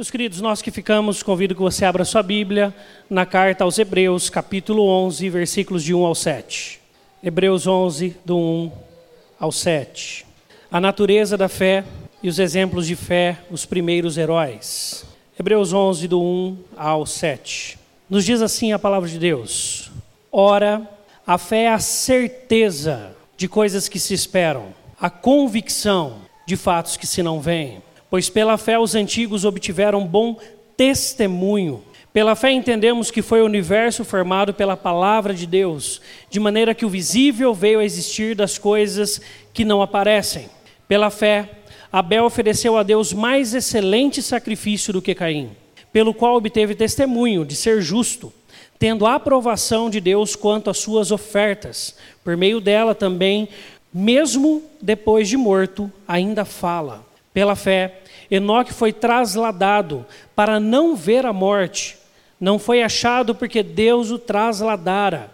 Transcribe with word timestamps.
Meus 0.00 0.10
queridos, 0.10 0.40
nós 0.40 0.62
que 0.62 0.70
ficamos, 0.70 1.22
convido 1.22 1.54
que 1.54 1.60
você 1.60 1.84
abra 1.84 2.06
sua 2.06 2.22
Bíblia 2.22 2.74
na 3.10 3.26
carta 3.26 3.64
aos 3.64 3.78
Hebreus, 3.78 4.30
capítulo 4.30 4.82
11, 4.82 5.28
versículos 5.28 5.84
de 5.84 5.92
1 5.92 6.06
ao 6.06 6.14
7. 6.14 6.80
Hebreus 7.22 7.66
11, 7.66 8.16
do 8.24 8.34
1 8.34 8.72
ao 9.38 9.52
7. 9.52 10.24
A 10.72 10.80
natureza 10.80 11.36
da 11.36 11.50
fé 11.50 11.84
e 12.22 12.30
os 12.30 12.38
exemplos 12.38 12.86
de 12.86 12.96
fé, 12.96 13.40
os 13.50 13.66
primeiros 13.66 14.16
heróis. 14.16 15.04
Hebreus 15.38 15.74
11, 15.74 16.08
do 16.08 16.22
1 16.22 16.58
ao 16.78 17.04
7. 17.04 17.78
Nos 18.08 18.24
diz 18.24 18.40
assim 18.40 18.72
a 18.72 18.78
palavra 18.78 19.06
de 19.06 19.18
Deus: 19.18 19.92
Ora, 20.32 20.80
a 21.26 21.36
fé 21.36 21.64
é 21.64 21.72
a 21.72 21.78
certeza 21.78 23.14
de 23.36 23.46
coisas 23.46 23.86
que 23.86 23.98
se 23.98 24.14
esperam, 24.14 24.68
a 24.98 25.10
convicção 25.10 26.22
de 26.46 26.56
fatos 26.56 26.96
que 26.96 27.06
se 27.06 27.22
não 27.22 27.38
veem. 27.38 27.82
Pois 28.10 28.28
pela 28.28 28.58
fé 28.58 28.78
os 28.78 28.94
antigos 28.94 29.44
obtiveram 29.44 30.04
bom 30.04 30.36
testemunho. 30.76 31.84
Pela 32.12 32.34
fé 32.34 32.50
entendemos 32.50 33.08
que 33.08 33.22
foi 33.22 33.40
o 33.40 33.44
universo 33.44 34.04
formado 34.04 34.52
pela 34.52 34.76
palavra 34.76 35.32
de 35.32 35.46
Deus, 35.46 36.02
de 36.28 36.40
maneira 36.40 36.74
que 36.74 36.84
o 36.84 36.88
visível 36.88 37.54
veio 37.54 37.78
a 37.78 37.84
existir 37.84 38.34
das 38.34 38.58
coisas 38.58 39.20
que 39.54 39.64
não 39.64 39.80
aparecem. 39.80 40.50
Pela 40.88 41.08
fé, 41.08 41.48
Abel 41.92 42.24
ofereceu 42.24 42.76
a 42.76 42.82
Deus 42.82 43.12
mais 43.12 43.54
excelente 43.54 44.20
sacrifício 44.22 44.92
do 44.92 45.00
que 45.00 45.14
Caim, 45.14 45.50
pelo 45.92 46.12
qual 46.12 46.34
obteve 46.34 46.74
testemunho 46.74 47.44
de 47.44 47.54
ser 47.54 47.80
justo, 47.80 48.32
tendo 48.76 49.06
a 49.06 49.14
aprovação 49.14 49.88
de 49.88 50.00
Deus 50.00 50.34
quanto 50.34 50.68
às 50.68 50.78
suas 50.78 51.12
ofertas. 51.12 51.96
Por 52.24 52.36
meio 52.36 52.60
dela 52.60 52.92
também, 52.92 53.48
mesmo 53.94 54.64
depois 54.82 55.28
de 55.28 55.36
morto, 55.36 55.92
ainda 56.08 56.44
fala. 56.44 57.04
Pela 57.32 57.54
fé, 57.54 57.99
Enoque 58.30 58.72
foi 58.72 58.92
trasladado 58.92 60.06
para 60.34 60.60
não 60.60 60.94
ver 60.94 61.26
a 61.26 61.32
morte. 61.32 61.98
Não 62.38 62.58
foi 62.58 62.82
achado 62.82 63.34
porque 63.34 63.62
Deus 63.62 64.10
o 64.10 64.18
trasladara, 64.18 65.30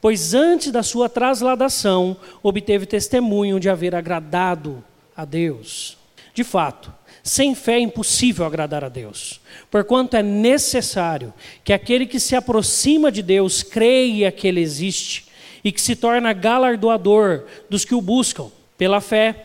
pois 0.00 0.34
antes 0.34 0.72
da 0.72 0.82
sua 0.82 1.08
trasladação 1.08 2.16
obteve 2.42 2.84
testemunho 2.86 3.60
de 3.60 3.70
haver 3.70 3.94
agradado 3.94 4.82
a 5.16 5.24
Deus. 5.24 5.96
De 6.34 6.44
fato, 6.44 6.92
sem 7.22 7.54
fé 7.54 7.74
é 7.74 7.80
impossível 7.80 8.44
agradar 8.44 8.84
a 8.84 8.88
Deus, 8.88 9.40
porquanto 9.70 10.16
é 10.16 10.22
necessário 10.22 11.32
que 11.62 11.72
aquele 11.72 12.06
que 12.06 12.18
se 12.18 12.34
aproxima 12.34 13.12
de 13.12 13.22
Deus 13.22 13.62
creia 13.62 14.32
que 14.32 14.48
Ele 14.48 14.60
existe 14.60 15.26
e 15.62 15.70
que 15.70 15.80
se 15.80 15.94
torna 15.94 16.32
galardoador 16.32 17.44
dos 17.68 17.84
que 17.84 17.94
o 17.94 18.00
buscam. 18.00 18.50
Pela 18.80 19.02
fé, 19.02 19.44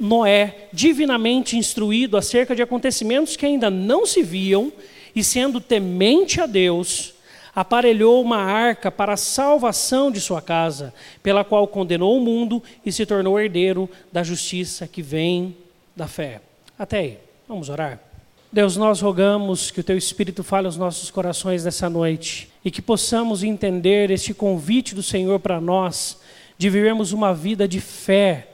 Noé, 0.00 0.68
divinamente 0.72 1.54
instruído 1.54 2.16
acerca 2.16 2.56
de 2.56 2.62
acontecimentos 2.62 3.36
que 3.36 3.44
ainda 3.44 3.68
não 3.68 4.06
se 4.06 4.22
viam, 4.22 4.72
e 5.14 5.22
sendo 5.22 5.60
temente 5.60 6.40
a 6.40 6.46
Deus, 6.46 7.12
aparelhou 7.54 8.22
uma 8.22 8.38
arca 8.38 8.90
para 8.90 9.12
a 9.12 9.18
salvação 9.18 10.10
de 10.10 10.18
sua 10.18 10.40
casa, 10.40 10.94
pela 11.22 11.44
qual 11.44 11.68
condenou 11.68 12.16
o 12.16 12.24
mundo 12.24 12.62
e 12.82 12.90
se 12.90 13.04
tornou 13.04 13.38
herdeiro 13.38 13.86
da 14.10 14.22
justiça 14.22 14.88
que 14.88 15.02
vem 15.02 15.54
da 15.94 16.08
fé. 16.08 16.40
Até 16.78 17.00
aí, 17.00 17.18
vamos 17.46 17.68
orar. 17.68 18.00
Deus, 18.50 18.78
nós 18.78 19.02
rogamos 19.02 19.70
que 19.70 19.80
o 19.80 19.84
Teu 19.84 19.98
Espírito 19.98 20.42
fale 20.42 20.64
aos 20.64 20.78
nossos 20.78 21.10
corações 21.10 21.66
nessa 21.66 21.90
noite 21.90 22.48
e 22.64 22.70
que 22.70 22.80
possamos 22.80 23.42
entender 23.44 24.10
este 24.10 24.32
convite 24.32 24.94
do 24.94 25.02
Senhor 25.02 25.38
para 25.38 25.60
nós 25.60 26.18
de 26.56 26.70
vivermos 26.70 27.12
uma 27.12 27.34
vida 27.34 27.68
de 27.68 27.78
fé, 27.78 28.49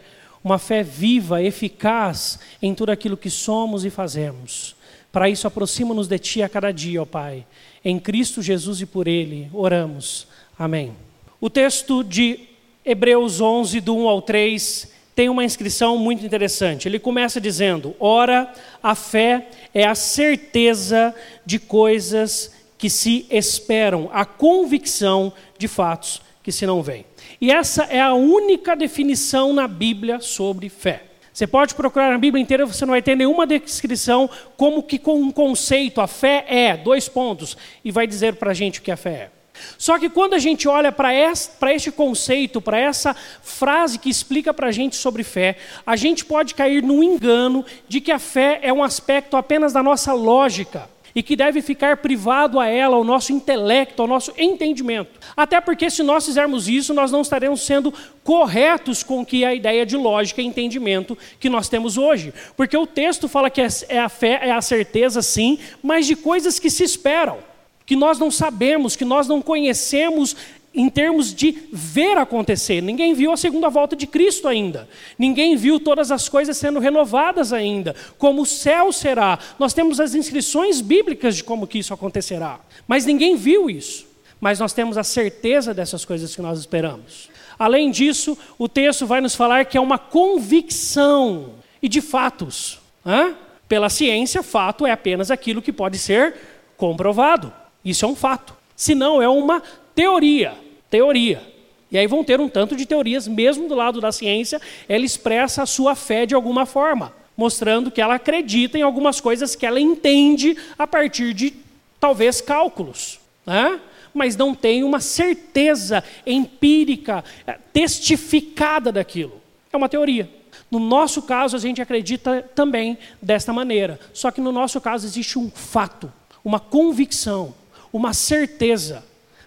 uma 0.47 0.61
fé 0.61 0.81
viva, 0.81 1.43
eficaz 1.43 2.39
em 2.63 2.73
tudo 2.73 2.93
aquilo 2.93 3.17
que 3.17 3.29
somos 3.29 3.85
e 3.85 3.91
fazemos. 3.91 4.77
Para 5.11 5.29
isso, 5.29 5.45
aproxima-nos 5.45 6.07
de 6.07 6.21
Ti 6.21 6.41
a 6.41 6.49
cada 6.49 6.71
dia, 6.71 7.03
ó 7.03 7.05
Pai. 7.05 7.45
Em 7.85 7.99
Cristo 7.99 8.41
Jesus 8.41 8.81
e 8.81 8.87
por 8.87 9.09
Ele, 9.09 9.51
oramos. 9.53 10.29
Amém. 10.57 10.93
O 11.41 11.51
texto 11.51 12.05
de 12.05 12.39
Hebreus 12.85 13.41
11, 13.41 13.81
do 13.81 13.97
1 13.97 14.09
ao 14.09 14.23
3, 14.23 14.93
tem 15.17 15.29
uma 15.29 15.45
inscrição 15.45 15.99
muito 15.99 16.25
interessante. 16.25 16.87
Ele 16.87 17.01
começa 17.01 17.41
dizendo: 17.41 17.97
Ora, 17.99 18.55
a 18.81 18.95
fé 18.95 19.49
é 19.75 19.85
a 19.85 19.97
certeza 19.97 21.13
de 21.45 21.59
coisas 21.59 22.55
que 22.79 22.89
se 22.89 23.27
esperam, 23.33 24.09
a 24.13 24.25
convicção 24.25 25.33
de 25.59 25.67
fatos 25.67 26.23
que 26.41 26.53
se 26.53 26.65
não 26.65 26.85
veem. 26.85 27.05
E 27.41 27.51
essa 27.51 27.85
é 27.85 28.01
a 28.01 28.15
única 28.15 28.75
definição 28.75 29.53
na 29.53 29.69
Bíblia 29.69 30.21
sobre 30.21 30.69
fé. 30.69 31.05
Você 31.33 31.47
pode 31.47 31.75
procurar 31.75 32.11
na 32.11 32.19
Bíblia 32.19 32.43
inteira, 32.43 32.65
você 32.65 32.87
não 32.87 32.93
vai 32.93 33.03
ter 33.03 33.15
nenhuma 33.15 33.47
descrição 33.47 34.29
como 34.57 34.83
que 34.83 34.99
com 34.99 35.21
um 35.21 35.31
conceito, 35.31 36.01
a 36.01 36.07
fé 36.07 36.47
é, 36.49 36.77
dois 36.77 37.11
pontos, 37.11 37.59
e 37.85 37.91
vai 37.91 38.07
dizer 38.07 38.37
para 38.37 38.53
a 38.53 38.55
gente 38.55 38.81
o 38.81 38.83
que 38.83 38.91
a 38.91 38.97
fé 38.97 39.11
é. 39.11 39.31
Só 39.77 39.99
que 39.99 40.09
quando 40.09 40.35
a 40.35 40.39
gente 40.39 40.67
olha 40.67 40.91
para 40.91 41.13
este 41.15 41.91
conceito, 41.91 42.61
para 42.61 42.79
essa 42.79 43.15
frase 43.43 43.99
que 43.99 44.09
explica 44.09 44.53
para 44.55 44.69
a 44.69 44.73
gente 44.73 44.97
sobre 44.97 45.23
fé, 45.23 45.57
a 45.85 45.97
gente 45.97 46.25
pode 46.25 46.55
cair 46.55 46.83
no 46.83 47.03
engano 47.03 47.65
de 47.87 48.01
que 48.01 48.13
a 48.13 48.19
fé 48.19 48.61
é 48.63 48.73
um 48.73 48.83
aspecto 48.83 49.37
apenas 49.37 49.73
da 49.73 49.83
nossa 49.83 50.13
lógica 50.13 50.89
e 51.17 51.23
que 51.23 51.35
deve 51.35 51.63
ficar 51.63 51.97
privado 51.97 52.61
a 52.61 52.67
ela, 52.67 52.95
ao 52.95 53.03
nosso 53.03 53.33
intelecto, 53.33 54.03
ao 54.03 54.07
nosso 54.07 54.35
entendimento. 54.37 55.19
Até 55.35 55.59
porque, 55.63 55.89
se 55.89 56.03
nós 56.03 56.27
fizermos 56.27 56.69
isso, 56.69 56.93
nós 56.93 57.11
não 57.11 57.23
estaremos 57.23 57.63
sendo 57.63 57.93
corretos 58.23 59.03
com 59.03 59.25
que 59.25 59.43
a 59.43 59.55
ideia 59.55 59.87
de 59.87 59.97
lógica 59.97 60.43
e 60.43 60.45
entendimento 60.45 61.17
que 61.41 61.49
nós 61.49 61.71
temos 61.71 61.97
hoje. 61.97 62.35
Porque 62.55 62.77
o 62.77 62.87
texto 62.87 63.29
fala 63.29 63.49
que 63.49 63.63
é, 63.63 63.69
é 63.89 63.99
a 63.99 64.11
fé 64.11 64.41
é 64.43 64.51
a 64.51 64.61
certeza, 64.61 65.23
sim, 65.23 65.59
mas 65.83 66.07
de 66.07 66.15
coisas 66.15 66.59
que 66.59 66.69
se 66.69 66.85
esperam 66.85 67.39
que 67.87 67.97
nós 67.97 68.19
não 68.19 68.31
sabemos, 68.31 68.97
que 68.97 69.05
nós 69.05 69.29
não 69.29 69.41
conhecemos 69.41 70.37
em 70.77 70.91
termos 70.91 71.35
de 71.35 71.63
ver 71.73 72.19
acontecer. 72.19 72.83
Ninguém 72.83 73.15
viu 73.15 73.33
a 73.33 73.37
segunda 73.37 73.71
volta 73.71 73.97
de 73.97 74.07
Cristo 74.07 74.47
ainda. 74.47 74.87
Ninguém 75.19 75.57
viu 75.57 75.81
todas 75.81 76.13
as 76.13 76.29
coisas 76.29 76.59
sendo 76.59 76.79
renovadas 76.79 77.51
ainda. 77.51 77.97
Como 78.19 78.43
o 78.43 78.47
céu 78.47 78.93
será. 78.93 79.39
Nós 79.59 79.73
temos 79.73 79.99
as 79.99 80.15
inscrições 80.15 80.83
bíblicas 80.83 81.35
de 81.35 81.43
como 81.43 81.67
que 81.67 81.79
isso 81.79 81.95
acontecerá. 81.95 82.61
Mas 82.87 83.07
ninguém 83.07 83.37
viu 83.37 83.71
isso. 83.71 84.07
Mas 84.39 84.61
nós 84.61 84.75
temos 84.75 84.99
a 84.99 85.03
certeza 85.03 85.73
dessas 85.73 86.05
coisas 86.05 86.37
que 86.37 86.43
nós 86.43 86.59
esperamos. 86.59 87.31
Além 87.59 87.91
disso, 87.91 88.37
o 88.59 88.69
texto 88.69 89.07
vai 89.07 89.23
nos 89.23 89.35
falar 89.35 89.65
que 89.65 89.79
é 89.79 89.81
uma 89.81 89.99
convicção 89.99 91.55
e 91.83 91.89
de 91.89 92.03
fatos. 92.03 92.79
Hã? 93.05 93.35
Pela 93.67 93.89
ciência, 93.89 94.43
fato 94.43 94.87
é 94.87 94.93
apenas 94.93 95.31
aquilo 95.31 95.63
que 95.63 95.73
pode 95.73 95.99
ser 95.99 96.35
comprovado. 96.77 97.51
Isso 97.83 98.05
é 98.05 98.09
um 98.09 98.15
fato. 98.15 98.55
Se 98.77 98.95
não, 98.95 99.23
é 99.23 99.29
uma 99.29 99.63
teoria 99.95 100.66
teoria. 100.97 101.43
E 101.91 101.99
aí 101.99 102.07
vão 102.07 102.25
ter 102.25 102.41
um 102.41 102.49
tanto 102.49 102.75
de 102.75 102.87
teorias, 102.87 103.29
mesmo 103.29 103.69
do 103.69 103.75
lado 103.75 104.01
da 104.01 104.11
ciência, 104.11 104.61
ela 104.89 105.05
expressa 105.05 105.63
a 105.63 105.67
sua 105.67 105.95
fé 105.95 106.25
de 106.25 106.35
alguma 106.35 106.65
forma, 106.65 107.13
mostrando 107.37 107.91
que 107.91 108.01
ela 108.01 108.15
acredita 108.15 108.79
em 108.79 108.83
algumas 108.83 109.21
coisas 109.21 109.55
que 109.55 109.67
ela 109.67 109.79
entende 109.79 110.57
a 110.79 110.87
partir 110.87 111.35
de 111.35 111.53
talvez 112.01 112.41
cálculos, 112.41 113.21
né? 113.45 113.79
mas 114.15 114.37
não 114.37 114.55
tem 114.55 114.83
uma 114.83 114.99
certeza 114.99 116.03
empírica, 116.27 117.23
eh, 117.47 117.59
testificada 117.75 118.91
daquilo. 118.91 119.39
É 119.71 119.77
uma 119.77 119.89
teoria. 119.89 120.31
No 120.71 120.79
nosso 120.79 121.21
caso, 121.21 121.55
a 121.55 121.61
gente 121.61 121.83
acredita 121.83 122.43
também 122.55 122.97
desta 123.21 123.53
maneira, 123.53 124.01
só 124.15 124.31
que 124.31 124.41
no 124.41 124.51
nosso 124.51 124.81
caso 124.81 125.07
existe 125.07 125.39
um 125.39 125.51
fato, 125.51 126.11
uma 126.43 126.59
convicção, 126.59 127.55
uma 127.93 128.15
certeza 128.15 129.05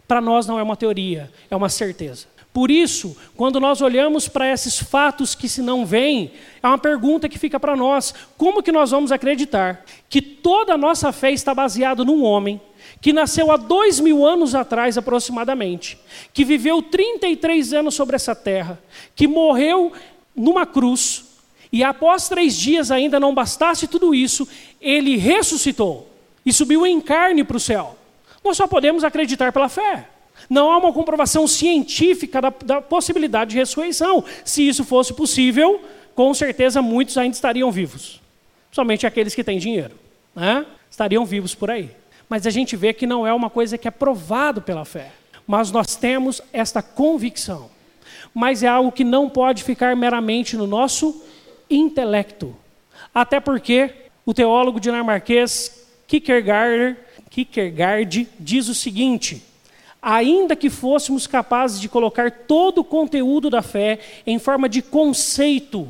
para 0.09 0.19
nós 0.19 0.47
não 0.47 0.57
é 0.57 0.63
uma 0.63 0.75
teoria, 0.75 1.31
é 1.51 1.55
uma 1.55 1.69
certeza. 1.69 2.25
Por 2.51 2.71
isso, 2.71 3.15
quando 3.37 3.59
nós 3.59 3.79
olhamos 3.79 4.27
para 4.27 4.51
esses 4.51 4.79
fatos 4.79 5.35
que 5.35 5.47
se 5.47 5.61
não 5.61 5.85
veem, 5.85 6.31
é 6.63 6.67
uma 6.67 6.79
pergunta 6.79 7.29
que 7.29 7.37
fica 7.37 7.59
para 7.59 7.75
nós: 7.75 8.11
como 8.35 8.63
que 8.63 8.71
nós 8.71 8.89
vamos 8.89 9.11
acreditar 9.11 9.85
que 10.09 10.19
toda 10.19 10.73
a 10.73 10.77
nossa 10.79 11.11
fé 11.11 11.31
está 11.31 11.53
baseada 11.53 12.03
num 12.03 12.23
homem 12.23 12.59
que 12.99 13.13
nasceu 13.13 13.51
há 13.51 13.55
dois 13.55 13.99
mil 13.99 14.25
anos 14.25 14.55
atrás 14.55 14.97
aproximadamente, 14.97 15.99
que 16.33 16.43
viveu 16.43 16.81
33 16.81 17.73
anos 17.73 17.93
sobre 17.93 18.15
essa 18.15 18.33
terra, 18.33 18.81
que 19.15 19.27
morreu 19.27 19.93
numa 20.35 20.65
cruz, 20.65 21.23
e 21.71 21.83
após 21.83 22.27
três 22.27 22.55
dias 22.55 22.89
ainda 22.89 23.19
não 23.19 23.35
bastasse 23.35 23.87
tudo 23.87 24.15
isso, 24.15 24.47
ele 24.81 25.17
ressuscitou 25.17 26.09
e 26.43 26.51
subiu 26.51 26.83
em 26.83 26.99
carne 26.99 27.43
para 27.43 27.57
o 27.57 27.59
céu. 27.59 27.98
Nós 28.43 28.57
só 28.57 28.67
podemos 28.67 29.03
acreditar 29.03 29.51
pela 29.51 29.69
fé. 29.69 30.07
Não 30.49 30.71
há 30.71 30.77
uma 30.77 30.93
comprovação 30.93 31.47
científica 31.47 32.41
da, 32.41 32.53
da, 32.63 32.81
possibilidade 32.81 33.51
de 33.51 33.57
ressurreição. 33.57 34.23
Se 34.45 34.67
isso 34.67 34.83
fosse 34.83 35.13
possível, 35.13 35.81
com 36.15 36.33
certeza 36.33 36.81
muitos 36.81 37.17
ainda 37.17 37.35
estariam 37.35 37.71
vivos. 37.71 38.21
Somente 38.71 39.05
aqueles 39.05 39.35
que 39.35 39.43
têm 39.43 39.59
dinheiro. 39.59 39.95
Né? 40.35 40.65
Estariam 40.89 41.25
vivos 41.25 41.53
por 41.55 41.69
aí. 41.69 41.91
Mas 42.29 42.45
a 42.45 42.49
gente 42.49 42.75
vê 42.75 42.93
que 42.93 43.07
não 43.07 43.25
é 43.25 43.33
uma 43.33 43.49
coisa 43.49 43.77
que 43.77 43.87
é 43.87 43.91
provado 43.91 44.61
pela 44.61 44.85
fé. 44.85 45.11
Mas 45.45 45.71
nós 45.71 45.95
temos 45.95 46.41
esta 46.53 46.81
convicção. 46.81 47.69
Mas 48.33 48.63
é 48.63 48.67
algo 48.67 48.91
que 48.91 49.03
não 49.03 49.27
pode 49.27 49.63
ficar 49.63 49.95
meramente 49.95 50.55
no 50.55 50.67
nosso 50.67 51.23
intelecto. 51.69 52.55
Até 53.13 53.39
porque 53.39 53.91
o 54.25 54.33
teólogo 54.33 54.79
dinamarquês 54.79 55.87
Kierkegaard, 56.07 56.97
Kierkegaard 57.29 58.27
diz 58.39 58.67
o 58.67 58.75
seguinte: 58.75 59.43
ainda 60.01 60.55
que 60.55 60.69
fôssemos 60.69 61.27
capazes 61.27 61.79
de 61.79 61.89
colocar 61.89 62.31
todo 62.31 62.79
o 62.79 62.83
conteúdo 62.83 63.49
da 63.49 63.61
fé 63.61 63.99
em 64.25 64.39
forma 64.39 64.67
de 64.67 64.81
conceito, 64.81 65.87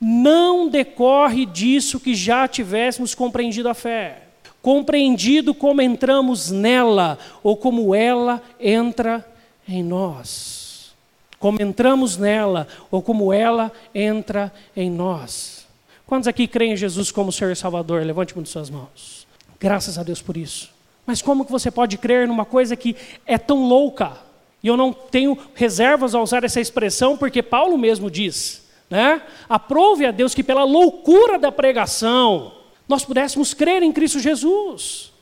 não 0.00 0.68
decorre 0.68 1.46
disso 1.46 2.00
que 2.00 2.14
já 2.14 2.46
tivéssemos 2.46 3.14
compreendido 3.14 3.68
a 3.68 3.74
fé, 3.74 4.22
compreendido 4.60 5.54
como 5.54 5.80
entramos 5.80 6.50
nela 6.50 7.18
ou 7.42 7.56
como 7.56 7.94
ela 7.94 8.42
entra 8.60 9.26
em 9.68 9.82
nós. 9.82 10.94
Como 11.38 11.60
entramos 11.60 12.16
nela 12.16 12.66
ou 12.90 13.02
como 13.02 13.32
ela 13.32 13.70
entra 13.94 14.52
em 14.74 14.90
nós. 14.90 15.66
Quantos 16.06 16.28
aqui 16.28 16.46
creem 16.46 16.72
em 16.72 16.76
Jesus 16.76 17.10
como 17.10 17.32
Senhor 17.32 17.52
e 17.52 17.56
Salvador? 17.56 18.04
Levante 18.04 18.34
uma 18.34 18.42
de 18.42 18.48
suas 18.48 18.70
mãos. 18.70 19.25
Graças 19.58 19.98
a 19.98 20.02
Deus 20.02 20.20
por 20.20 20.36
isso. 20.36 20.70
Mas 21.06 21.22
como 21.22 21.44
que 21.44 21.52
você 21.52 21.70
pode 21.70 21.96
crer 21.96 22.26
numa 22.26 22.44
coisa 22.44 22.74
que 22.76 22.96
é 23.24 23.38
tão 23.38 23.66
louca? 23.66 24.18
E 24.62 24.68
eu 24.68 24.76
não 24.76 24.92
tenho 24.92 25.38
reservas 25.54 26.14
a 26.14 26.20
usar 26.20 26.42
essa 26.42 26.60
expressão, 26.60 27.16
porque 27.16 27.42
Paulo 27.42 27.78
mesmo 27.78 28.10
diz, 28.10 28.66
né? 28.90 29.22
Aprove 29.48 30.04
a 30.04 30.10
Deus 30.10 30.34
que 30.34 30.42
pela 30.42 30.64
loucura 30.64 31.38
da 31.38 31.52
pregação 31.52 32.52
nós 32.88 33.04
pudéssemos 33.04 33.54
crer 33.54 33.82
em 33.82 33.92
Cristo 33.92 34.18
Jesus. 34.18 35.12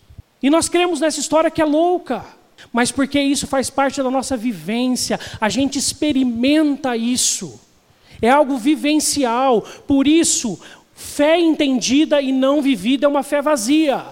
E 0.43 0.51
nós 0.51 0.69
cremos 0.69 1.01
nessa 1.01 1.21
história 1.21 1.51
que 1.51 1.63
é 1.63 1.65
louca, 1.65 2.25
mas 2.73 2.91
porque 2.91 3.21
isso 3.21 3.47
faz 3.47 3.71
parte 3.71 4.03
da 4.03 4.11
nossa 4.11 4.37
vivência, 4.37 5.19
a 5.41 5.49
gente 5.49 5.79
experimenta 5.79 6.97
isso. 6.97 7.61
É 8.21 8.31
algo 8.31 8.57
vivencial, 8.57 9.63
por 9.87 10.07
isso, 10.07 10.59
fé 10.95 11.39
entendida 11.39 12.21
e 12.21 12.33
não 12.33 12.63
vivida 12.63 13.07
é 13.07 13.09
uma 13.09 13.23
fé 13.23 13.43
vazia. 13.43 14.05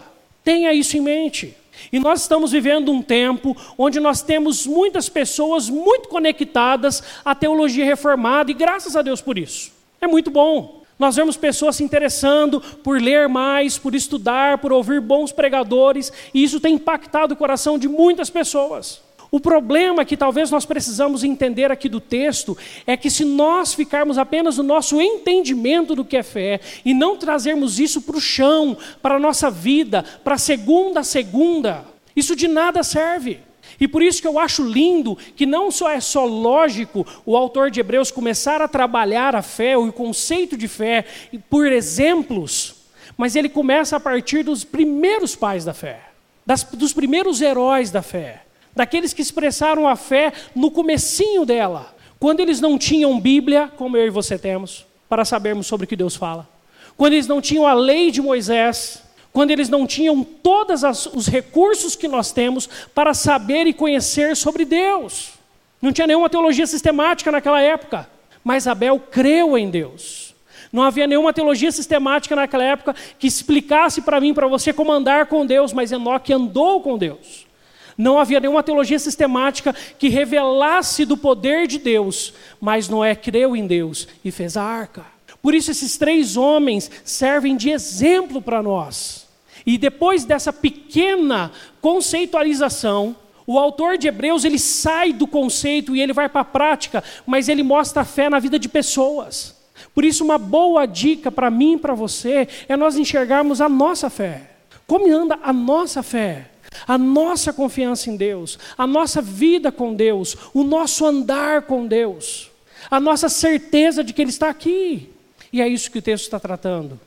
Tenha 0.45 0.73
isso 0.73 0.97
em 0.97 1.01
mente. 1.01 1.57
E 1.93 1.99
nós 1.99 2.23
estamos 2.23 2.53
vivendo 2.53 2.93
um 2.93 3.03
tempo 3.03 3.57
onde 3.77 3.99
nós 3.99 4.23
temos 4.23 4.67
muitas 4.67 5.09
pessoas 5.09 5.69
muito 5.69 6.09
conectadas 6.09 7.03
à 7.25 7.35
teologia 7.35 7.85
reformada, 7.85 8.51
e 8.51 8.55
graças 8.55 8.95
a 8.95 9.03
Deus 9.03 9.21
por 9.21 9.39
isso. 9.39 9.73
É 10.01 10.07
muito 10.07 10.31
bom. 10.31 10.83
Nós 10.99 11.17
vemos 11.17 11.37
pessoas 11.37 11.77
se 11.77 11.83
interessando 11.83 12.61
por 12.61 13.01
ler 13.01 13.29
mais, 13.29 13.79
por 13.79 13.95
estudar, 13.95 14.59
por 14.59 14.73
ouvir 14.73 15.01
bons 15.01 15.33
pregadores, 15.33 16.13
e 16.33 16.45
isso 16.45 16.61
tem 16.61 16.75
impactado 16.75 17.35
o 17.35 17.37
coração 17.37 17.79
de 17.79 17.89
muitas 17.89 18.31
pessoas. 18.31 19.01
O 19.35 19.41
problema 19.41 20.05
que 20.05 20.15
talvez 20.15 20.51
nós 20.51 20.67
precisamos 20.67 21.25
entender 21.25 21.73
aqui 21.73 21.89
do 21.89 22.03
texto 22.03 22.55
é 22.87 22.99
que 22.99 23.09
se 23.09 23.25
nós 23.25 23.73
ficarmos 23.73 24.19
apenas 24.19 24.59
no 24.59 24.63
nosso 24.63 25.01
entendimento 25.01 25.95
do 25.95 26.05
que 26.05 26.19
é 26.19 26.23
fé 26.23 26.61
e 26.85 26.93
não 26.93 27.17
trazermos 27.17 27.81
isso 27.81 28.03
para 28.03 28.19
o 28.19 28.21
chão, 28.21 28.77
para 29.01 29.15
a 29.15 29.19
nossa 29.19 29.51
vida, 29.51 30.05
para 30.23 30.37
segunda 30.37 31.01
a 31.01 31.03
segunda, 31.03 31.83
isso 32.15 32.37
de 32.37 32.47
nada 32.47 32.83
serve. 32.83 33.41
E 33.81 33.89
por 33.89 34.03
isso 34.03 34.21
que 34.21 34.29
eu 34.29 34.39
acho 34.39 34.63
lindo 34.63 35.17
que 35.35 35.47
não 35.47 35.71
só 35.71 35.89
é 35.89 35.99
só 35.99 36.27
lógico 36.27 37.07
o 37.25 37.35
autor 37.35 37.71
de 37.71 37.81
Hebreus 37.81 38.11
começar 38.11 38.61
a 38.61 38.69
trabalhar 38.69 39.35
a 39.35 39.41
fé, 39.41 39.79
o 39.79 39.91
conceito 39.91 40.59
de 40.59 40.69
fé, 40.69 41.07
por 41.49 41.73
exemplos, 41.73 42.75
mas 43.17 43.35
ele 43.35 43.49
começa 43.49 43.97
a 43.97 44.01
partir 44.01 44.43
dos 44.43 44.63
primeiros 44.63 45.35
pais 45.35 45.65
da 45.65 45.73
fé, 45.73 46.01
das, 46.45 46.65
dos 46.65 46.93
primeiros 46.93 47.41
heróis 47.41 47.91
da 47.91 48.03
fé 48.03 48.43
daqueles 48.75 49.13
que 49.13 49.23
expressaram 49.23 49.87
a 49.87 49.97
fé 49.97 50.33
no 50.55 50.71
comecinho 50.71 51.45
dela, 51.45 51.95
quando 52.19 52.41
eles 52.41 52.61
não 52.61 52.79
tinham 52.79 53.21
Bíblia, 53.21 53.71
como 53.77 53.97
eu 53.97 54.07
e 54.07 54.11
você 54.11 54.39
temos, 54.39 54.87
para 55.09 55.25
sabermos 55.25 55.67
sobre 55.67 55.85
o 55.85 55.89
que 55.89 55.97
Deus 55.97 56.17
fala. 56.17 56.49
Quando 56.97 57.15
eles 57.15 57.27
não 57.27 57.41
tinham 57.41 57.67
a 57.67 57.75
lei 57.75 58.11
de 58.11 58.21
Moisés, 58.21 59.03
quando 59.33 59.51
eles 59.51 59.69
não 59.69 59.87
tinham 59.87 60.23
todos 60.23 60.83
os 61.15 61.27
recursos 61.27 61.97
que 61.97 62.07
nós 62.07 62.33
temos 62.33 62.69
para 62.95 63.15
saber 63.15 63.67
e 63.67 63.73
conhecer 63.73 64.37
sobre 64.37 64.65
Deus. 64.65 65.33
Não 65.81 65.93
tinha 65.93 66.07
nenhuma 66.07 66.31
teologia 66.31 66.67
sistemática 66.67 67.33
naquela 67.33 67.61
época, 67.61 68.09
mas 68.45 68.67
Abel 68.67 69.01
creu 69.01 69.57
em 69.57 69.71
Deus. 69.71 70.35
Não 70.73 70.83
havia 70.83 71.07
nenhuma 71.07 71.33
teologia 71.33 71.73
sistemática 71.73 72.37
naquela 72.37 72.65
época 72.65 72.95
que 73.19 73.27
explicasse 73.27 74.01
para 74.01 74.21
mim, 74.21 74.33
para 74.33 74.47
você, 74.47 74.73
como 74.73 74.93
andar 74.93 75.27
com 75.27 75.45
Deus, 75.45 75.73
mas 75.73 75.93
Enoque 75.93 76.33
andou 76.33 76.81
com 76.81 76.97
Deus. 76.97 77.47
Não 78.03 78.19
havia 78.19 78.41
nenhuma 78.41 78.65
teologia 78.65 78.99
sistemática 78.99 79.73
que 79.97 80.09
revelasse 80.09 81.05
do 81.05 81.17
poder 81.17 81.69
de 81.69 81.79
Deus, 81.79 82.35
mas 82.61 82.89
Noé 82.89 83.15
creu 83.15 83.55
em 83.55 83.65
Deus 83.65 84.09
e 84.25 84.33
fez 84.33 84.57
a 84.57 84.65
arca. 84.65 85.07
Por 85.41 85.55
isso, 85.55 85.71
esses 85.71 85.97
três 85.97 86.37
homens 86.37 86.91
servem 87.05 87.57
de 87.57 87.71
exemplo 87.71 88.43
para 88.43 88.61
nós. 88.61 89.29
E 89.65 89.79
depois 89.79 90.25
dessa 90.25 90.53
pequena 90.53 91.53
conceitualização, 91.81 93.15
o 93.47 93.57
autor 93.57 93.97
de 93.97 94.09
Hebreus 94.09 94.45
ele 94.45 94.59
sai 94.59 95.13
do 95.13 95.29
conceito 95.29 95.95
e 95.95 96.01
ele 96.01 96.13
vai 96.13 96.29
para 96.29 96.41
a 96.41 96.45
prática, 96.45 97.05
mas 97.25 97.49
ele 97.49 97.63
mostra 97.63 98.03
a 98.03 98.05
fé 98.05 98.29
na 98.29 98.41
vida 98.41 98.59
de 98.59 98.69
pessoas. 98.69 99.57
Por 99.95 100.05
isso, 100.05 100.25
uma 100.25 100.39
boa 100.39 100.87
dica 100.87 101.31
para 101.31 101.53
mim 101.53 101.75
e 101.75 101.79
para 101.79 101.95
você 101.95 102.49
é 102.69 102.77
nós 102.77 102.97
enxergarmos 102.97 103.61
a 103.61 103.69
nossa 103.69 104.11
fé. 104.11 104.51
Como 104.89 105.13
anda 105.13 105.39
a 105.41 105.53
nossa 105.53 106.03
fé? 106.03 106.52
A 106.87 106.97
nossa 106.97 107.53
confiança 107.53 108.11
em 108.11 108.17
Deus, 108.17 108.59
a 108.77 108.87
nossa 108.87 109.21
vida 109.23 109.71
com 109.73 109.95
Deus, 109.95 110.37
o 110.53 110.63
nosso 110.63 111.05
andar 111.05 111.63
com 111.63 111.87
Deus, 111.87 112.51
a 112.91 113.01
nossa 113.01 113.29
certeza 113.29 114.03
de 114.03 114.13
que 114.13 114.23
Ele 114.23 114.31
está 114.31 114.49
aqui. 114.49 115.11
E 115.53 115.61
é 115.61 115.69
isso 115.69 115.91
que 115.91 115.99
o 115.99 116.03
texto 116.03 116.25
está 116.25 116.41
tratando. 116.41 116.99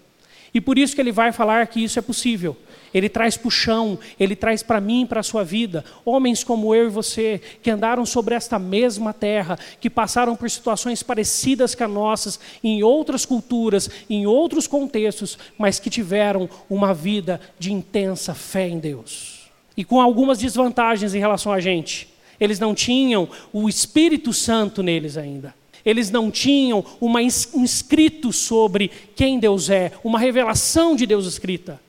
E 0.55 0.61
por 0.61 0.77
isso 0.77 0.95
que 0.95 1.01
ele 1.01 1.11
vai 1.11 1.33
falar 1.33 1.67
que 1.67 1.83
isso 1.83 1.99
é 1.99 2.01
possível. 2.01 2.55
Ele 2.93 3.09
traz 3.09 3.35
para 3.35 3.49
o 3.49 3.51
chão, 3.51 3.99
ele 4.17 4.37
traz 4.37 4.63
para 4.63 4.79
mim 4.79 5.05
para 5.05 5.19
a 5.19 5.23
sua 5.23 5.43
vida, 5.43 5.83
homens 6.05 6.45
como 6.45 6.73
eu 6.73 6.85
e 6.85 6.89
você, 6.89 7.41
que 7.61 7.69
andaram 7.69 8.05
sobre 8.05 8.35
esta 8.35 8.57
mesma 8.57 9.11
terra, 9.11 9.59
que 9.81 9.89
passaram 9.89 10.33
por 10.33 10.49
situações 10.49 11.03
parecidas 11.03 11.75
com 11.75 11.83
as 11.83 11.91
nossas, 11.91 12.39
em 12.63 12.83
outras 12.83 13.25
culturas, 13.25 13.89
em 14.09 14.25
outros 14.25 14.65
contextos, 14.65 15.37
mas 15.57 15.77
que 15.77 15.89
tiveram 15.89 16.49
uma 16.69 16.93
vida 16.93 17.41
de 17.59 17.73
intensa 17.73 18.33
fé 18.33 18.69
em 18.69 18.79
Deus 18.79 19.34
e 19.77 19.83
com 19.83 19.99
algumas 19.99 20.39
desvantagens 20.39 21.13
em 21.13 21.19
relação 21.19 21.51
a 21.51 21.59
gente. 21.59 22.07
Eles 22.39 22.59
não 22.59 22.73
tinham 22.73 23.29
o 23.53 23.69
Espírito 23.69 24.33
Santo 24.33 24.83
neles 24.83 25.17
ainda. 25.17 25.53
Eles 25.85 26.09
não 26.09 26.31
tinham 26.31 26.83
uma, 26.99 27.19
um 27.53 27.63
escrito 27.63 28.33
sobre 28.33 28.89
quem 29.15 29.39
Deus 29.39 29.69
é, 29.69 29.91
uma 30.03 30.19
revelação 30.19 30.95
de 30.95 31.05
Deus 31.05 31.27
escrita. 31.27 31.79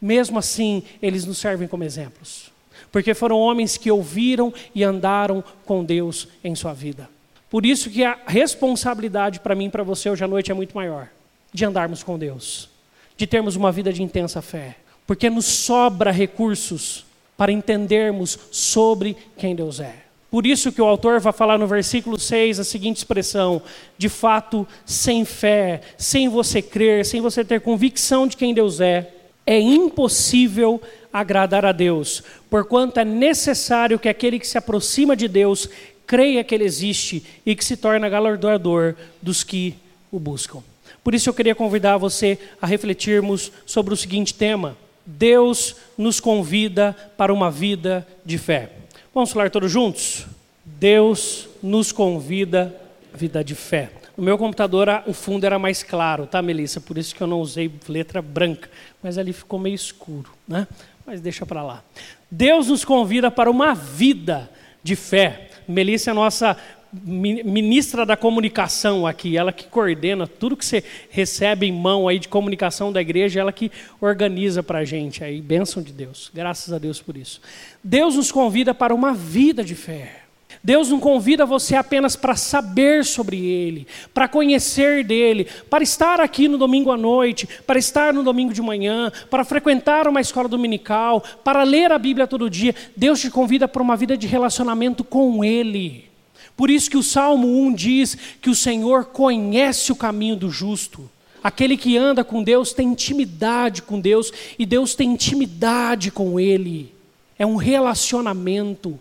Mesmo 0.00 0.38
assim, 0.38 0.82
eles 1.02 1.26
nos 1.26 1.38
servem 1.38 1.68
como 1.68 1.84
exemplos. 1.84 2.50
Porque 2.90 3.14
foram 3.14 3.38
homens 3.38 3.76
que 3.76 3.90
ouviram 3.90 4.52
e 4.74 4.82
andaram 4.82 5.44
com 5.66 5.84
Deus 5.84 6.28
em 6.42 6.54
sua 6.54 6.72
vida. 6.72 7.08
Por 7.50 7.66
isso 7.66 7.90
que 7.90 8.02
a 8.02 8.18
responsabilidade 8.26 9.40
para 9.40 9.54
mim 9.54 9.66
e 9.66 9.70
para 9.70 9.82
você 9.82 10.08
hoje 10.08 10.24
à 10.24 10.28
noite 10.28 10.50
é 10.50 10.54
muito 10.54 10.74
maior. 10.74 11.08
De 11.52 11.64
andarmos 11.64 12.02
com 12.02 12.18
Deus. 12.18 12.70
De 13.16 13.26
termos 13.26 13.54
uma 13.54 13.70
vida 13.70 13.92
de 13.92 14.02
intensa 14.02 14.40
fé. 14.40 14.76
Porque 15.06 15.28
nos 15.28 15.44
sobra 15.44 16.10
recursos 16.10 17.04
para 17.42 17.50
entendermos 17.50 18.38
sobre 18.52 19.16
quem 19.36 19.56
Deus 19.56 19.80
é. 19.80 19.96
Por 20.30 20.46
isso 20.46 20.70
que 20.70 20.80
o 20.80 20.84
autor 20.84 21.18
vai 21.18 21.32
falar 21.32 21.58
no 21.58 21.66
versículo 21.66 22.16
6 22.16 22.60
a 22.60 22.64
seguinte 22.64 22.98
expressão: 22.98 23.60
de 23.98 24.08
fato, 24.08 24.64
sem 24.86 25.24
fé, 25.24 25.80
sem 25.98 26.28
você 26.28 26.62
crer, 26.62 27.04
sem 27.04 27.20
você 27.20 27.44
ter 27.44 27.60
convicção 27.60 28.28
de 28.28 28.36
quem 28.36 28.54
Deus 28.54 28.80
é, 28.80 29.12
é 29.44 29.58
impossível 29.58 30.80
agradar 31.12 31.64
a 31.64 31.72
Deus, 31.72 32.22
porquanto 32.48 33.00
é 33.00 33.04
necessário 33.04 33.98
que 33.98 34.08
aquele 34.08 34.38
que 34.38 34.46
se 34.46 34.56
aproxima 34.56 35.16
de 35.16 35.26
Deus 35.26 35.68
creia 36.06 36.44
que 36.44 36.54
Ele 36.54 36.62
existe 36.62 37.24
e 37.44 37.56
que 37.56 37.64
se 37.64 37.76
torna 37.76 38.08
galardoador 38.08 38.94
dos 39.20 39.42
que 39.42 39.74
o 40.12 40.20
buscam. 40.20 40.62
Por 41.02 41.12
isso 41.12 41.28
eu 41.28 41.34
queria 41.34 41.56
convidar 41.56 41.96
você 41.96 42.38
a 42.60 42.68
refletirmos 42.68 43.50
sobre 43.66 43.92
o 43.92 43.96
seguinte 43.96 44.32
tema: 44.32 44.76
Deus 45.04 45.76
nos 45.96 46.20
convida 46.20 46.96
para 47.16 47.32
uma 47.32 47.50
vida 47.50 48.06
de 48.24 48.38
fé. 48.38 48.70
Vamos 49.14 49.32
falar 49.32 49.50
todos 49.50 49.70
juntos? 49.70 50.26
Deus 50.64 51.48
nos 51.62 51.92
convida 51.92 52.74
vida 53.14 53.42
de 53.44 53.54
fé. 53.54 53.90
No 54.16 54.24
meu 54.24 54.36
computador 54.36 54.88
o 55.06 55.12
fundo 55.12 55.44
era 55.44 55.58
mais 55.58 55.82
claro, 55.82 56.26
tá, 56.26 56.42
Melissa? 56.42 56.80
Por 56.80 56.98
isso 56.98 57.14
que 57.14 57.22
eu 57.22 57.26
não 57.26 57.40
usei 57.40 57.70
letra 57.88 58.20
branca, 58.20 58.70
mas 59.02 59.18
ali 59.18 59.32
ficou 59.32 59.58
meio 59.58 59.74
escuro, 59.74 60.30
né? 60.46 60.66
Mas 61.06 61.20
deixa 61.20 61.44
para 61.44 61.62
lá. 61.62 61.82
Deus 62.30 62.68
nos 62.68 62.84
convida 62.84 63.30
para 63.30 63.50
uma 63.50 63.74
vida 63.74 64.50
de 64.82 64.94
fé. 64.94 65.50
Melissa 65.66 66.10
é 66.10 66.12
a 66.12 66.14
nossa 66.14 66.56
ministra 66.92 68.04
da 68.04 68.16
comunicação 68.16 69.06
aqui, 69.06 69.36
ela 69.36 69.50
que 69.50 69.66
coordena 69.66 70.26
tudo 70.26 70.56
que 70.56 70.64
você 70.64 70.84
recebe 71.08 71.66
em 71.66 71.72
mão 71.72 72.06
aí 72.06 72.18
de 72.18 72.28
comunicação 72.28 72.92
da 72.92 73.00
igreja, 73.00 73.40
ela 73.40 73.52
que 73.52 73.72
organiza 74.00 74.62
para 74.62 74.80
a 74.80 74.84
gente 74.84 75.24
aí, 75.24 75.40
bênção 75.40 75.82
de 75.82 75.92
Deus, 75.92 76.30
graças 76.34 76.72
a 76.72 76.78
Deus 76.78 77.00
por 77.00 77.16
isso. 77.16 77.40
Deus 77.82 78.16
nos 78.16 78.30
convida 78.30 78.74
para 78.74 78.94
uma 78.94 79.14
vida 79.14 79.64
de 79.64 79.74
fé. 79.74 80.18
Deus 80.62 80.90
não 80.90 81.00
convida 81.00 81.44
você 81.44 81.74
apenas 81.74 82.14
para 82.14 82.36
saber 82.36 83.04
sobre 83.04 83.38
Ele, 83.44 83.86
para 84.14 84.28
conhecer 84.28 85.02
dele, 85.02 85.48
para 85.68 85.82
estar 85.82 86.20
aqui 86.20 86.46
no 86.46 86.56
domingo 86.56 86.92
à 86.92 86.96
noite, 86.96 87.48
para 87.66 87.78
estar 87.78 88.12
no 88.12 88.22
domingo 88.22 88.52
de 88.52 88.62
manhã, 88.62 89.10
para 89.28 89.44
frequentar 89.44 90.06
uma 90.06 90.20
escola 90.20 90.48
dominical, 90.48 91.22
para 91.42 91.64
ler 91.64 91.90
a 91.90 91.98
Bíblia 91.98 92.28
todo 92.28 92.50
dia. 92.50 92.74
Deus 92.96 93.20
te 93.20 93.30
convida 93.30 93.66
para 93.66 93.82
uma 93.82 93.96
vida 93.96 94.16
de 94.16 94.26
relacionamento 94.26 95.02
com 95.02 95.42
Ele. 95.42 96.11
Por 96.56 96.70
isso 96.70 96.90
que 96.90 96.96
o 96.96 97.02
Salmo 97.02 97.66
1 97.66 97.74
diz 97.74 98.16
que 98.40 98.50
o 98.50 98.54
Senhor 98.54 99.06
conhece 99.06 99.90
o 99.90 99.96
caminho 99.96 100.36
do 100.36 100.50
justo. 100.50 101.10
Aquele 101.42 101.76
que 101.76 101.96
anda 101.96 102.22
com 102.22 102.42
Deus 102.42 102.72
tem 102.72 102.88
intimidade 102.88 103.82
com 103.82 103.98
Deus 103.98 104.32
e 104.58 104.64
Deus 104.64 104.94
tem 104.94 105.10
intimidade 105.12 106.10
com 106.10 106.38
Ele. 106.38 106.94
É 107.38 107.44
um 107.44 107.56
relacionamento. 107.56 108.98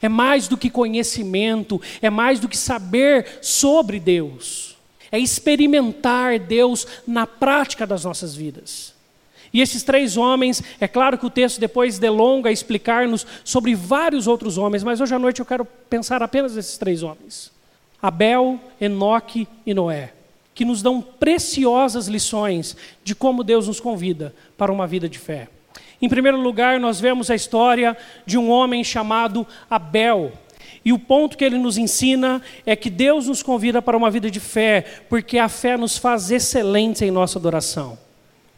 É 0.00 0.08
mais 0.08 0.46
do 0.46 0.56
que 0.56 0.70
conhecimento, 0.70 1.80
é 2.00 2.08
mais 2.08 2.38
do 2.38 2.48
que 2.48 2.56
saber 2.56 3.38
sobre 3.42 3.98
Deus. 3.98 4.76
É 5.10 5.18
experimentar 5.18 6.38
Deus 6.38 6.86
na 7.06 7.26
prática 7.26 7.86
das 7.86 8.04
nossas 8.04 8.34
vidas. 8.34 8.94
E 9.52 9.60
esses 9.60 9.82
três 9.82 10.16
homens, 10.16 10.62
é 10.80 10.86
claro 10.86 11.16
que 11.16 11.26
o 11.26 11.30
texto 11.30 11.58
depois 11.58 11.98
delonga 11.98 12.50
a 12.50 12.52
explicar-nos 12.52 13.26
sobre 13.44 13.74
vários 13.74 14.26
outros 14.26 14.58
homens, 14.58 14.84
mas 14.84 15.00
hoje 15.00 15.14
à 15.14 15.18
noite 15.18 15.40
eu 15.40 15.46
quero 15.46 15.64
pensar 15.64 16.22
apenas 16.22 16.54
nesses 16.54 16.76
três 16.76 17.02
homens: 17.02 17.50
Abel, 18.00 18.60
Enoque 18.80 19.48
e 19.64 19.72
Noé, 19.72 20.12
que 20.54 20.64
nos 20.64 20.82
dão 20.82 21.00
preciosas 21.00 22.08
lições 22.08 22.76
de 23.02 23.14
como 23.14 23.42
Deus 23.42 23.66
nos 23.66 23.80
convida 23.80 24.34
para 24.56 24.72
uma 24.72 24.86
vida 24.86 25.08
de 25.08 25.18
fé. 25.18 25.48
Em 26.00 26.08
primeiro 26.08 26.38
lugar, 26.38 26.78
nós 26.78 27.00
vemos 27.00 27.30
a 27.30 27.34
história 27.34 27.96
de 28.24 28.38
um 28.38 28.50
homem 28.50 28.84
chamado 28.84 29.46
Abel. 29.68 30.32
E 30.84 30.92
o 30.92 30.98
ponto 30.98 31.36
que 31.36 31.44
ele 31.44 31.58
nos 31.58 31.76
ensina 31.76 32.40
é 32.64 32.76
que 32.76 32.88
Deus 32.88 33.26
nos 33.26 33.42
convida 33.42 33.82
para 33.82 33.96
uma 33.96 34.10
vida 34.10 34.30
de 34.30 34.38
fé, 34.38 34.84
porque 35.08 35.38
a 35.38 35.48
fé 35.48 35.76
nos 35.76 35.98
faz 35.98 36.30
excelentes 36.30 37.02
em 37.02 37.10
nossa 37.10 37.38
adoração. 37.38 37.98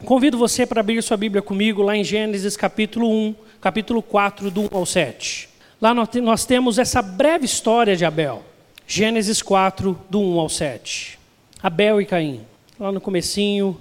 Convido 0.05 0.35
você 0.35 0.65
para 0.65 0.81
abrir 0.81 1.01
sua 1.03 1.15
Bíblia 1.15 1.43
comigo 1.43 1.83
lá 1.83 1.95
em 1.95 2.03
Gênesis 2.03 2.57
capítulo 2.57 3.07
1, 3.07 3.35
capítulo 3.61 4.01
4, 4.01 4.49
do 4.49 4.61
1 4.61 4.67
ao 4.71 4.85
7. 4.85 5.47
Lá 5.79 5.93
nós 5.93 6.43
temos 6.43 6.79
essa 6.79 7.03
breve 7.03 7.45
história 7.45 7.95
de 7.95 8.03
Abel. 8.03 8.41
Gênesis 8.87 9.43
4, 9.43 9.97
do 10.09 10.19
1 10.19 10.39
ao 10.39 10.49
7. 10.49 11.19
Abel 11.61 12.01
e 12.01 12.05
Caim, 12.05 12.41
lá 12.79 12.91
no 12.91 12.99
comecinho 12.99 13.77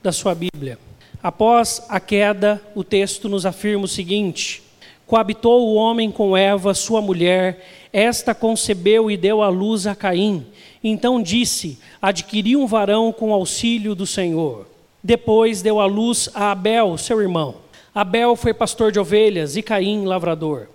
da 0.00 0.12
sua 0.12 0.36
Bíblia. 0.36 0.78
Após 1.20 1.84
a 1.88 1.98
queda, 1.98 2.62
o 2.72 2.84
texto 2.84 3.28
nos 3.28 3.44
afirma 3.44 3.86
o 3.86 3.88
seguinte: 3.88 4.62
Coabitou 5.04 5.66
o 5.66 5.74
homem 5.74 6.12
com 6.12 6.36
Eva, 6.36 6.74
sua 6.74 7.02
mulher, 7.02 7.88
esta 7.92 8.32
concebeu 8.34 9.10
e 9.10 9.16
deu 9.16 9.42
à 9.42 9.48
luz 9.48 9.84
a 9.84 9.96
Caim. 9.96 10.46
Então 10.82 11.20
disse: 11.20 11.80
Adquiri 12.00 12.54
um 12.56 12.68
varão 12.68 13.12
com 13.12 13.32
auxílio 13.32 13.96
do 13.96 14.06
Senhor. 14.06 14.75
Depois 15.06 15.62
deu 15.62 15.78
à 15.78 15.86
luz 15.86 16.28
a 16.34 16.50
Abel, 16.50 16.98
seu 16.98 17.22
irmão. 17.22 17.58
Abel 17.94 18.34
foi 18.34 18.52
pastor 18.52 18.90
de 18.90 18.98
ovelhas 18.98 19.56
e 19.56 19.62
Caim 19.62 20.04
lavrador. 20.04 20.66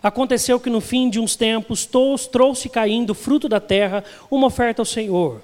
Aconteceu 0.00 0.60
que 0.60 0.70
no 0.70 0.80
fim 0.80 1.10
de 1.10 1.18
uns 1.18 1.34
tempos 1.34 1.84
trouxe 2.30 2.68
Caim 2.68 3.04
do 3.04 3.12
fruto 3.12 3.48
da 3.48 3.58
terra 3.58 4.04
uma 4.30 4.46
oferta 4.46 4.80
ao 4.80 4.86
Senhor. 4.86 5.42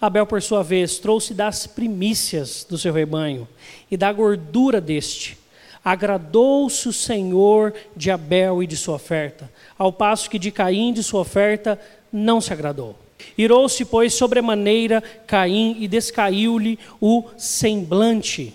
Abel, 0.00 0.24
por 0.24 0.40
sua 0.40 0.62
vez, 0.62 1.00
trouxe 1.00 1.34
das 1.34 1.66
primícias 1.66 2.62
do 2.62 2.78
seu 2.78 2.92
rebanho 2.92 3.48
e 3.90 3.96
da 3.96 4.12
gordura 4.12 4.80
deste. 4.80 5.36
Agradou-se 5.84 6.88
o 6.88 6.92
Senhor 6.92 7.74
de 7.96 8.08
Abel 8.08 8.62
e 8.62 8.68
de 8.68 8.76
sua 8.76 8.94
oferta, 8.94 9.50
ao 9.76 9.92
passo 9.92 10.30
que 10.30 10.38
de 10.38 10.52
Caim 10.52 10.92
de 10.92 11.02
sua 11.02 11.22
oferta 11.22 11.76
não 12.12 12.40
se 12.40 12.52
agradou. 12.52 12.94
Irou-se, 13.36 13.84
pois, 13.84 14.14
sobremaneira 14.14 15.02
Caim 15.26 15.76
e 15.80 15.88
descaiu-lhe 15.88 16.78
o 17.00 17.24
semblante. 17.36 18.54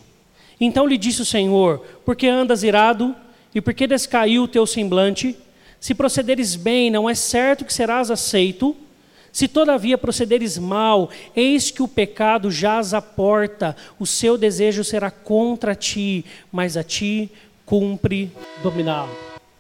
Então 0.60 0.88
lhe 0.88 0.98
disse 0.98 1.22
o 1.22 1.26
Senhor: 1.26 1.80
Por 2.06 2.16
que 2.16 2.28
andas 2.28 2.64
irado? 2.64 3.16
E 3.54 3.62
por 3.62 3.74
que 3.74 3.88
descaiu 3.88 4.44
o 4.44 4.48
teu 4.48 4.66
semblante? 4.66 5.36
Se 5.80 5.94
procederes 5.94 6.56
bem, 6.56 6.90
não 6.90 7.10
é 7.10 7.16
certo 7.16 7.64
que 7.64 7.74
serás 7.74 8.10
aceito. 8.10 8.76
Se 9.32 9.48
todavia 9.48 9.98
procederes 9.98 10.58
mal, 10.58 11.10
eis 11.36 11.70
que 11.70 11.84
o 11.84 11.88
pecado 11.88 12.50
jaz 12.50 12.94
à 12.94 13.02
porta, 13.02 13.76
o 14.00 14.06
seu 14.06 14.38
desejo 14.38 14.82
será 14.82 15.12
contra 15.12 15.76
ti, 15.76 16.24
mas 16.52 16.78
a 16.78 16.84
ti 16.84 17.30
cumpre 17.66 18.32
dominá-lo. 18.64 19.12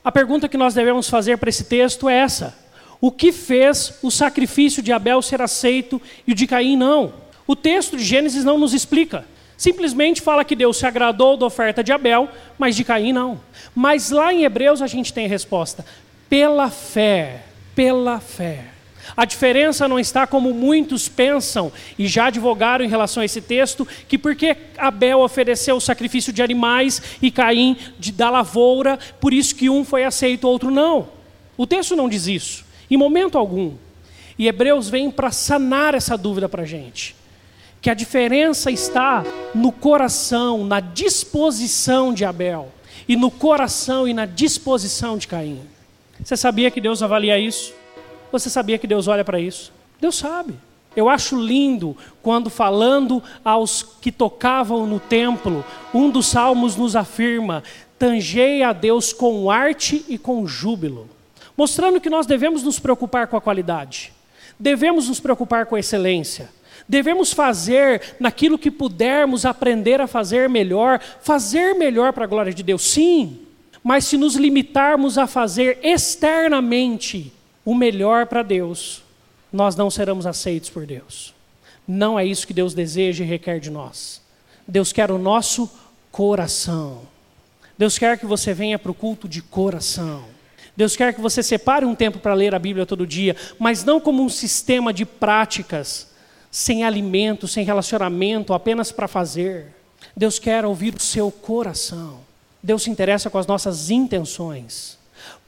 A 0.02 0.12
pergunta 0.12 0.48
que 0.48 0.56
nós 0.56 0.74
devemos 0.74 1.10
fazer 1.10 1.38
para 1.38 1.50
esse 1.50 1.66
texto 1.66 2.08
é 2.08 2.16
essa: 2.16 2.56
O 3.06 3.12
que 3.12 3.32
fez 3.32 4.00
o 4.02 4.10
sacrifício 4.10 4.82
de 4.82 4.92
Abel 4.92 5.22
ser 5.22 5.40
aceito 5.40 6.02
e 6.26 6.32
o 6.32 6.36
de 6.36 6.48
Caim 6.48 6.76
não? 6.76 7.14
O 7.46 7.56
texto 7.56 7.96
de 7.96 8.04
Gênesis 8.04 8.44
não 8.44 8.58
nos 8.58 8.74
explica. 8.74 9.28
Simplesmente 9.56 10.24
fala 10.24 10.44
que 10.44 10.56
Deus 10.56 10.78
se 10.78 10.88
agradou 10.88 11.38
da 11.38 11.46
oferta 11.46 11.84
de 11.84 11.92
Abel, 11.92 12.28
mas 12.58 12.76
de 12.76 12.84
Caim 12.84 13.14
não. 13.14 13.40
Mas 13.76 14.10
lá 14.10 14.34
em 14.34 14.44
Hebreus 14.44 14.82
a 14.82 14.88
gente 14.88 15.14
tem 15.14 15.28
a 15.28 15.30
resposta: 15.30 15.86
pela 16.28 16.72
fé, 16.72 17.44
pela 17.76 18.20
fé. 18.20 18.64
A 19.16 19.24
diferença 19.24 19.88
não 19.88 20.00
está 20.00 20.26
como 20.26 20.52
muitos 20.52 21.08
pensam 21.08 21.72
e 22.00 22.08
já 22.08 22.26
advogaram 22.26 22.84
em 22.84 22.90
relação 22.90 23.22
a 23.22 23.26
esse 23.26 23.40
texto, 23.40 23.88
que 24.08 24.18
porque 24.18 24.58
Abel 24.80 25.20
ofereceu 25.20 25.76
o 25.76 25.80
sacrifício 25.80 26.34
de 26.34 26.42
animais 26.42 27.04
e 27.22 27.30
Caim 27.30 27.78
de 28.00 28.12
da 28.12 28.32
lavoura, 28.32 28.98
por 29.22 29.32
isso 29.32 29.56
que 29.56 29.70
um 29.70 29.86
foi 29.86 30.04
aceito, 30.04 30.48
outro 30.48 30.72
não. 30.72 31.14
O 31.56 31.68
texto 31.68 31.96
não 31.96 32.10
diz 32.10 32.26
isso, 32.26 32.65
em 32.90 32.98
momento 32.98 33.38
algum. 33.38 33.74
E 34.38 34.48
Hebreus 34.48 34.90
vem 34.90 35.10
para 35.10 35.32
sanar 35.32 35.96
essa 35.96 36.18
dúvida 36.18 36.50
para 36.50 36.64
a 36.64 36.66
gente. 36.66 37.16
Que 37.82 37.90
a 37.90 37.94
diferença 37.94 38.72
está 38.72 39.24
no 39.54 39.72
coração, 39.72 40.66
na 40.66 40.80
disposição 40.80 42.14
de 42.14 42.26
Abel, 42.26 42.72
e 43.08 43.16
no 43.16 43.30
coração 43.30 44.08
e 44.08 44.14
na 44.14 44.26
disposição 44.26 45.18
de 45.18 45.28
Caim. 45.28 45.62
Você 46.24 46.36
sabia 46.36 46.72
que 46.72 46.82
Deus 46.82 47.04
avalia 47.04 47.38
isso? 47.38 47.74
Você 48.32 48.50
sabia 48.50 48.78
que 48.78 48.88
Deus 48.88 49.08
olha 49.08 49.24
para 49.24 49.40
isso? 49.40 49.72
Deus 50.00 50.16
sabe. 50.16 50.56
Eu 50.96 51.10
acho 51.10 51.40
lindo 51.40 51.96
quando, 52.22 52.50
falando 52.50 53.22
aos 53.44 53.84
que 53.84 54.12
tocavam 54.12 54.88
no 54.88 55.00
templo, 55.00 55.64
um 55.94 56.10
dos 56.10 56.28
salmos 56.28 56.76
nos 56.76 56.96
afirma: 56.96 57.64
tangei 58.00 58.64
a 58.64 58.72
Deus 58.72 59.12
com 59.12 59.52
arte 59.52 60.06
e 60.08 60.18
com 60.18 60.48
júbilo, 60.48 61.10
mostrando 61.58 62.02
que 62.02 62.10
nós 62.10 62.26
devemos 62.26 62.64
nos 62.64 62.80
preocupar 62.80 63.28
com 63.28 63.38
a 63.38 63.42
qualidade, 63.42 64.14
devemos 64.60 65.08
nos 65.08 65.20
preocupar 65.20 65.66
com 65.66 65.76
a 65.76 65.80
excelência, 65.80 66.50
devemos 66.88 67.34
fazer 67.34 68.16
naquilo 68.20 68.58
que 68.58 68.72
pudermos 68.72 69.46
aprender 69.46 70.00
a 70.02 70.08
fazer 70.08 70.50
melhor, 70.50 71.00
fazer 71.22 71.74
melhor 71.74 72.14
para 72.14 72.26
a 72.26 72.28
glória 72.28 72.54
de 72.54 72.64
Deus, 72.64 72.84
sim, 72.84 73.40
mas 73.84 74.06
se 74.06 74.18
nos 74.18 74.36
limitarmos 74.36 75.18
a 75.18 75.28
fazer 75.28 75.80
externamente, 75.84 77.32
o 77.66 77.74
melhor 77.74 78.28
para 78.28 78.44
Deus, 78.44 79.02
nós 79.52 79.76
não 79.76 79.90
seremos 79.90 80.28
aceitos 80.28 80.70
por 80.70 80.86
Deus. 80.86 81.34
Não 81.88 82.20
é 82.20 82.26
isso 82.26 82.46
que 82.46 82.54
Deus 82.54 82.74
deseja 82.74 83.24
e 83.24 83.28
requer 83.28 83.60
de 83.60 83.72
nós. 83.72 84.22
Deus 84.68 84.94
quer 84.94 85.10
o 85.10 85.18
nosso 85.18 85.70
coração. 86.12 87.02
Deus 87.78 87.98
quer 87.98 88.18
que 88.20 88.26
você 88.26 88.54
venha 88.54 88.78
para 88.78 88.92
o 88.92 88.96
culto 88.96 89.28
de 89.28 89.42
coração. 89.42 90.26
Deus 90.76 90.96
quer 90.96 91.14
que 91.14 91.22
você 91.22 91.42
separe 91.42 91.86
um 91.86 91.96
tempo 91.96 92.20
para 92.20 92.34
ler 92.34 92.54
a 92.54 92.60
Bíblia 92.60 92.86
todo 92.86 93.08
dia, 93.08 93.36
mas 93.58 93.84
não 93.84 94.00
como 94.00 94.24
um 94.24 94.30
sistema 94.30 94.92
de 94.92 95.06
práticas, 95.06 96.14
sem 96.52 96.84
alimento, 96.84 97.48
sem 97.48 97.64
relacionamento, 97.64 98.54
apenas 98.54 98.92
para 98.92 99.08
fazer. 99.08 99.74
Deus 100.16 100.40
quer 100.40 100.66
ouvir 100.66 100.96
o 100.96 101.02
seu 101.02 101.32
coração. 101.32 102.20
Deus 102.62 102.84
se 102.84 102.90
interessa 102.90 103.30
com 103.30 103.38
as 103.38 103.48
nossas 103.48 103.90
intenções. 103.90 104.98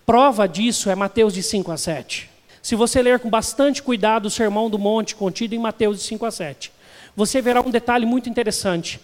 Prova 0.06 0.48
disso 0.48 0.90
é 0.90 0.96
Mateus 0.96 1.34
de 1.34 1.44
5 1.44 1.72
a 1.72 1.78
7. 1.78 2.30
Se 2.62 2.76
você 2.76 3.02
ler 3.02 3.20
com 3.20 3.30
bastante 3.30 3.82
cuidado 3.82 4.28
o 4.28 4.30
Sermão 4.30 4.70
do 4.70 4.78
Monte 4.78 5.16
contido 5.16 5.54
em 5.54 5.60
Mateus 5.60 5.98
de 5.98 6.04
5 6.04 6.26
a 6.26 6.32
7, 6.32 6.72
você 7.16 7.42
verá 7.42 7.62
um 7.62 7.72
detalhe 7.72 8.06
muito 8.06 8.30
interessante. 8.30 9.00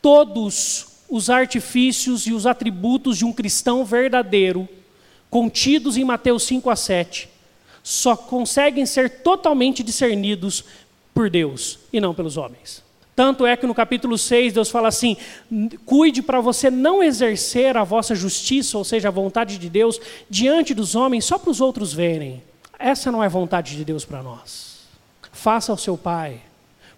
Todos 0.00 0.86
os 1.08 1.28
artifícios 1.28 2.26
e 2.26 2.32
os 2.32 2.46
atributos 2.46 3.18
de 3.18 3.24
um 3.24 3.32
cristão 3.32 3.84
verdadeiro, 3.84 4.68
contidos 5.34 5.96
em 5.96 6.04
Mateus 6.04 6.44
5 6.44 6.70
a 6.70 6.76
7, 6.76 7.28
só 7.82 8.16
conseguem 8.16 8.86
ser 8.86 9.10
totalmente 9.10 9.82
discernidos 9.82 10.64
por 11.12 11.28
Deus 11.28 11.80
e 11.92 12.00
não 12.00 12.14
pelos 12.14 12.36
homens. 12.36 12.84
Tanto 13.16 13.44
é 13.44 13.56
que 13.56 13.66
no 13.66 13.74
capítulo 13.74 14.16
6 14.16 14.52
Deus 14.52 14.70
fala 14.70 14.86
assim: 14.86 15.16
cuide 15.84 16.22
para 16.22 16.40
você 16.40 16.70
não 16.70 17.02
exercer 17.02 17.76
a 17.76 17.82
vossa 17.82 18.14
justiça, 18.14 18.78
ou 18.78 18.84
seja, 18.84 19.08
a 19.08 19.10
vontade 19.10 19.58
de 19.58 19.68
Deus, 19.68 20.00
diante 20.30 20.72
dos 20.72 20.94
homens, 20.94 21.24
só 21.24 21.36
para 21.36 21.50
os 21.50 21.60
outros 21.60 21.92
verem. 21.92 22.40
Essa 22.78 23.10
não 23.10 23.22
é 23.22 23.28
vontade 23.28 23.76
de 23.76 23.84
Deus 23.84 24.04
para 24.04 24.22
nós. 24.22 24.82
Faça 25.32 25.72
ao 25.72 25.78
seu 25.78 25.98
pai, 25.98 26.42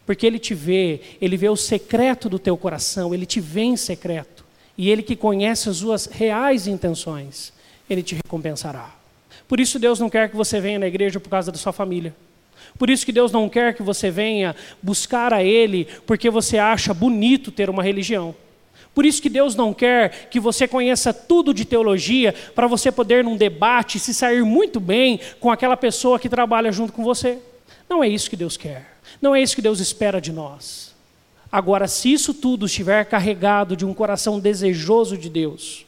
porque 0.05 0.27
ele 0.27 0.39
te 0.39 0.53
vê, 0.53 1.01
ele 1.23 1.39
vê 1.39 1.49
o 1.49 1.57
secreto 1.57 2.29
do 2.29 2.39
teu 2.39 2.55
coração, 2.59 3.15
ele 3.15 3.25
te 3.25 3.41
vê 3.41 3.63
em 3.63 3.79
secreto. 3.79 4.45
E 4.77 4.91
ele 4.91 5.03
que 5.03 5.17
conhece 5.17 5.71
as 5.71 5.79
suas 5.79 6.05
reais 6.05 6.67
intenções, 6.67 7.56
ele 7.89 8.03
te 8.03 8.15
recompensará. 8.15 8.95
Por 9.49 9.61
isso 9.61 9.79
Deus 9.79 10.01
não 10.01 10.11
quer 10.11 10.29
que 10.29 10.37
você 10.37 10.61
venha 10.61 10.79
na 10.79 10.87
igreja 10.87 11.21
por 11.21 11.29
causa 11.29 11.53
da 11.53 11.59
sua 11.59 11.73
família. 11.73 12.15
Por 12.79 12.91
isso 12.91 13.07
que 13.07 13.13
Deus 13.13 13.33
não 13.33 13.49
quer 13.49 13.75
que 13.75 13.83
você 13.83 14.11
venha 14.11 14.55
buscar 14.83 15.33
a 15.33 15.43
Ele 15.43 15.87
porque 16.07 16.29
você 16.29 16.59
acha 16.59 16.93
bonito 16.93 17.51
ter 17.51 17.71
uma 17.71 17.83
religião. 17.83 18.35
Por 18.95 19.05
isso 19.05 19.21
que 19.21 19.29
Deus 19.29 19.55
não 19.55 19.75
quer 19.75 20.29
que 20.31 20.41
você 20.41 20.67
conheça 20.67 21.13
tudo 21.13 21.53
de 21.53 21.65
teologia 21.65 22.35
para 22.55 22.67
você 22.67 22.91
poder 22.91 23.23
num 23.23 23.37
debate 23.37 23.99
se 23.99 24.15
sair 24.15 24.43
muito 24.43 24.81
bem 24.81 25.21
com 25.39 25.51
aquela 25.51 25.77
pessoa 25.77 26.19
que 26.19 26.31
trabalha 26.31 26.73
junto 26.73 26.93
com 26.93 27.05
você. 27.05 27.39
Não 27.89 28.03
é 28.03 28.09
isso 28.09 28.31
que 28.31 28.37
Deus 28.37 28.57
quer. 28.57 28.97
Não 29.21 29.35
é 29.35 29.43
isso 29.43 29.55
que 29.55 29.63
Deus 29.63 29.81
espera 29.81 30.21
de 30.21 30.33
nós. 30.33 30.95
Agora, 31.53 31.87
se 31.87 32.13
isso 32.13 32.35
tudo 32.35 32.67
estiver 32.67 33.05
carregado 33.05 33.77
de 33.77 33.85
um 33.85 33.95
coração 33.95 34.41
desejoso 34.41 35.17
de 35.17 35.29
Deus, 35.31 35.86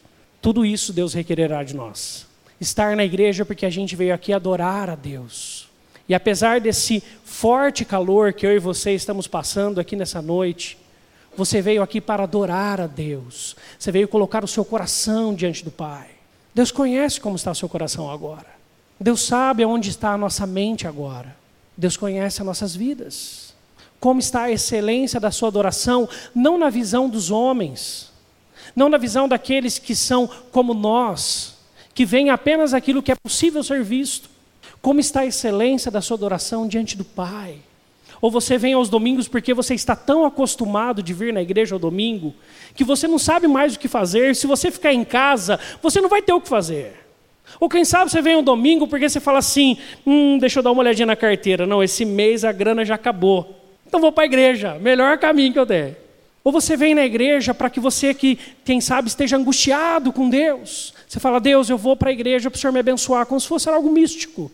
tudo 0.49 0.65
isso 0.65 0.95
Deus 0.95 1.13
requererá 1.13 1.63
de 1.63 1.77
nós. 1.77 2.27
Estar 2.59 2.97
na 2.97 3.05
igreja 3.05 3.45
porque 3.45 3.67
a 3.67 3.71
gente 3.71 3.95
veio 3.95 4.15
aqui 4.15 4.33
adorar 4.33 4.89
a 4.89 4.95
Deus. 4.95 5.69
E 6.09 6.15
apesar 6.15 6.59
desse 6.59 7.03
forte 7.23 7.85
calor 7.85 8.33
que 8.33 8.47
eu 8.47 8.57
e 8.57 8.59
você 8.59 8.93
estamos 8.93 9.27
passando 9.27 9.79
aqui 9.79 9.95
nessa 9.95 10.23
noite, 10.23 10.79
você 11.37 11.61
veio 11.61 11.83
aqui 11.83 12.01
para 12.01 12.23
adorar 12.23 12.81
a 12.81 12.87
Deus. 12.87 13.57
Você 13.79 13.93
veio 13.93 14.09
colocar 14.09 14.43
o 14.43 14.49
seu 14.49 14.65
coração 14.65 15.35
diante 15.35 15.63
do 15.63 15.71
Pai. 15.71 16.07
Deus 16.55 16.73
conhece 16.73 17.21
como 17.21 17.37
está 17.37 17.51
o 17.51 17.55
seu 17.55 17.69
coração 17.69 18.11
agora. 18.11 18.49
Deus 18.99 19.21
sabe 19.27 19.67
onde 19.67 19.91
está 19.91 20.15
a 20.15 20.19
nossa 20.19 20.47
mente 20.47 20.87
agora. 20.87 21.37
Deus 21.77 21.95
conhece 21.95 22.41
as 22.41 22.47
nossas 22.47 22.75
vidas. 22.75 23.53
Como 24.01 24.19
está 24.19 24.45
a 24.45 24.51
excelência 24.51 25.21
da 25.21 25.31
sua 25.31 25.49
adoração, 25.49 26.09
não 26.35 26.57
na 26.57 26.71
visão 26.71 27.07
dos 27.07 27.31
homens, 27.31 28.09
não 28.79 28.89
na 28.89 28.97
visão 28.97 29.29
daqueles 29.29 29.77
que 29.79 29.95
são 29.95 30.31
como 30.53 30.73
nós, 30.73 31.59
que 31.93 32.07
veem 32.07 32.31
apenas 32.31 32.73
aquilo 32.73 33.03
que 33.03 33.11
é 33.11 33.17
possível 33.17 33.63
ser 33.65 33.83
visto, 33.83 34.31
como 34.81 35.01
está 35.01 35.21
a 35.21 35.27
excelência 35.27 35.91
da 35.91 36.01
sua 36.01 36.17
adoração 36.17 36.69
diante 36.69 36.97
do 36.97 37.05
Pai? 37.05 37.57
Ou 38.21 38.31
você 38.31 38.57
vem 38.57 38.75
aos 38.75 38.89
domingos 38.89 39.27
porque 39.27 39.53
você 39.53 39.75
está 39.75 39.97
tão 39.97 40.25
acostumado 40.25 41.03
de 41.03 41.13
vir 41.13 41.33
na 41.33 41.43
igreja 41.43 41.75
ao 41.75 41.79
domingo, 41.79 42.33
que 42.75 42.85
você 42.85 43.09
não 43.09 43.19
sabe 43.19 43.49
mais 43.49 43.75
o 43.75 43.79
que 43.79 43.89
fazer. 43.89 44.37
Se 44.37 44.47
você 44.47 44.71
ficar 44.71 44.93
em 44.93 45.05
casa, 45.05 45.59
você 45.83 46.01
não 46.01 46.09
vai 46.09 46.23
ter 46.23 46.33
o 46.33 46.41
que 46.41 46.49
fazer. 46.49 47.05
Ou 47.59 47.69
quem 47.69 47.85
sabe 47.85 48.11
você 48.11 48.23
vem 48.23 48.35
ao 48.35 48.43
domingo 48.43 48.87
porque 48.87 49.09
você 49.09 49.19
fala 49.21 49.39
assim: 49.39 49.77
hum, 50.07 50.39
deixa 50.39 50.61
eu 50.61 50.63
dar 50.63 50.71
uma 50.71 50.83
olhadinha 50.83 51.07
na 51.07 51.17
carteira. 51.17 51.67
Não, 51.67 51.83
esse 51.83 52.05
mês 52.05 52.45
a 52.45 52.53
grana 52.53 52.85
já 52.85 52.95
acabou. 52.95 53.57
Então 53.87 54.01
vou 54.01 54.13
para 54.13 54.25
a 54.25 54.27
igreja, 54.27 54.79
melhor 54.81 55.19
caminho 55.19 55.53
que 55.53 55.59
eu 55.59 55.67
der. 55.67 56.08
Ou 56.49 56.53
você 56.53 56.79
vem 56.79 56.95
na 56.95 57.05
igreja 57.05 57.53
para 57.53 57.69
que 57.69 57.79
você 57.79 58.15
que, 58.15 58.39
quem 58.65 58.81
sabe, 58.81 59.07
esteja 59.07 59.37
angustiado 59.37 60.11
com 60.11 60.31
Deus. 60.31 60.95
Você 61.07 61.21
fala, 61.21 61.39
Deus, 61.39 61.69
eu 61.69 61.77
vou 61.77 61.95
para 61.95 62.09
a 62.09 62.13
igreja 62.13 62.51
para 62.51 62.57
o 62.57 62.59
Senhor 62.59 62.73
me 62.73 62.81
abençoar, 62.81 63.27
como 63.27 63.39
se 63.39 63.47
fosse 63.47 63.69
algo 63.69 63.91
místico. 63.91 64.51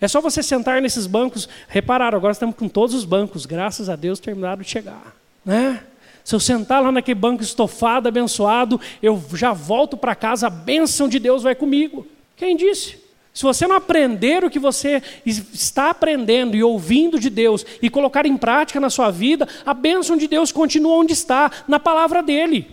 É 0.00 0.08
só 0.08 0.20
você 0.20 0.42
sentar 0.42 0.82
nesses 0.82 1.06
bancos. 1.06 1.48
Repararam, 1.68 2.18
agora 2.18 2.32
estamos 2.32 2.56
com 2.56 2.68
todos 2.68 2.92
os 2.92 3.04
bancos, 3.04 3.46
graças 3.46 3.88
a 3.88 3.94
Deus 3.94 4.18
terminaram 4.18 4.62
de 4.62 4.68
chegar. 4.68 5.14
Né? 5.44 5.80
Se 6.24 6.34
eu 6.34 6.40
sentar 6.40 6.82
lá 6.82 6.90
naquele 6.90 7.14
banco 7.14 7.40
estofado, 7.40 8.08
abençoado, 8.08 8.80
eu 9.00 9.22
já 9.34 9.52
volto 9.52 9.96
para 9.96 10.16
casa, 10.16 10.48
a 10.48 10.50
bênção 10.50 11.08
de 11.08 11.20
Deus 11.20 11.44
vai 11.44 11.54
comigo. 11.54 12.04
Quem 12.36 12.56
disse? 12.56 12.98
Se 13.38 13.44
você 13.44 13.68
não 13.68 13.76
aprender 13.76 14.42
o 14.42 14.50
que 14.50 14.58
você 14.58 15.00
está 15.24 15.90
aprendendo 15.90 16.56
e 16.56 16.62
ouvindo 16.64 17.20
de 17.20 17.30
Deus 17.30 17.64
e 17.80 17.88
colocar 17.88 18.26
em 18.26 18.36
prática 18.36 18.80
na 18.80 18.90
sua 18.90 19.12
vida, 19.12 19.46
a 19.64 19.72
bênção 19.72 20.16
de 20.16 20.26
Deus 20.26 20.50
continua 20.50 20.96
onde 20.96 21.12
está, 21.12 21.48
na 21.68 21.78
palavra 21.78 22.20
dele. 22.20 22.66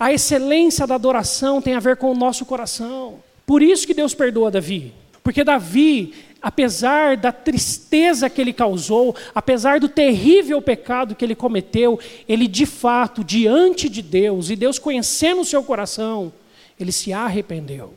A 0.00 0.14
excelência 0.14 0.86
da 0.86 0.94
adoração 0.94 1.60
tem 1.60 1.74
a 1.74 1.80
ver 1.80 1.98
com 1.98 2.10
o 2.10 2.14
nosso 2.14 2.46
coração. 2.46 3.18
Por 3.44 3.62
isso 3.62 3.86
que 3.86 3.92
Deus 3.92 4.14
perdoa 4.14 4.50
Davi. 4.50 4.94
Porque 5.22 5.44
Davi, 5.44 6.14
apesar 6.40 7.18
da 7.18 7.30
tristeza 7.30 8.30
que 8.30 8.40
ele 8.40 8.54
causou, 8.54 9.14
apesar 9.34 9.78
do 9.78 9.86
terrível 9.86 10.62
pecado 10.62 11.14
que 11.14 11.26
ele 11.26 11.34
cometeu, 11.34 12.00
ele 12.26 12.48
de 12.48 12.64
fato, 12.64 13.22
diante 13.22 13.86
de 13.86 14.00
Deus, 14.00 14.48
e 14.48 14.56
Deus 14.56 14.78
conhecendo 14.78 15.42
o 15.42 15.44
seu 15.44 15.62
coração, 15.62 16.32
ele 16.80 16.90
se 16.90 17.12
arrependeu. 17.12 17.92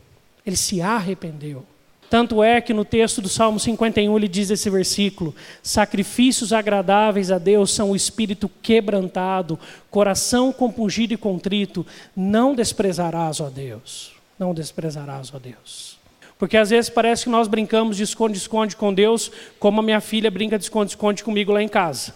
Ele 0.45 0.57
se 0.57 0.81
arrependeu. 0.81 1.65
Tanto 2.09 2.41
é 2.41 2.59
que 2.59 2.73
no 2.73 2.83
texto 2.83 3.21
do 3.21 3.29
Salmo 3.29 3.59
51 3.59 4.17
ele 4.17 4.27
diz 4.27 4.49
esse 4.49 4.69
versículo: 4.69 5.35
Sacrifícios 5.61 6.51
agradáveis 6.51 7.31
a 7.31 7.37
Deus 7.37 7.71
são 7.71 7.91
o 7.91 7.95
espírito 7.95 8.49
quebrantado, 8.61 9.59
coração 9.91 10.51
compungido 10.51 11.13
e 11.13 11.17
contrito, 11.17 11.85
não 12.15 12.55
desprezarás, 12.55 13.39
ó 13.39 13.49
Deus. 13.49 14.13
Não 14.39 14.53
desprezarás, 14.53 15.31
ó 15.33 15.37
Deus. 15.37 15.99
Porque 16.37 16.55
às 16.55 16.69
vezes 16.69 16.89
parece 16.89 17.25
que 17.25 17.29
nós 17.29 17.47
brincamos 17.49 17.97
de 17.97 18.03
esconde-esconde 18.03 18.75
com 18.75 18.93
Deus, 18.93 19.29
como 19.59 19.81
a 19.81 19.83
minha 19.83 19.99
filha 19.99 20.31
brinca 20.31 20.57
de 20.57 20.63
esconde-esconde 20.63 21.23
comigo 21.23 21.51
lá 21.51 21.61
em 21.61 21.67
casa. 21.67 22.15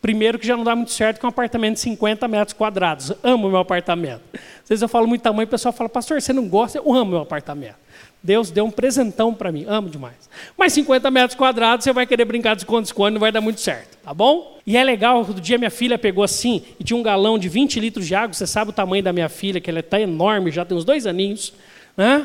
Primeiro 0.00 0.38
que 0.38 0.46
já 0.46 0.56
não 0.56 0.64
dá 0.64 0.76
muito 0.76 0.92
certo 0.92 1.20
com 1.20 1.26
um 1.26 1.30
apartamento 1.30 1.74
de 1.74 1.80
50 1.80 2.28
metros 2.28 2.52
quadrados. 2.52 3.12
Amo 3.22 3.48
meu 3.48 3.60
apartamento. 3.60 4.22
Às 4.34 4.68
vezes 4.68 4.82
eu 4.82 4.88
falo 4.88 5.06
muito 5.06 5.22
tamanho, 5.22 5.46
o 5.46 5.50
pessoal 5.50 5.72
fala, 5.72 5.88
pastor, 5.88 6.20
você 6.20 6.32
não 6.32 6.48
gosta? 6.48 6.78
Eu 6.78 6.92
amo 6.92 7.12
meu 7.12 7.20
apartamento. 7.20 7.81
Deus 8.22 8.50
deu 8.50 8.64
um 8.64 8.70
presentão 8.70 9.34
para 9.34 9.50
mim, 9.50 9.64
amo 9.68 9.88
demais. 9.88 10.30
Mas 10.56 10.72
50 10.74 11.10
metros 11.10 11.36
quadrados, 11.36 11.84
você 11.84 11.92
vai 11.92 12.06
querer 12.06 12.24
brincar 12.24 12.54
de 12.54 12.62
esconde-esconde, 12.62 13.14
não 13.14 13.20
vai 13.20 13.32
dar 13.32 13.40
muito 13.40 13.60
certo, 13.60 13.98
tá 14.02 14.14
bom? 14.14 14.58
E 14.64 14.76
é 14.76 14.84
legal, 14.84 15.18
outro 15.18 15.40
dia 15.40 15.58
minha 15.58 15.70
filha 15.70 15.98
pegou 15.98 16.22
assim, 16.22 16.62
e 16.78 16.84
tinha 16.84 16.96
um 16.96 17.02
galão 17.02 17.36
de 17.36 17.48
20 17.48 17.80
litros 17.80 18.06
de 18.06 18.14
água, 18.14 18.32
você 18.32 18.46
sabe 18.46 18.70
o 18.70 18.72
tamanho 18.72 19.02
da 19.02 19.12
minha 19.12 19.28
filha, 19.28 19.60
que 19.60 19.68
ela 19.68 19.80
está 19.80 20.00
enorme, 20.00 20.52
já 20.52 20.64
tem 20.64 20.76
uns 20.76 20.84
dois 20.84 21.06
aninhos, 21.06 21.52
né? 21.96 22.24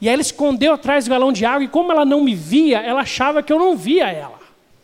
E 0.00 0.08
ela 0.08 0.20
escondeu 0.20 0.72
atrás 0.74 1.04
do 1.04 1.10
galão 1.10 1.32
de 1.32 1.44
água, 1.44 1.64
e 1.64 1.68
como 1.68 1.92
ela 1.92 2.04
não 2.04 2.22
me 2.24 2.34
via, 2.34 2.80
ela 2.80 3.00
achava 3.00 3.42
que 3.42 3.52
eu 3.52 3.58
não 3.58 3.76
via 3.76 4.10
ela. 4.10 4.38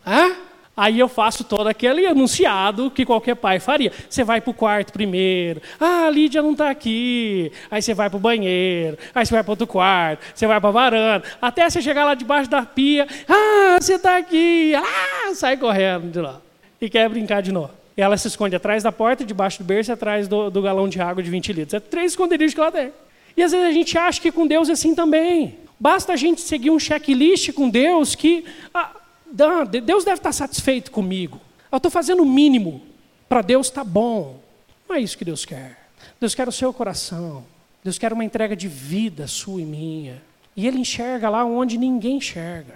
Hã? 0.07 0.35
Aí 0.75 0.99
eu 0.99 1.07
faço 1.07 1.43
todo 1.43 1.67
aquele 1.67 2.05
anunciado 2.07 2.89
que 2.89 3.05
qualquer 3.05 3.35
pai 3.35 3.59
faria. 3.59 3.91
Você 4.09 4.23
vai 4.23 4.41
para 4.41 4.49
o 4.49 4.53
quarto 4.53 4.91
primeiro. 4.91 5.61
Ah, 5.79 6.07
a 6.07 6.09
Lídia 6.09 6.41
não 6.41 6.53
está 6.53 6.71
aqui. 6.71 7.51
Aí 7.69 7.79
você 7.79 7.93
vai 7.93 8.09
para 8.09 8.17
o 8.17 8.19
banheiro. 8.19 8.97
Aí 9.13 9.23
você 9.23 9.33
vai 9.33 9.43
para 9.43 9.51
outro 9.51 9.67
quarto. 9.67 10.25
Você 10.33 10.47
vai 10.47 10.59
para 10.59 10.69
a 10.69 10.71
varanda. 10.71 11.25
Até 11.39 11.69
você 11.69 11.79
chegar 11.79 12.05
lá 12.05 12.15
debaixo 12.15 12.49
da 12.49 12.63
pia. 12.63 13.07
Ah, 13.29 13.77
você 13.79 13.95
está 13.95 14.17
aqui. 14.17 14.73
Ah, 14.75 15.35
sai 15.35 15.57
correndo 15.57 16.11
de 16.11 16.19
lá. 16.19 16.41
E 16.81 16.89
quer 16.89 17.07
brincar 17.07 17.41
de 17.43 17.51
novo. 17.51 17.71
Ela 17.95 18.17
se 18.17 18.27
esconde 18.27 18.55
atrás 18.55 18.81
da 18.81 18.91
porta, 18.91 19.23
debaixo 19.23 19.59
do 19.59 19.65
berço 19.65 19.93
atrás 19.93 20.27
do, 20.27 20.49
do 20.49 20.59
galão 20.59 20.89
de 20.89 20.99
água 20.99 21.21
de 21.21 21.29
20 21.29 21.53
litros. 21.53 21.73
É 21.75 21.79
três 21.79 22.13
esconderijos 22.13 22.55
que 22.55 22.59
ela 22.59 22.71
tem. 22.71 22.91
E 23.37 23.43
às 23.43 23.51
vezes 23.51 23.67
a 23.67 23.71
gente 23.71 23.95
acha 23.95 24.19
que 24.19 24.31
com 24.31 24.47
Deus 24.47 24.69
é 24.69 24.71
assim 24.71 24.95
também. 24.95 25.59
Basta 25.79 26.13
a 26.13 26.15
gente 26.15 26.41
seguir 26.41 26.71
um 26.71 26.79
checklist 26.79 27.51
com 27.53 27.69
Deus 27.69 28.15
que 28.15 28.45
ah, 28.73 28.89
Deus 29.33 30.05
deve 30.05 30.19
estar 30.19 30.31
satisfeito 30.31 30.91
comigo. 30.91 31.41
Eu 31.71 31.77
estou 31.77 31.89
fazendo 31.89 32.21
o 32.21 32.25
mínimo. 32.25 32.81
Para 33.27 33.41
Deus 33.41 33.67
está 33.67 33.83
bom. 33.83 34.39
Não 34.87 34.95
é 34.95 34.99
isso 34.99 35.17
que 35.17 35.25
Deus 35.25 35.43
quer. 35.43 35.89
Deus 36.19 36.35
quer 36.35 36.47
o 36.47 36.51
seu 36.51 36.71
coração. 36.71 37.43
Deus 37.83 37.97
quer 37.97 38.13
uma 38.13 38.23
entrega 38.23 38.55
de 38.55 38.67
vida 38.67 39.25
sua 39.25 39.59
e 39.59 39.65
minha. 39.65 40.21
E 40.55 40.67
Ele 40.67 40.77
enxerga 40.77 41.29
lá 41.29 41.43
onde 41.43 41.79
ninguém 41.79 42.17
enxerga. 42.17 42.75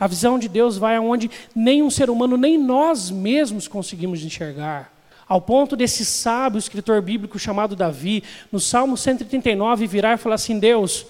A 0.00 0.06
visão 0.06 0.38
de 0.38 0.48
Deus 0.48 0.78
vai 0.78 0.96
aonde 0.96 1.30
nenhum 1.54 1.90
ser 1.90 2.08
humano, 2.08 2.38
nem 2.38 2.56
nós 2.56 3.10
mesmos 3.10 3.68
conseguimos 3.68 4.24
enxergar. 4.24 4.92
Ao 5.28 5.42
ponto 5.42 5.76
desse 5.76 6.06
sábio 6.06 6.58
escritor 6.58 7.02
bíblico 7.02 7.38
chamado 7.38 7.76
Davi, 7.76 8.24
no 8.50 8.58
Salmo 8.58 8.96
139, 8.96 9.86
virar 9.86 10.14
e 10.14 10.16
falar 10.16 10.36
assim: 10.36 10.58
Deus, 10.58 11.04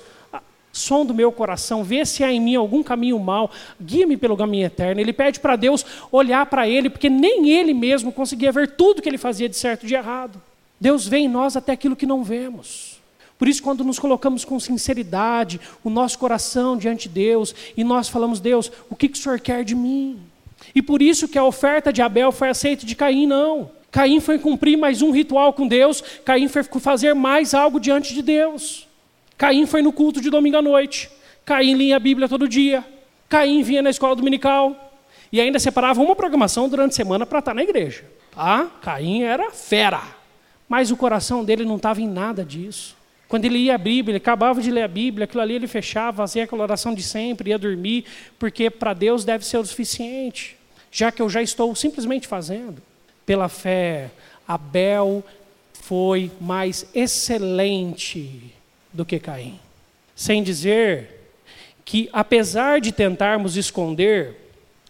som 0.78 1.04
do 1.04 1.12
meu 1.12 1.30
coração, 1.30 1.84
vê 1.84 2.04
se 2.06 2.24
há 2.24 2.32
em 2.32 2.40
mim 2.40 2.54
algum 2.54 2.82
caminho 2.82 3.18
mau, 3.18 3.50
guia-me 3.80 4.16
pelo 4.16 4.36
caminho 4.36 4.66
eterno. 4.66 5.00
Ele 5.00 5.12
pede 5.12 5.40
para 5.40 5.56
Deus 5.56 5.84
olhar 6.10 6.46
para 6.46 6.68
ele, 6.68 6.88
porque 6.88 7.10
nem 7.10 7.50
ele 7.50 7.74
mesmo 7.74 8.12
conseguia 8.12 8.52
ver 8.52 8.70
tudo 8.76 9.02
que 9.02 9.08
ele 9.08 9.18
fazia 9.18 9.48
de 9.48 9.56
certo 9.56 9.84
e 9.84 9.86
de 9.86 9.94
errado. 9.94 10.40
Deus 10.80 11.06
vê 11.06 11.18
em 11.18 11.28
nós 11.28 11.56
até 11.56 11.72
aquilo 11.72 11.96
que 11.96 12.06
não 12.06 12.22
vemos. 12.22 12.98
Por 13.38 13.46
isso, 13.46 13.62
quando 13.62 13.84
nos 13.84 13.98
colocamos 13.98 14.44
com 14.44 14.58
sinceridade, 14.58 15.60
o 15.84 15.90
nosso 15.90 16.18
coração 16.18 16.76
diante 16.76 17.08
de 17.08 17.14
Deus, 17.14 17.54
e 17.76 17.84
nós 17.84 18.08
falamos, 18.08 18.40
Deus, 18.40 18.70
o 18.90 18.96
que, 18.96 19.08
que 19.08 19.18
o 19.18 19.22
Senhor 19.22 19.38
quer 19.38 19.64
de 19.64 19.76
mim? 19.76 20.18
E 20.74 20.82
por 20.82 21.00
isso 21.00 21.28
que 21.28 21.38
a 21.38 21.44
oferta 21.44 21.92
de 21.92 22.02
Abel 22.02 22.32
foi 22.32 22.48
aceita 22.48 22.84
de 22.84 22.96
Caim, 22.96 23.26
não. 23.26 23.70
Caim 23.92 24.18
foi 24.18 24.40
cumprir 24.40 24.76
mais 24.76 25.02
um 25.02 25.12
ritual 25.12 25.52
com 25.52 25.68
Deus, 25.68 26.02
Caim 26.24 26.48
foi 26.48 26.64
fazer 26.64 27.14
mais 27.14 27.54
algo 27.54 27.78
diante 27.78 28.12
de 28.12 28.22
Deus. 28.22 28.87
Caim 29.38 29.66
foi 29.66 29.82
no 29.82 29.92
culto 29.92 30.20
de 30.20 30.30
domingo 30.30 30.56
à 30.56 30.62
noite, 30.62 31.08
Caim 31.44 31.74
lia 31.74 31.94
a 31.94 32.00
Bíblia 32.00 32.28
todo 32.28 32.48
dia, 32.48 32.84
Caim 33.28 33.62
vinha 33.62 33.80
na 33.80 33.88
escola 33.88 34.16
dominical 34.16 34.92
e 35.30 35.40
ainda 35.40 35.60
separava 35.60 36.02
uma 36.02 36.16
programação 36.16 36.68
durante 36.68 36.90
a 36.90 36.96
semana 36.96 37.24
para 37.24 37.38
estar 37.38 37.54
na 37.54 37.62
igreja. 37.62 38.04
Tá? 38.32 38.68
Caim 38.82 39.22
era 39.22 39.52
fera, 39.52 40.02
mas 40.68 40.90
o 40.90 40.96
coração 40.96 41.44
dele 41.44 41.64
não 41.64 41.76
estava 41.76 42.00
em 42.00 42.08
nada 42.08 42.44
disso. 42.44 42.96
Quando 43.28 43.44
ele 43.44 43.58
lia 43.58 43.76
a 43.76 43.78
Bíblia, 43.78 44.12
ele 44.12 44.16
acabava 44.16 44.60
de 44.60 44.72
ler 44.72 44.82
a 44.82 44.88
Bíblia, 44.88 45.24
aquilo 45.24 45.42
ali 45.42 45.54
ele 45.54 45.68
fechava, 45.68 46.16
fazia 46.16 46.42
aquela 46.42 46.62
oração 46.64 46.92
de 46.92 47.02
sempre, 47.02 47.50
ia 47.50 47.58
dormir, 47.58 48.06
porque 48.40 48.68
para 48.68 48.92
Deus 48.92 49.24
deve 49.24 49.46
ser 49.46 49.58
o 49.58 49.64
suficiente, 49.64 50.56
já 50.90 51.12
que 51.12 51.22
eu 51.22 51.30
já 51.30 51.40
estou 51.40 51.72
simplesmente 51.76 52.26
fazendo 52.26 52.82
pela 53.24 53.48
fé, 53.48 54.10
Abel 54.48 55.22
foi 55.74 56.32
mais 56.40 56.86
excelente 56.92 58.57
do 58.92 59.04
que 59.04 59.18
Caim. 59.18 59.58
Sem 60.14 60.42
dizer 60.42 61.32
que, 61.84 62.08
apesar 62.12 62.80
de 62.80 62.92
tentarmos 62.92 63.56
esconder, 63.56 64.36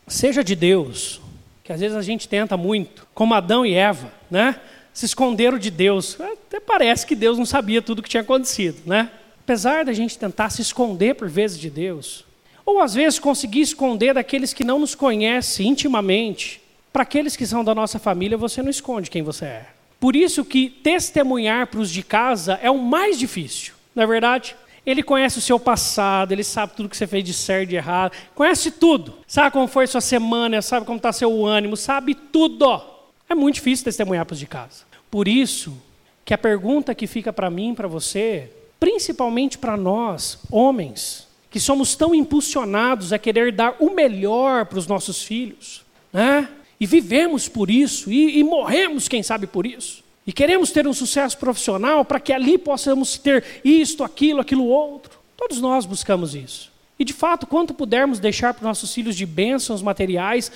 seja 0.06 0.42
de 0.42 0.56
Deus, 0.56 1.20
que 1.62 1.72
às 1.72 1.80
vezes 1.80 1.96
a 1.96 2.02
gente 2.02 2.26
tenta 2.26 2.56
muito, 2.56 3.06
como 3.14 3.34
Adão 3.34 3.64
e 3.64 3.74
Eva, 3.74 4.12
né? 4.30 4.58
Se 4.92 5.04
esconderam 5.04 5.58
de 5.58 5.70
Deus. 5.70 6.18
Até 6.20 6.58
parece 6.58 7.06
que 7.06 7.14
Deus 7.14 7.38
não 7.38 7.46
sabia 7.46 7.82
tudo 7.82 7.98
o 7.98 8.02
que 8.02 8.08
tinha 8.08 8.22
acontecido, 8.22 8.82
né? 8.86 9.10
Apesar 9.40 9.84
da 9.84 9.92
gente 9.92 10.18
tentar 10.18 10.50
se 10.50 10.62
esconder 10.62 11.14
por 11.14 11.28
vezes 11.28 11.58
de 11.58 11.70
Deus, 11.70 12.24
ou 12.64 12.80
às 12.80 12.94
vezes 12.94 13.18
conseguir 13.18 13.60
esconder 13.60 14.14
daqueles 14.14 14.52
que 14.52 14.64
não 14.64 14.78
nos 14.78 14.94
conhecem 14.94 15.68
intimamente, 15.68 16.60
para 16.92 17.02
aqueles 17.02 17.36
que 17.36 17.46
são 17.46 17.62
da 17.62 17.74
nossa 17.74 17.98
família, 17.98 18.36
você 18.36 18.62
não 18.62 18.70
esconde 18.70 19.10
quem 19.10 19.22
você 19.22 19.44
é. 19.44 19.66
Por 20.00 20.16
isso 20.16 20.44
que 20.44 20.68
testemunhar 20.68 21.66
para 21.66 21.80
os 21.80 21.90
de 21.90 22.02
casa 22.02 22.58
é 22.62 22.70
o 22.70 22.78
mais 22.78 23.18
difícil, 23.18 23.74
não 23.94 24.02
é 24.02 24.06
verdade? 24.06 24.56
Ele 24.86 25.02
conhece 25.02 25.38
o 25.38 25.42
seu 25.42 25.60
passado, 25.60 26.32
ele 26.32 26.44
sabe 26.44 26.74
tudo 26.74 26.88
que 26.88 26.96
você 26.96 27.06
fez 27.06 27.22
de 27.22 27.34
certo 27.34 27.64
e 27.64 27.66
de 27.66 27.76
errado, 27.76 28.12
conhece 28.34 28.70
tudo. 28.70 29.18
Sabe 29.26 29.50
como 29.50 29.66
foi 29.66 29.86
sua 29.86 30.00
semana, 30.00 30.62
sabe 30.62 30.86
como 30.86 30.96
está 30.96 31.12
seu 31.12 31.44
ânimo, 31.44 31.76
sabe 31.76 32.14
tudo. 32.14 32.80
É 33.28 33.34
muito 33.34 33.56
difícil 33.56 33.84
testemunhar 33.84 34.24
para 34.24 34.32
os 34.32 34.38
de 34.38 34.46
casa. 34.46 34.84
Por 35.10 35.28
isso 35.28 35.76
que 36.24 36.32
a 36.32 36.38
pergunta 36.38 36.94
que 36.94 37.06
fica 37.06 37.32
para 37.32 37.50
mim, 37.50 37.74
para 37.74 37.86
você, 37.88 38.50
principalmente 38.80 39.58
para 39.58 39.76
nós, 39.76 40.38
homens, 40.50 41.28
que 41.50 41.60
somos 41.60 41.94
tão 41.94 42.14
impulsionados 42.14 43.12
a 43.12 43.18
querer 43.18 43.52
dar 43.52 43.76
o 43.78 43.90
melhor 43.90 44.66
para 44.66 44.78
os 44.78 44.86
nossos 44.86 45.22
filhos, 45.22 45.84
né? 46.12 46.48
E 46.80 46.86
vivemos 46.86 47.48
por 47.48 47.70
isso, 47.70 48.12
e, 48.12 48.38
e 48.38 48.44
morremos, 48.44 49.08
quem 49.08 49.22
sabe, 49.22 49.46
por 49.46 49.66
isso. 49.66 50.04
E 50.28 50.32
queremos 50.32 50.70
ter 50.70 50.86
um 50.86 50.92
sucesso 50.92 51.38
profissional 51.38 52.04
para 52.04 52.20
que 52.20 52.34
ali 52.34 52.58
possamos 52.58 53.16
ter 53.16 53.42
isto, 53.64 54.04
aquilo, 54.04 54.42
aquilo 54.42 54.66
outro. 54.66 55.18
Todos 55.34 55.58
nós 55.58 55.86
buscamos 55.86 56.34
isso. 56.34 56.70
E 56.98 57.04
de 57.04 57.14
fato, 57.14 57.46
quanto 57.46 57.72
pudermos 57.72 58.20
deixar 58.20 58.52
para 58.52 58.60
os 58.60 58.66
nossos 58.66 58.92
filhos 58.92 59.16
de 59.16 59.24
bênçãos 59.24 59.80
materiais, 59.80 60.52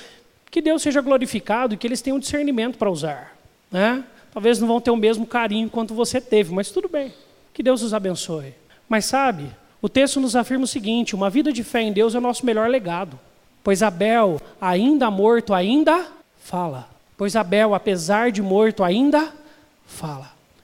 que 0.51 0.61
Deus 0.61 0.83
seja 0.83 1.01
glorificado 1.01 1.73
e 1.73 1.79
que 1.79 1.87
eles 1.87 2.03
tenham 2.03 2.19
discernimento 2.19 2.77
para 2.77 2.91
usar. 2.91 3.35
Né? 3.71 4.05
Talvez 4.35 4.59
não 4.59 4.69
vão 4.69 4.79
ter 4.79 4.91
o 4.91 4.97
mesmo 4.97 5.27
carinho 5.27 5.71
quanto 5.71 5.95
você 5.95 6.21
teve, 6.21 6.53
mas 6.53 6.71
tudo 6.71 6.87
bem. 6.87 7.11
Que 7.55 7.63
Deus 7.63 7.81
os 7.81 7.95
abençoe. 7.95 8.53
Mas 8.87 9.07
sabe, 9.07 9.47
o 9.81 9.89
texto 9.89 10.21
nos 10.21 10.37
afirma 10.37 10.65
o 10.65 10.69
seguinte: 10.69 11.15
uma 11.15 11.31
vida 11.31 11.51
de 11.51 11.65
fé 11.65 11.81
em 11.81 11.95
Deus 11.95 12.15
é 12.15 12.19
o 12.19 12.21
nosso 12.21 12.45
melhor 12.45 12.69
legado. 12.69 13.19
Pois 13.65 13.83
Abel, 13.83 14.39
ainda 14.61 15.11
morto, 15.11 15.55
ainda 15.55 16.09
fala. 16.37 16.91
Pois 17.17 17.35
Abel, 17.37 17.75
apesar 17.75 18.31
de 18.31 18.43
morto, 18.43 18.85
ainda 18.85 19.21
fala. 19.21 19.42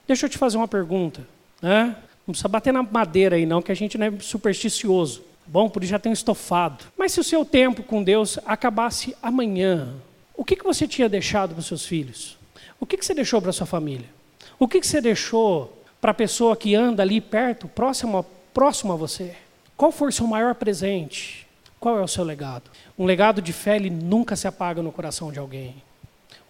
Deixa 0.07 0.27
eu 0.27 0.31
te 0.31 0.39
fazer 0.39 0.57
uma 0.57 0.69
pergunta. 0.69 1.27
Né? 1.61 1.97
Não 2.27 2.33
precisa 2.33 2.49
bater 2.49 2.73
na 2.73 2.83
madeira 2.83 3.37
aí, 3.37 3.47
não, 3.47 3.63
que 3.63 3.73
a 3.73 3.75
gente 3.75 3.97
não 3.97 4.07
é 4.07 4.13
supersticioso. 4.21 5.21
Tá 5.21 5.25
bom, 5.47 5.69
por 5.69 5.83
isso 5.83 5.91
já 5.91 5.99
tem 5.99 6.11
um 6.11 6.13
estofado. 6.15 6.85
Mas 6.97 7.13
se 7.13 7.21
o 7.21 7.25
seu 7.25 7.45
tempo 7.45 7.83
com 7.83 8.03
Deus 8.03 8.39
acabasse 8.45 9.17
amanhã, 9.23 9.95
o 10.37 10.45
que, 10.45 10.57
que 10.57 10.65
você 10.65 10.87
tinha 10.87 11.09
deixado 11.09 11.51
para 11.51 11.61
os 11.61 11.67
seus 11.67 11.87
filhos? 11.87 12.37
O 12.81 12.87
que, 12.87 12.97
que 12.97 13.05
você 13.05 13.15
deixou 13.15 13.41
para 13.41 13.51
a 13.51 13.53
sua 13.53 13.67
família? 13.67 14.07
O 14.59 14.69
que, 14.69 14.81
que 14.81 14.87
você 14.87 15.01
deixou 15.01 15.83
para 16.01 16.11
a 16.11 16.15
pessoa 16.15 16.57
que 16.57 16.75
anda 16.75 17.03
ali 17.03 17.21
perto, 17.21 17.67
próximo 17.69 18.25
próximo 18.53 18.93
a 18.93 18.97
você? 18.97 19.37
Qual 19.77 19.93
foi 19.93 20.09
o 20.09 20.13
seu 20.13 20.27
maior 20.27 20.55
presente? 20.55 21.47
Qual 21.79 21.99
é 21.99 22.03
o 22.03 22.09
seu 22.09 22.25
legado? 22.25 22.71
Um 22.99 23.05
legado 23.05 23.41
de 23.41 23.53
fé 23.53 23.77
ele 23.77 23.91
nunca 23.91 24.35
se 24.35 24.49
apaga 24.49 24.83
no 24.83 24.91
coração 24.91 25.31
de 25.31 25.39
alguém. 25.39 25.77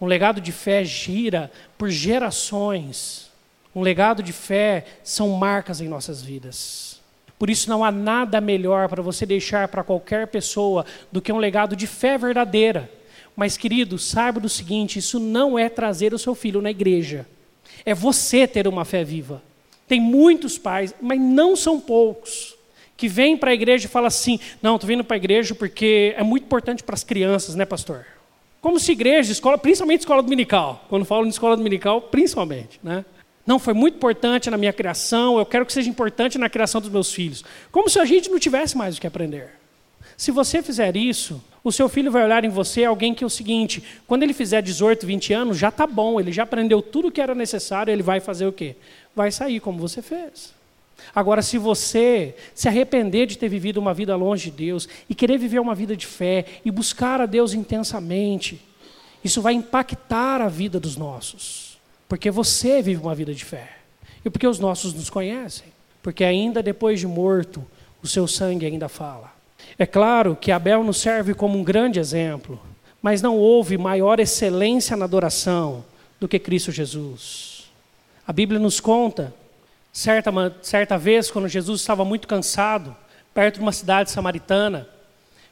Um 0.01 0.05
legado 0.05 0.39
de 0.39 0.51
fé 0.51 0.83
gira 0.83 1.51
por 1.77 1.89
gerações. 1.89 3.29
Um 3.75 3.81
legado 3.81 4.23
de 4.23 4.31
fé 4.31 4.85
são 5.03 5.29
marcas 5.29 5.81
em 5.81 5.87
nossas 5.87 6.21
vidas. 6.21 6.99
Por 7.37 7.49
isso 7.49 7.69
não 7.69 7.83
há 7.83 7.91
nada 7.91 8.41
melhor 8.41 8.89
para 8.89 9.01
você 9.01 9.25
deixar 9.25 9.67
para 9.69 9.83
qualquer 9.83 10.27
pessoa 10.27 10.85
do 11.11 11.21
que 11.21 11.31
um 11.31 11.37
legado 11.37 11.75
de 11.75 11.87
fé 11.87 12.17
verdadeira. 12.17 12.89
Mas, 13.35 13.55
querido, 13.55 13.97
saiba 13.97 14.39
do 14.39 14.49
seguinte: 14.49 14.99
isso 14.99 15.19
não 15.19 15.57
é 15.57 15.69
trazer 15.69 16.13
o 16.13 16.19
seu 16.19 16.35
filho 16.35 16.61
na 16.61 16.69
igreja. 16.69 17.25
É 17.85 17.93
você 17.93 18.45
ter 18.45 18.67
uma 18.67 18.83
fé 18.83 19.03
viva. 19.03 19.41
Tem 19.87 19.99
muitos 20.01 20.57
pais, 20.57 20.93
mas 21.01 21.19
não 21.19 21.55
são 21.55 21.79
poucos, 21.79 22.55
que 22.97 23.07
vêm 23.07 23.37
para 23.37 23.51
a 23.51 23.53
igreja 23.53 23.85
e 23.85 23.89
falam 23.89 24.07
assim: 24.07 24.39
não, 24.61 24.75
estou 24.75 24.87
vindo 24.87 25.03
para 25.03 25.15
a 25.15 25.17
igreja 25.17 25.55
porque 25.55 26.13
é 26.17 26.23
muito 26.23 26.43
importante 26.43 26.83
para 26.83 26.95
as 26.95 27.03
crianças, 27.05 27.55
né, 27.55 27.63
pastor? 27.65 28.05
Como 28.61 28.79
se 28.79 28.91
igreja, 28.91 29.31
escola, 29.31 29.57
principalmente 29.57 30.01
escola 30.01 30.21
dominical, 30.21 30.85
quando 30.89 31.05
falo 31.05 31.25
em 31.25 31.29
escola 31.29 31.55
dominical, 31.55 32.01
principalmente, 32.01 32.79
né? 32.83 33.05
Não, 33.45 33.57
foi 33.57 33.73
muito 33.73 33.95
importante 33.95 34.49
na 34.49 34.57
minha 34.57 34.73
criação, 34.73 35.39
eu 35.39 35.45
quero 35.45 35.65
que 35.65 35.73
seja 35.73 35.89
importante 35.89 36.37
na 36.37 36.49
criação 36.49 36.79
dos 36.79 36.89
meus 36.89 37.11
filhos. 37.11 37.43
Como 37.71 37.89
se 37.89 37.99
a 37.99 38.05
gente 38.05 38.29
não 38.29 38.37
tivesse 38.37 38.77
mais 38.77 38.97
o 38.97 39.01
que 39.01 39.07
aprender. 39.07 39.51
Se 40.15 40.29
você 40.29 40.61
fizer 40.61 40.95
isso, 40.95 41.41
o 41.63 41.71
seu 41.71 41.89
filho 41.89 42.11
vai 42.11 42.23
olhar 42.23 42.43
em 42.43 42.49
você 42.49 42.83
alguém 42.83 43.13
que 43.13 43.23
é 43.23 43.27
o 43.27 43.29
seguinte: 43.29 43.81
quando 44.05 44.23
ele 44.23 44.33
fizer 44.33 44.61
18, 44.61 45.05
20 45.05 45.33
anos, 45.33 45.57
já 45.57 45.69
está 45.69 45.87
bom, 45.87 46.19
ele 46.19 46.31
já 46.31 46.43
aprendeu 46.43 46.81
tudo 46.81 47.07
o 47.07 47.11
que 47.11 47.21
era 47.21 47.33
necessário, 47.33 47.91
ele 47.91 48.03
vai 48.03 48.19
fazer 48.19 48.45
o 48.45 48.51
quê? 48.51 48.75
vai 49.19 49.31
sair 49.31 49.59
como 49.59 49.79
você 49.79 50.01
fez. 50.01 50.53
Agora, 51.13 51.41
se 51.41 51.57
você 51.57 52.35
se 52.53 52.67
arrepender 52.67 53.25
de 53.25 53.37
ter 53.37 53.49
vivido 53.49 53.77
uma 53.77 53.93
vida 53.93 54.15
longe 54.15 54.51
de 54.51 54.57
Deus 54.57 54.87
e 55.09 55.15
querer 55.15 55.37
viver 55.37 55.59
uma 55.59 55.75
vida 55.75 55.95
de 55.95 56.05
fé 56.05 56.45
e 56.63 56.71
buscar 56.71 57.21
a 57.21 57.25
Deus 57.25 57.53
intensamente, 57.53 58.61
isso 59.23 59.41
vai 59.41 59.53
impactar 59.53 60.41
a 60.41 60.47
vida 60.47 60.79
dos 60.79 60.95
nossos, 60.95 61.77
porque 62.07 62.31
você 62.31 62.81
vive 62.81 63.01
uma 63.01 63.15
vida 63.15 63.33
de 63.33 63.43
fé 63.43 63.77
e 64.23 64.29
porque 64.29 64.47
os 64.47 64.59
nossos 64.59 64.93
nos 64.93 65.09
conhecem, 65.09 65.67
porque 66.01 66.23
ainda 66.23 66.63
depois 66.63 66.99
de 66.99 67.07
morto, 67.07 67.65
o 68.01 68.07
seu 68.07 68.27
sangue 68.27 68.65
ainda 68.65 68.87
fala. 68.87 69.31
É 69.77 69.85
claro 69.85 70.35
que 70.35 70.51
Abel 70.51 70.83
nos 70.83 70.97
serve 70.97 71.33
como 71.33 71.57
um 71.57 71.63
grande 71.63 71.99
exemplo, 71.99 72.59
mas 73.01 73.21
não 73.21 73.37
houve 73.37 73.77
maior 73.77 74.19
excelência 74.19 74.95
na 74.95 75.05
adoração 75.05 75.83
do 76.19 76.27
que 76.27 76.39
Cristo 76.39 76.71
Jesus. 76.71 77.69
A 78.27 78.33
Bíblia 78.33 78.59
nos 78.59 78.79
conta, 78.79 79.33
certa, 79.91 80.31
certa 80.61 80.97
vez, 80.97 81.29
quando 81.29 81.47
Jesus 81.47 81.81
estava 81.81 82.05
muito 82.05 82.27
cansado, 82.27 82.95
perto 83.33 83.55
de 83.55 83.61
uma 83.61 83.71
cidade 83.71 84.11
samaritana, 84.11 84.87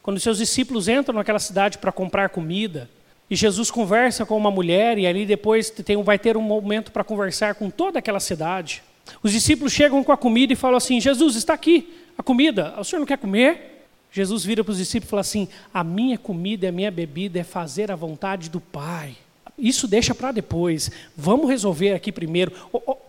quando 0.02 0.20
seus 0.20 0.38
discípulos 0.38 0.88
entram 0.88 1.16
naquela 1.16 1.40
cidade 1.40 1.78
para 1.78 1.92
comprar 1.92 2.30
comida, 2.30 2.90
e 3.30 3.36
Jesus 3.36 3.70
conversa 3.70 4.26
com 4.26 4.38
uma 4.38 4.50
mulher, 4.50 4.98
e 4.98 5.06
ali 5.06 5.26
depois 5.26 5.70
tem, 5.70 6.02
vai 6.02 6.18
ter 6.18 6.38
um 6.38 6.42
momento 6.42 6.92
para 6.92 7.04
conversar 7.04 7.56
com 7.56 7.70
toda 7.70 8.00
aquela 8.00 8.20
cidade. 8.20 8.82
Os 9.22 9.32
discípulos 9.32 9.74
chegam 9.74 10.04
com 10.04 10.12
a 10.12 10.18
comida 10.18 10.54
e 10.54 10.56
falam 10.56 10.78
assim: 10.78 11.00
Jesus, 11.02 11.36
está 11.36 11.54
aqui 11.54 11.94
a 12.18 12.24
comida, 12.24 12.74
o 12.78 12.84
senhor 12.84 13.00
não 13.00 13.08
quer 13.08 13.18
comer? 13.18 13.86
Jesus 14.12 14.46
vira 14.46 14.64
para 14.64 14.72
os 14.72 14.78
discípulos 14.78 15.08
e 15.08 15.12
fala 15.12 15.22
assim: 15.22 15.48
A 15.74 15.84
minha 15.84 16.18
comida 16.18 16.66
e 16.66 16.70
a 16.70 16.72
minha 16.72 16.90
bebida 16.90 17.40
é 17.40 17.44
fazer 17.44 17.92
a 17.92 17.96
vontade 17.96 18.50
do 18.50 18.62
Pai. 18.62 19.16
Isso 19.58 19.88
deixa 19.88 20.14
para 20.14 20.32
depois. 20.32 20.92
Vamos 21.16 21.50
resolver 21.50 21.94
aqui 21.94 22.12
primeiro. 22.12 22.52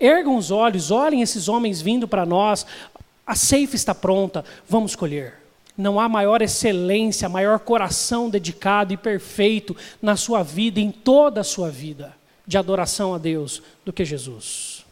Ergam 0.00 0.36
os 0.36 0.50
olhos, 0.50 0.90
olhem 0.90 1.20
esses 1.20 1.46
homens 1.46 1.82
vindo 1.82 2.08
para 2.08 2.24
nós. 2.24 2.64
A 3.26 3.34
ceifa 3.34 3.76
está 3.76 3.94
pronta, 3.94 4.44
vamos 4.66 4.96
colher. 4.96 5.34
Não 5.76 6.00
há 6.00 6.08
maior 6.08 6.40
excelência, 6.40 7.28
maior 7.28 7.58
coração 7.58 8.30
dedicado 8.30 8.94
e 8.94 8.96
perfeito 8.96 9.76
na 10.00 10.16
sua 10.16 10.42
vida, 10.42 10.80
em 10.80 10.90
toda 10.90 11.42
a 11.42 11.44
sua 11.44 11.70
vida, 11.70 12.16
de 12.46 12.56
adoração 12.56 13.14
a 13.14 13.18
Deus, 13.18 13.62
do 13.84 13.92
que 13.92 14.04
Jesus. 14.04 14.84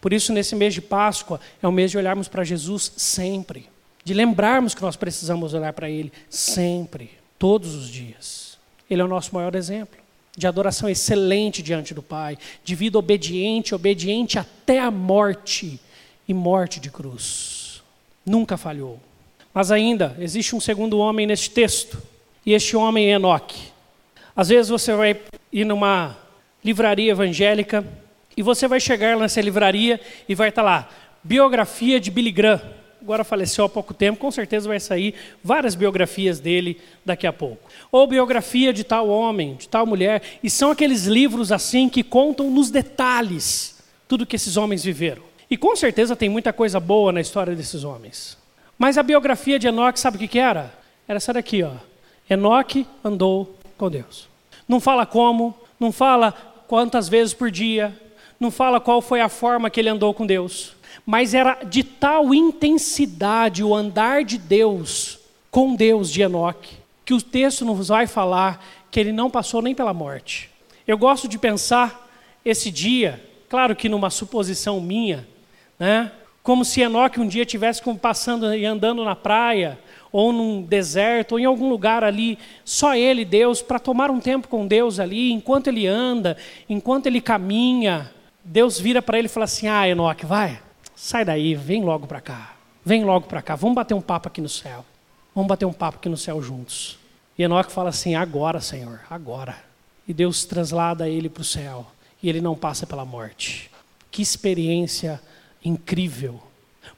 Por 0.00 0.12
isso, 0.12 0.32
nesse 0.32 0.54
mês 0.54 0.74
de 0.74 0.82
Páscoa, 0.82 1.40
é 1.62 1.68
o 1.68 1.72
mês 1.72 1.92
de 1.92 1.96
olharmos 1.96 2.28
para 2.28 2.44
Jesus 2.44 2.92
sempre, 2.96 3.70
de 4.02 4.12
lembrarmos 4.12 4.74
que 4.74 4.82
nós 4.82 4.96
precisamos 4.96 5.54
olhar 5.54 5.72
para 5.72 5.88
Ele 5.88 6.12
sempre, 6.28 7.12
todos 7.38 7.74
os 7.74 7.88
dias. 7.88 8.58
Ele 8.90 9.00
é 9.00 9.04
o 9.04 9.08
nosso 9.08 9.34
maior 9.34 9.54
exemplo 9.54 10.03
de 10.36 10.46
adoração 10.46 10.88
excelente 10.88 11.62
diante 11.62 11.94
do 11.94 12.02
Pai, 12.02 12.36
de 12.64 12.74
vida 12.74 12.98
obediente, 12.98 13.74
obediente 13.74 14.38
até 14.38 14.80
a 14.80 14.90
morte 14.90 15.80
e 16.26 16.34
morte 16.34 16.80
de 16.80 16.90
cruz. 16.90 17.82
Nunca 18.26 18.56
falhou. 18.56 18.98
Mas 19.52 19.70
ainda 19.70 20.16
existe 20.18 20.56
um 20.56 20.60
segundo 20.60 20.98
homem 20.98 21.26
neste 21.26 21.50
texto, 21.50 22.02
e 22.44 22.52
este 22.52 22.76
homem 22.76 23.06
é 23.06 23.16
Enoque. 23.16 23.72
Às 24.34 24.48
vezes 24.48 24.68
você 24.68 24.92
vai 24.94 25.20
ir 25.52 25.64
numa 25.64 26.16
livraria 26.64 27.12
evangélica 27.12 27.86
e 28.36 28.42
você 28.42 28.66
vai 28.66 28.80
chegar 28.80 29.16
nessa 29.16 29.40
livraria 29.40 30.00
e 30.28 30.34
vai 30.34 30.48
estar 30.48 30.62
lá, 30.62 30.90
biografia 31.22 32.00
de 32.00 32.10
Billy 32.10 32.32
Graham 32.32 32.83
agora 33.04 33.22
faleceu 33.22 33.66
há 33.66 33.68
pouco 33.68 33.92
tempo, 33.92 34.18
com 34.18 34.30
certeza 34.30 34.66
vai 34.66 34.80
sair 34.80 35.14
várias 35.42 35.74
biografias 35.74 36.40
dele 36.40 36.80
daqui 37.04 37.26
a 37.26 37.32
pouco. 37.34 37.70
Ou 37.92 38.06
biografia 38.06 38.72
de 38.72 38.82
tal 38.82 39.10
homem, 39.10 39.56
de 39.56 39.68
tal 39.68 39.84
mulher, 39.84 40.22
e 40.42 40.48
são 40.48 40.70
aqueles 40.70 41.04
livros 41.04 41.52
assim 41.52 41.86
que 41.86 42.02
contam 42.02 42.50
nos 42.50 42.70
detalhes 42.70 43.76
tudo 44.08 44.24
que 44.24 44.36
esses 44.36 44.56
homens 44.56 44.82
viveram. 44.82 45.22
E 45.50 45.56
com 45.56 45.76
certeza 45.76 46.16
tem 46.16 46.30
muita 46.30 46.50
coisa 46.50 46.80
boa 46.80 47.12
na 47.12 47.20
história 47.20 47.54
desses 47.54 47.84
homens. 47.84 48.38
Mas 48.78 48.96
a 48.96 49.02
biografia 49.02 49.58
de 49.58 49.68
Enoque, 49.68 50.00
sabe 50.00 50.16
o 50.16 50.20
que, 50.20 50.26
que 50.26 50.38
era? 50.38 50.72
Era 51.06 51.18
essa 51.18 51.34
daqui, 51.34 51.62
ó. 51.62 51.72
Enoque 52.28 52.86
andou 53.04 53.54
com 53.76 53.90
Deus. 53.90 54.30
Não 54.66 54.80
fala 54.80 55.04
como, 55.04 55.54
não 55.78 55.92
fala 55.92 56.32
quantas 56.66 57.06
vezes 57.06 57.34
por 57.34 57.50
dia, 57.50 57.94
não 58.40 58.50
fala 58.50 58.80
qual 58.80 59.02
foi 59.02 59.20
a 59.20 59.28
forma 59.28 59.68
que 59.68 59.78
ele 59.78 59.90
andou 59.90 60.14
com 60.14 60.26
Deus 60.26 60.74
mas 61.06 61.34
era 61.34 61.64
de 61.64 61.82
tal 61.82 62.34
intensidade 62.34 63.62
o 63.62 63.74
andar 63.74 64.24
de 64.24 64.38
Deus 64.38 65.18
com 65.50 65.74
Deus 65.74 66.10
de 66.10 66.22
Enoque, 66.22 66.76
que 67.04 67.14
o 67.14 67.22
texto 67.22 67.64
nos 67.64 67.88
vai 67.88 68.06
falar 68.06 68.64
que 68.90 68.98
ele 68.98 69.12
não 69.12 69.30
passou 69.30 69.60
nem 69.60 69.74
pela 69.74 69.94
morte. 69.94 70.50
Eu 70.86 70.98
gosto 70.98 71.28
de 71.28 71.38
pensar 71.38 72.10
esse 72.44 72.70
dia, 72.70 73.22
claro 73.48 73.74
que 73.74 73.88
numa 73.88 74.10
suposição 74.10 74.80
minha, 74.80 75.26
né? 75.78 76.12
Como 76.42 76.64
se 76.64 76.82
Enoque 76.82 77.18
um 77.20 77.26
dia 77.26 77.46
tivesse 77.46 77.82
passando 77.96 78.54
e 78.54 78.66
andando 78.66 79.02
na 79.02 79.16
praia, 79.16 79.78
ou 80.12 80.32
num 80.32 80.62
deserto, 80.62 81.32
ou 81.32 81.40
em 81.40 81.44
algum 81.44 81.68
lugar 81.68 82.04
ali, 82.04 82.38
só 82.64 82.94
ele, 82.94 83.24
Deus, 83.24 83.62
para 83.62 83.80
tomar 83.80 84.10
um 84.12 84.20
tempo 84.20 84.46
com 84.46 84.64
Deus 84.64 85.00
ali, 85.00 85.32
enquanto 85.32 85.66
ele 85.66 85.86
anda, 85.86 86.36
enquanto 86.68 87.06
ele 87.06 87.20
caminha, 87.20 88.12
Deus 88.44 88.78
vira 88.78 89.00
para 89.00 89.18
ele 89.18 89.26
e 89.26 89.28
fala 89.28 89.44
assim: 89.44 89.66
Ah, 89.66 89.88
Enoque, 89.88 90.26
vai, 90.26 90.60
sai 90.94 91.24
daí, 91.24 91.54
vem 91.54 91.84
logo 91.84 92.06
para 92.06 92.20
cá, 92.20 92.56
vem 92.84 93.04
logo 93.04 93.26
para 93.26 93.42
cá, 93.42 93.54
vamos 93.54 93.74
bater 93.74 93.94
um 93.94 94.00
papo 94.00 94.28
aqui 94.28 94.40
no 94.40 94.48
céu, 94.48 94.84
vamos 95.34 95.48
bater 95.48 95.64
um 95.64 95.72
papo 95.72 95.98
aqui 95.98 96.08
no 96.08 96.16
céu 96.16 96.40
juntos. 96.42 96.98
E 97.36 97.42
Enoque 97.42 97.72
fala 97.72 97.88
assim: 97.88 98.14
Agora, 98.14 98.60
Senhor, 98.60 99.00
agora. 99.10 99.56
E 100.06 100.12
Deus 100.12 100.44
translada 100.44 101.08
ele 101.08 101.28
para 101.28 101.40
o 101.40 101.44
céu, 101.44 101.86
e 102.22 102.28
ele 102.28 102.40
não 102.40 102.54
passa 102.54 102.86
pela 102.86 103.04
morte. 103.04 103.70
Que 104.10 104.22
experiência 104.22 105.20
incrível, 105.64 106.40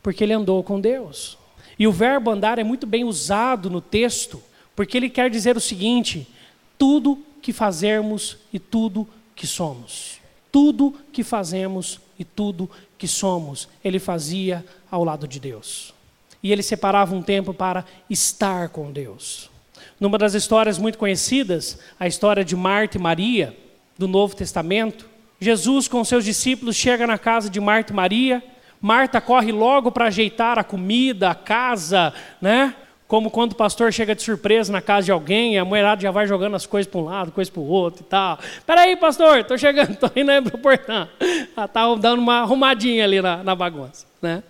porque 0.02 0.24
ele 0.24 0.32
andou 0.32 0.62
com 0.62 0.80
Deus. 0.80 1.38
E 1.78 1.87
o 1.87 1.92
verbo 1.92 2.30
andar 2.30 2.59
é 2.59 2.64
muito 2.64 2.87
bem 2.87 3.04
usado 3.04 3.70
no 3.70 3.80
texto, 3.80 4.42
porque 4.74 4.96
ele 4.96 5.09
quer 5.09 5.30
dizer 5.30 5.56
o 5.56 5.61
seguinte: 5.61 6.28
tudo 6.76 7.22
que 7.40 7.52
fazermos 7.52 8.38
e 8.52 8.59
tudo 8.59 9.09
que 9.35 9.46
somos. 9.46 10.18
Tudo 10.50 10.94
que 11.12 11.22
fazemos 11.22 12.00
e 12.18 12.24
tudo 12.24 12.68
que 12.98 13.09
somos, 13.09 13.68
ele 13.85 13.98
fazia 13.98 14.64
ao 14.90 15.04
lado 15.04 15.26
de 15.26 15.38
Deus. 15.38 15.94
E 16.42 16.52
ele 16.52 16.62
separava 16.62 17.14
um 17.14 17.22
tempo 17.22 17.52
para 17.52 17.85
estar 18.09 18.68
com 18.68 18.92
Deus. 18.92 19.50
Numa 19.98 20.18
das 20.18 20.35
histórias 20.35 20.78
muito 20.78 20.98
conhecidas, 20.98 21.78
a 21.98 22.06
história 22.06 22.44
de 22.44 22.54
Marta 22.54 22.98
e 22.98 23.00
Maria, 23.00 23.56
do 23.98 24.06
Novo 24.06 24.37
Testamento, 24.37 25.09
Jesus 25.40 25.88
com 25.88 26.04
seus 26.04 26.24
discípulos 26.24 26.76
chega 26.76 27.06
na 27.06 27.18
casa 27.18 27.48
de 27.48 27.61
Marta 27.61 27.92
e 27.92 27.96
Maria 27.96 28.42
Marta 28.80 29.20
corre 29.20 29.52
logo 29.52 29.90
para 29.90 30.06
ajeitar 30.06 30.59
a 30.59 30.64
comida, 30.64 31.30
a 31.30 31.35
casa, 31.35 32.12
né? 32.40 32.74
Como 33.08 33.30
quando 33.30 33.52
o 33.52 33.56
pastor 33.56 33.92
chega 33.92 34.14
de 34.14 34.22
surpresa 34.22 34.72
na 34.72 34.82
casa 34.82 35.04
de 35.06 35.12
alguém, 35.12 35.56
a 35.58 35.64
mulherada 35.64 36.00
já 36.00 36.10
vai 36.10 36.26
jogando 36.26 36.56
as 36.56 36.66
coisas 36.66 36.90
para 36.90 37.00
um 37.00 37.04
lado, 37.04 37.30
coisas 37.30 37.50
para 37.50 37.60
o 37.60 37.66
outro 37.66 38.02
e 38.02 38.04
tal. 38.04 38.38
Peraí, 38.66 38.96
pastor, 38.96 39.38
estou 39.38 39.56
chegando, 39.56 39.92
estou 39.92 40.10
indo 40.16 40.30
aí 40.30 40.42
para 40.42 40.56
o 40.56 40.58
portão. 40.58 41.08
Ela 41.56 41.66
está 41.66 41.94
dando 41.94 42.18
uma 42.18 42.40
arrumadinha 42.40 43.04
ali 43.04 43.22
na, 43.22 43.44
na 43.44 43.54
bagunça, 43.54 44.06
né? 44.20 44.42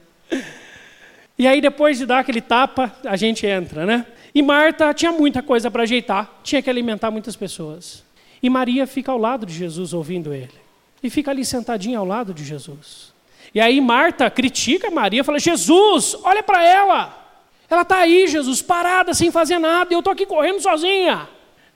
E 1.38 1.46
aí, 1.46 1.60
depois 1.60 1.98
de 1.98 2.06
dar 2.06 2.20
aquele 2.20 2.40
tapa, 2.40 2.90
a 3.04 3.14
gente 3.14 3.46
entra, 3.46 3.84
né? 3.84 4.06
E 4.34 4.40
Marta 4.40 4.92
tinha 4.94 5.12
muita 5.12 5.42
coisa 5.42 5.70
para 5.70 5.82
ajeitar, 5.82 6.40
tinha 6.42 6.62
que 6.62 6.70
alimentar 6.70 7.10
muitas 7.10 7.36
pessoas. 7.36 8.02
E 8.42 8.48
Maria 8.48 8.86
fica 8.86 9.12
ao 9.12 9.18
lado 9.18 9.44
de 9.44 9.52
Jesus 9.52 9.92
ouvindo 9.92 10.32
ele. 10.32 10.52
E 11.02 11.10
fica 11.10 11.30
ali 11.30 11.44
sentadinha 11.44 11.98
ao 11.98 12.06
lado 12.06 12.32
de 12.32 12.42
Jesus. 12.42 13.12
E 13.54 13.60
aí 13.60 13.80
Marta 13.80 14.30
critica 14.30 14.90
Maria, 14.90 15.22
fala: 15.22 15.38
Jesus, 15.38 16.16
olha 16.22 16.42
para 16.42 16.66
ela. 16.66 17.25
Ela 17.68 17.82
está 17.82 17.98
aí, 17.98 18.28
Jesus, 18.28 18.62
parada, 18.62 19.12
sem 19.12 19.30
fazer 19.30 19.58
nada, 19.58 19.92
e 19.92 19.94
eu 19.94 19.98
estou 19.98 20.12
aqui 20.12 20.24
correndo 20.24 20.60
sozinha. 20.60 21.28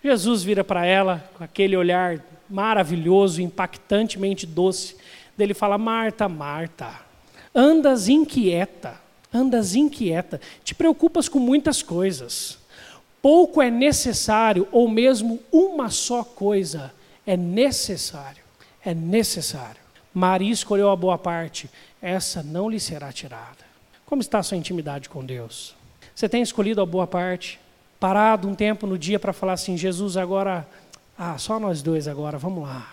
Jesus 0.03 0.43
vira 0.43 0.65
para 0.65 0.87
ela 0.87 1.25
com 1.37 1.45
aquele 1.45 1.77
olhar 1.77 2.25
maravilhoso, 2.49 3.43
impactantemente 3.43 4.47
doce, 4.47 4.97
dele 5.37 5.55
fala: 5.55 5.77
Marta, 5.77 6.29
Marta, 6.29 6.91
andas 7.55 8.09
inquieta, 8.09 9.01
andas 9.33 9.75
inquieta, 9.75 10.41
te 10.65 10.75
preocupas 10.75 11.29
com 11.29 11.39
muitas 11.39 11.83
coisas. 11.83 12.59
Pouco 13.21 13.61
é 13.61 13.71
necessário, 13.71 14.67
ou 14.73 14.89
mesmo 14.89 15.41
uma 15.53 15.91
só 15.91 16.25
coisa 16.25 16.93
é 17.27 17.37
necessário. 17.37 18.43
É 18.83 18.95
necessário. 18.95 19.81
Maria 20.13 20.53
escolheu 20.53 20.91
a 20.91 20.97
boa 20.97 21.19
parte, 21.19 21.71
essa 22.01 22.43
não 22.43 22.69
lhe 22.69 22.81
será 22.81 23.13
tirada. 23.13 23.69
Como 24.07 24.23
está 24.23 24.39
a 24.39 24.43
sua 24.43 24.57
intimidade 24.57 25.09
com 25.09 25.25
Deus? 25.25 25.77
Você 26.21 26.29
tem 26.29 26.43
escolhido 26.43 26.83
a 26.83 26.85
boa 26.85 27.07
parte? 27.07 27.59
Parado 27.99 28.47
um 28.47 28.55
tempo 28.55 28.87
no 28.87 28.99
dia 28.99 29.19
para 29.19 29.33
falar 29.33 29.55
assim: 29.55 29.75
Jesus, 29.75 30.19
agora, 30.19 30.69
ah, 31.19 31.39
só 31.39 31.59
nós 31.59 31.81
dois 31.81 32.07
agora, 32.07 32.37
vamos 32.37 32.63
lá. 32.63 32.87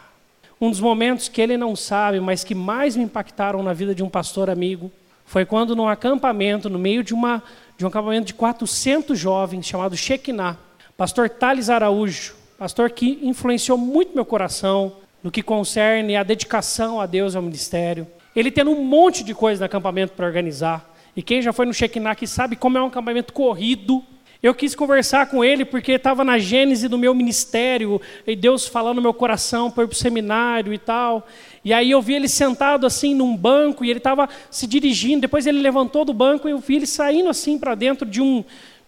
Um 0.61 0.71
dos 0.71 0.79
momentos 0.79 1.27
que 1.27 1.41
ele 1.41 1.57
não 1.57 1.75
sabe, 1.75 2.21
mas 2.21 2.45
que 2.45 2.55
mais 2.55 2.95
me 2.95 3.03
impactaram 3.03 3.61
na 3.61 3.73
vida 3.73 3.93
de 3.93 4.01
um 4.01 4.07
pastor 4.07 4.49
amigo, 4.49 4.89
foi 5.25 5.43
quando 5.43 5.75
num 5.75 5.89
acampamento, 5.89 6.69
no 6.69 6.79
meio 6.79 7.03
de, 7.03 7.13
uma, 7.13 7.43
de 7.77 7.83
um 7.83 7.89
acampamento 7.89 8.27
de 8.27 8.33
400 8.33 9.19
jovens, 9.19 9.65
chamado 9.65 9.97
Shekinah, 9.97 10.57
pastor 10.95 11.29
Thales 11.29 11.69
Araújo, 11.69 12.33
pastor 12.57 12.91
que 12.91 13.19
influenciou 13.21 13.77
muito 13.77 14.15
meu 14.15 14.23
coração, 14.23 14.93
no 15.21 15.29
que 15.29 15.43
concerne 15.43 16.15
a 16.15 16.23
dedicação 16.23 17.01
a 17.01 17.05
Deus 17.05 17.33
e 17.33 17.35
ao 17.35 17.43
ministério. 17.43 18.07
Ele 18.33 18.49
tendo 18.49 18.71
um 18.71 18.85
monte 18.85 19.21
de 19.21 19.35
coisa 19.35 19.59
no 19.59 19.65
acampamento 19.65 20.13
para 20.13 20.25
organizar. 20.25 20.93
E 21.17 21.23
quem 21.23 21.41
já 21.41 21.51
foi 21.51 21.65
no 21.65 21.73
Shekinah 21.73 22.15
sabe 22.27 22.55
como 22.55 22.77
é 22.77 22.81
um 22.81 22.85
acampamento 22.85 23.33
corrido. 23.33 24.03
Eu 24.41 24.53
quis 24.53 24.75
conversar 24.75 25.25
com 25.25 25.43
ele 25.43 25.65
porque 25.65 25.93
estava 25.93 26.23
na 26.23 26.37
gênese 26.37 26.87
do 26.87 26.95
meu 26.95 27.11
ministério, 27.15 27.99
e 28.27 28.35
Deus 28.35 28.67
falando 28.67 28.97
no 28.97 29.01
meu 29.01 29.15
coração 29.15 29.71
para 29.71 29.83
ir 29.83 29.87
para 29.87 29.95
o 29.95 29.97
seminário 29.97 30.71
e 30.71 30.77
tal. 30.77 31.27
E 31.65 31.73
aí 31.73 31.89
eu 31.89 32.03
vi 32.03 32.13
ele 32.13 32.27
sentado 32.27 32.85
assim 32.85 33.15
num 33.15 33.35
banco 33.35 33.83
e 33.83 33.89
ele 33.89 33.97
estava 33.97 34.29
se 34.51 34.67
dirigindo. 34.67 35.21
Depois 35.21 35.47
ele 35.47 35.59
levantou 35.59 36.05
do 36.05 36.13
banco 36.13 36.47
e 36.47 36.51
eu 36.51 36.59
vi 36.59 36.75
ele 36.75 36.85
saindo 36.85 37.29
assim 37.29 37.57
para 37.57 37.73
dentro 37.73 38.05
de 38.05 38.21
um, 38.21 38.45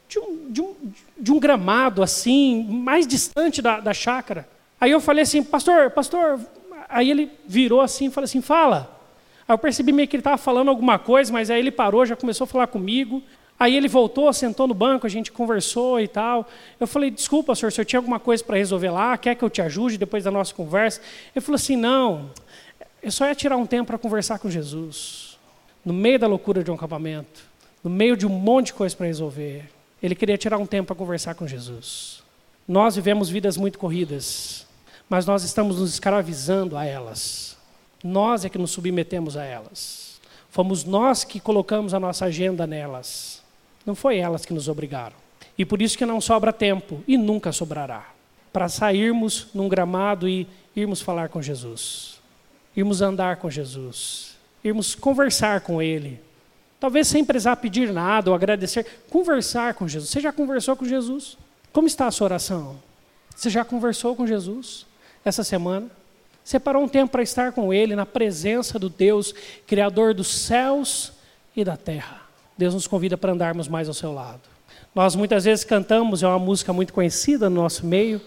de 0.07 0.19
um, 0.19 0.51
de, 0.51 0.61
um, 0.61 0.75
de 1.17 1.31
um 1.31 1.39
gramado 1.39 2.03
assim, 2.03 2.63
mais 2.69 3.07
distante 3.07 3.59
da, 3.59 3.79
da 3.79 3.91
chácara. 3.91 4.47
Aí 4.79 4.91
eu 4.91 5.01
falei 5.01 5.23
assim, 5.23 5.41
pastor, 5.41 5.89
pastor. 5.89 6.39
Aí 6.87 7.09
ele 7.09 7.31
virou 7.47 7.81
assim 7.81 8.05
e 8.05 8.11
falou 8.11 8.25
assim: 8.25 8.39
fala. 8.39 8.98
Aí 9.49 9.53
eu 9.55 9.57
percebi 9.57 9.91
meio 9.91 10.07
que 10.07 10.15
ele 10.15 10.21
estava 10.21 10.37
falando 10.37 10.69
alguma 10.69 10.99
coisa, 10.99 11.33
mas 11.33 11.49
aí 11.49 11.57
ele 11.57 11.71
parou, 11.71 12.05
já 12.05 12.15
começou 12.15 12.45
a 12.45 12.47
falar 12.47 12.67
comigo. 12.67 13.23
Aí 13.59 13.75
ele 13.75 13.87
voltou, 13.87 14.31
sentou 14.31 14.67
no 14.67 14.75
banco, 14.75 15.07
a 15.07 15.09
gente 15.09 15.31
conversou 15.31 15.99
e 15.99 16.07
tal. 16.07 16.47
Eu 16.79 16.85
falei, 16.85 17.09
desculpa, 17.09 17.55
senhor, 17.55 17.71
se 17.71 17.81
eu 17.81 17.83
tinha 17.83 17.99
alguma 17.99 18.19
coisa 18.19 18.43
para 18.43 18.57
resolver 18.57 18.91
lá, 18.91 19.17
quer 19.17 19.33
que 19.33 19.43
eu 19.43 19.49
te 19.49 19.59
ajude 19.59 19.97
depois 19.97 20.23
da 20.23 20.29
nossa 20.29 20.53
conversa? 20.53 21.01
Ele 21.35 21.43
falou 21.43 21.55
assim, 21.55 21.75
não, 21.75 22.29
eu 23.01 23.11
só 23.11 23.25
ia 23.25 23.33
tirar 23.33 23.57
um 23.57 23.65
tempo 23.65 23.87
para 23.87 23.97
conversar 23.97 24.37
com 24.37 24.49
Jesus. 24.49 25.37
No 25.83 25.93
meio 25.93 26.19
da 26.19 26.27
loucura 26.27 26.63
de 26.63 26.69
um 26.69 26.75
acampamento, 26.75 27.41
no 27.83 27.89
meio 27.89 28.15
de 28.15 28.27
um 28.27 28.29
monte 28.29 28.67
de 28.67 28.73
coisa 28.73 28.95
para 28.95 29.07
resolver. 29.07 29.65
Ele 30.01 30.13
queria 30.13 30.37
tirar 30.37 30.59
um 30.59 30.65
tempo 30.65 30.87
para 30.87 30.95
conversar 30.95 31.35
com 31.35 31.47
Jesus. 31.47 32.23
Nós 32.67 32.95
vivemos 32.95 33.29
vidas 33.29 33.57
muito 33.57 33.77
corridas 33.77 34.69
mas 35.09 35.25
nós 35.25 35.43
estamos 35.43 35.79
nos 35.79 35.91
escravizando 35.91 36.77
a 36.77 36.85
elas. 36.85 37.57
Nós 38.03 38.45
é 38.45 38.49
que 38.49 38.57
nos 38.57 38.71
submetemos 38.71 39.35
a 39.35 39.43
elas. 39.43 40.19
Fomos 40.49 40.83
nós 40.83 41.23
que 41.23 41.39
colocamos 41.39 41.93
a 41.93 41.99
nossa 41.99 42.25
agenda 42.25 42.65
nelas. 42.65 43.41
Não 43.85 43.95
foi 43.95 44.17
elas 44.17 44.45
que 44.45 44.53
nos 44.53 44.67
obrigaram. 44.67 45.15
E 45.57 45.65
por 45.65 45.81
isso 45.81 45.97
que 45.97 46.05
não 46.05 46.21
sobra 46.21 46.53
tempo 46.53 47.03
e 47.07 47.17
nunca 47.17 47.51
sobrará 47.51 48.09
para 48.51 48.69
sairmos 48.69 49.47
num 49.53 49.69
gramado 49.69 50.27
e 50.27 50.47
irmos 50.75 51.01
falar 51.01 51.29
com 51.29 51.41
Jesus. 51.41 52.19
Irmos 52.75 53.01
andar 53.01 53.37
com 53.37 53.49
Jesus. 53.49 54.37
Irmos 54.63 54.95
conversar 54.95 55.61
com 55.61 55.81
ele. 55.81 56.19
Talvez 56.79 57.07
sem 57.07 57.25
precisar 57.25 57.57
pedir 57.57 57.91
nada 57.91 58.29
ou 58.29 58.35
agradecer, 58.35 58.85
conversar 59.09 59.73
com 59.73 59.87
Jesus. 59.87 60.09
Você 60.09 60.21
já 60.21 60.31
conversou 60.31 60.75
com 60.75 60.85
Jesus? 60.85 61.37
Como 61.73 61.87
está 61.87 62.07
a 62.07 62.11
sua 62.11 62.25
oração? 62.25 62.79
Você 63.35 63.49
já 63.49 63.65
conversou 63.65 64.15
com 64.15 64.25
Jesus? 64.25 64.87
essa 65.23 65.43
semana. 65.43 65.89
Separou 66.43 66.83
um 66.83 66.87
tempo 66.87 67.11
para 67.11 67.23
estar 67.23 67.51
com 67.51 67.73
Ele, 67.73 67.95
na 67.95 68.05
presença 68.05 68.79
do 68.79 68.89
Deus, 68.89 69.33
Criador 69.67 70.13
dos 70.13 70.27
céus 70.27 71.13
e 71.55 71.63
da 71.63 71.77
terra. 71.77 72.21
Deus 72.57 72.73
nos 72.73 72.87
convida 72.87 73.17
para 73.17 73.31
andarmos 73.31 73.67
mais 73.67 73.87
ao 73.87 73.93
seu 73.93 74.13
lado. 74.13 74.41
Nós 74.93 75.15
muitas 75.15 75.45
vezes 75.45 75.63
cantamos, 75.63 76.23
é 76.23 76.27
uma 76.27 76.39
música 76.39 76.73
muito 76.73 76.93
conhecida 76.93 77.49
no 77.49 77.61
nosso 77.61 77.85
meio, 77.85 78.19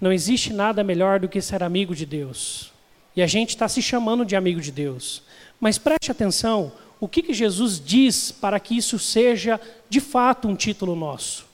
não 0.00 0.12
existe 0.12 0.52
nada 0.52 0.84
melhor 0.84 1.18
do 1.18 1.28
que 1.28 1.40
ser 1.40 1.62
amigo 1.62 1.94
de 1.94 2.06
Deus. 2.06 2.72
E 3.16 3.22
a 3.22 3.26
gente 3.26 3.50
está 3.50 3.68
se 3.68 3.82
chamando 3.82 4.24
de 4.24 4.36
amigo 4.36 4.60
de 4.60 4.70
Deus. 4.70 5.22
Mas 5.58 5.78
preste 5.78 6.10
atenção, 6.10 6.72
o 7.00 7.08
que, 7.08 7.22
que 7.22 7.34
Jesus 7.34 7.82
diz 7.84 8.30
para 8.30 8.60
que 8.60 8.76
isso 8.76 8.98
seja 8.98 9.60
de 9.88 10.00
fato 10.00 10.46
um 10.46 10.54
título 10.54 10.94
nosso? 10.94 11.46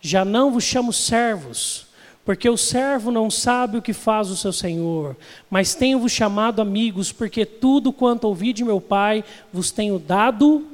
Já 0.00 0.24
não 0.24 0.52
vos 0.52 0.64
chamo 0.64 0.92
servos, 0.92 1.86
porque 2.24 2.48
o 2.48 2.56
servo 2.56 3.10
não 3.10 3.30
sabe 3.30 3.76
o 3.76 3.82
que 3.82 3.92
faz 3.92 4.30
o 4.30 4.36
seu 4.36 4.52
senhor, 4.52 5.16
mas 5.50 5.74
tenho-vos 5.74 6.10
chamado 6.10 6.62
amigos, 6.62 7.12
porque 7.12 7.44
tudo 7.44 7.92
quanto 7.92 8.24
ouvi 8.24 8.52
de 8.52 8.64
meu 8.64 8.80
Pai 8.80 9.22
vos 9.52 9.70
tenho 9.70 9.98
dado 9.98 10.66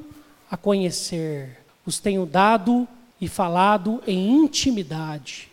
a 0.49 0.57
conhecer, 0.57 1.59
vos 1.85 1.99
tenho 1.99 2.25
dado 2.25 2.87
e 3.21 3.29
falado 3.29 4.01
em 4.07 4.31
intimidade. 4.31 5.49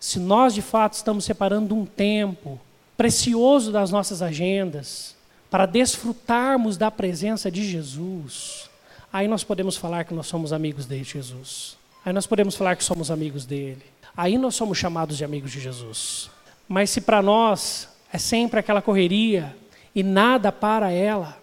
Se 0.00 0.18
nós 0.18 0.54
de 0.54 0.62
fato 0.62 0.94
estamos 0.94 1.24
separando 1.24 1.74
um 1.74 1.84
tempo 1.84 2.58
precioso 2.96 3.70
das 3.70 3.90
nossas 3.90 4.22
agendas 4.22 5.14
para 5.50 5.66
desfrutarmos 5.66 6.78
da 6.78 6.90
presença 6.90 7.50
de 7.50 7.68
Jesus, 7.68 8.70
aí 9.12 9.28
nós 9.28 9.44
podemos 9.44 9.76
falar 9.76 10.04
que 10.04 10.14
nós 10.14 10.26
somos 10.26 10.52
amigos 10.52 10.86
de 10.86 11.04
Jesus. 11.04 11.76
aí 12.04 12.12
nós 12.12 12.26
podemos 12.26 12.56
falar 12.56 12.74
que 12.74 12.82
somos 12.82 13.10
amigos 13.10 13.44
dele. 13.44 13.84
Aí 14.16 14.36
nós 14.36 14.54
somos 14.54 14.78
chamados 14.78 15.16
de 15.16 15.24
amigos 15.24 15.50
de 15.50 15.60
Jesus. 15.60 16.30
Mas 16.68 16.90
se 16.90 17.00
para 17.00 17.22
nós 17.22 17.88
é 18.12 18.18
sempre 18.18 18.60
aquela 18.60 18.82
correria 18.82 19.56
e 19.94 20.02
nada 20.02 20.52
para 20.52 20.90
ela, 20.90 21.38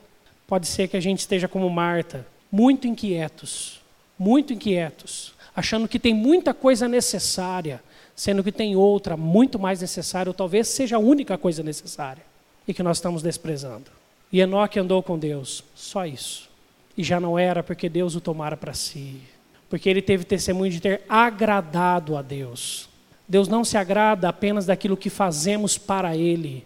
pode 0.47 0.67
ser 0.67 0.87
que 0.87 0.97
a 0.97 0.99
gente 0.99 1.19
esteja 1.19 1.47
como 1.47 1.69
Marta, 1.69 2.25
muito 2.51 2.87
inquietos, 2.87 3.79
muito 4.17 4.53
inquietos, 4.53 5.33
achando 5.55 5.87
que 5.87 5.99
tem 5.99 6.13
muita 6.13 6.53
coisa 6.53 6.87
necessária, 6.87 7.81
sendo 8.15 8.43
que 8.43 8.51
tem 8.51 8.75
outra 8.75 9.15
muito 9.15 9.57
mais 9.57 9.81
necessária, 9.81 10.29
ou 10.29 10.33
talvez 10.33 10.67
seja 10.67 10.95
a 10.95 10.99
única 10.99 11.37
coisa 11.37 11.63
necessária, 11.63 12.23
e 12.67 12.73
que 12.73 12.83
nós 12.83 12.97
estamos 12.97 13.21
desprezando. 13.21 13.91
E 14.31 14.41
Enoque 14.41 14.79
andou 14.79 15.01
com 15.01 15.17
Deus, 15.17 15.63
só 15.75 16.05
isso. 16.05 16.49
E 16.97 17.03
já 17.03 17.19
não 17.19 17.39
era 17.39 17.63
porque 17.63 17.87
Deus 17.89 18.15
o 18.15 18.21
tomara 18.21 18.57
para 18.57 18.73
si, 18.73 19.21
porque 19.69 19.89
ele 19.89 20.01
teve 20.01 20.23
testemunho 20.23 20.71
de 20.71 20.81
ter 20.81 21.01
agradado 21.07 22.17
a 22.17 22.21
Deus. 22.21 22.89
Deus 23.27 23.47
não 23.47 23.63
se 23.63 23.77
agrada 23.77 24.27
apenas 24.27 24.65
daquilo 24.65 24.97
que 24.97 25.09
fazemos 25.09 25.77
para 25.77 26.17
Ele, 26.17 26.65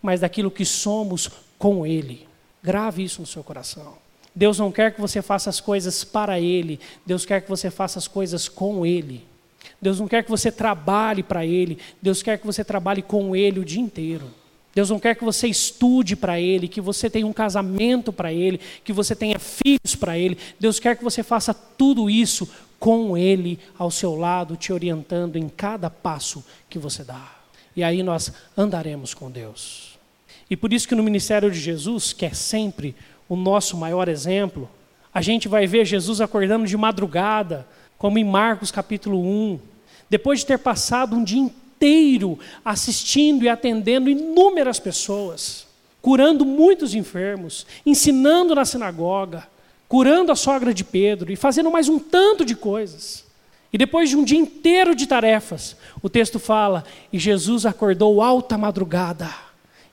mas 0.00 0.20
daquilo 0.20 0.50
que 0.50 0.64
somos 0.64 1.28
com 1.58 1.84
Ele. 1.84 2.28
Grave 2.62 3.02
isso 3.02 3.20
no 3.20 3.26
seu 3.26 3.42
coração. 3.42 3.94
Deus 4.32 4.58
não 4.58 4.70
quer 4.70 4.94
que 4.94 5.00
você 5.00 5.20
faça 5.20 5.50
as 5.50 5.60
coisas 5.60 6.04
para 6.04 6.38
Ele, 6.38 6.78
Deus 7.04 7.26
quer 7.26 7.40
que 7.40 7.48
você 7.48 7.70
faça 7.70 7.98
as 7.98 8.06
coisas 8.06 8.48
com 8.48 8.86
Ele. 8.86 9.26
Deus 9.82 9.98
não 9.98 10.06
quer 10.06 10.22
que 10.22 10.30
você 10.30 10.52
trabalhe 10.52 11.22
para 11.22 11.44
Ele, 11.44 11.78
Deus 12.00 12.22
quer 12.22 12.38
que 12.38 12.46
você 12.46 12.64
trabalhe 12.64 13.02
com 13.02 13.34
Ele 13.34 13.58
o 13.58 13.64
dia 13.64 13.80
inteiro. 13.80 14.30
Deus 14.74 14.90
não 14.90 14.98
quer 14.98 15.14
que 15.14 15.24
você 15.24 15.46
estude 15.46 16.16
para 16.16 16.40
Ele, 16.40 16.66
que 16.66 16.80
você 16.80 17.08
tenha 17.08 17.26
um 17.26 17.32
casamento 17.32 18.12
para 18.12 18.32
Ele, 18.32 18.60
que 18.82 18.92
você 18.92 19.14
tenha 19.14 19.38
filhos 19.38 19.94
para 19.94 20.18
Ele. 20.18 20.36
Deus 20.58 20.80
quer 20.80 20.96
que 20.96 21.04
você 21.04 21.22
faça 21.22 21.54
tudo 21.54 22.10
isso 22.10 22.48
com 22.80 23.16
Ele 23.16 23.58
ao 23.78 23.90
seu 23.90 24.16
lado, 24.16 24.56
te 24.56 24.72
orientando 24.72 25.36
em 25.36 25.48
cada 25.48 25.88
passo 25.88 26.44
que 26.68 26.78
você 26.78 27.04
dá. 27.04 27.32
E 27.76 27.84
aí 27.84 28.02
nós 28.02 28.32
andaremos 28.56 29.14
com 29.14 29.30
Deus. 29.30 29.96
E 30.50 30.56
por 30.56 30.72
isso 30.72 30.88
que 30.88 30.94
no 30.94 31.02
ministério 31.02 31.50
de 31.50 31.58
Jesus, 31.58 32.12
que 32.12 32.26
é 32.26 32.34
sempre 32.34 32.96
o 33.28 33.36
nosso 33.36 33.76
maior 33.76 34.08
exemplo, 34.08 34.68
a 35.12 35.22
gente 35.22 35.46
vai 35.46 35.66
ver 35.66 35.84
Jesus 35.84 36.20
acordando 36.20 36.66
de 36.66 36.76
madrugada, 36.76 37.66
como 37.96 38.18
em 38.18 38.24
Marcos 38.24 38.72
capítulo 38.72 39.20
1, 39.20 39.60
depois 40.10 40.40
de 40.40 40.46
ter 40.46 40.58
passado 40.58 41.14
um 41.14 41.22
dia 41.22 41.38
inteiro 41.38 41.63
assistindo 42.64 43.44
e 43.44 43.48
atendendo 43.48 44.10
inúmeras 44.10 44.78
pessoas, 44.78 45.66
curando 46.00 46.44
muitos 46.44 46.94
enfermos, 46.94 47.66
ensinando 47.84 48.54
na 48.54 48.64
sinagoga, 48.64 49.46
curando 49.88 50.32
a 50.32 50.36
sogra 50.36 50.74
de 50.74 50.84
Pedro 50.84 51.32
e 51.32 51.36
fazendo 51.36 51.70
mais 51.70 51.88
um 51.88 51.98
tanto 51.98 52.44
de 52.44 52.54
coisas. 52.54 53.24
E 53.72 53.78
depois 53.78 54.08
de 54.08 54.16
um 54.16 54.22
dia 54.22 54.38
inteiro 54.38 54.94
de 54.94 55.06
tarefas, 55.06 55.76
o 56.00 56.08
texto 56.08 56.38
fala: 56.38 56.84
e 57.12 57.18
Jesus 57.18 57.66
acordou 57.66 58.22
alta 58.22 58.56
madrugada 58.56 59.28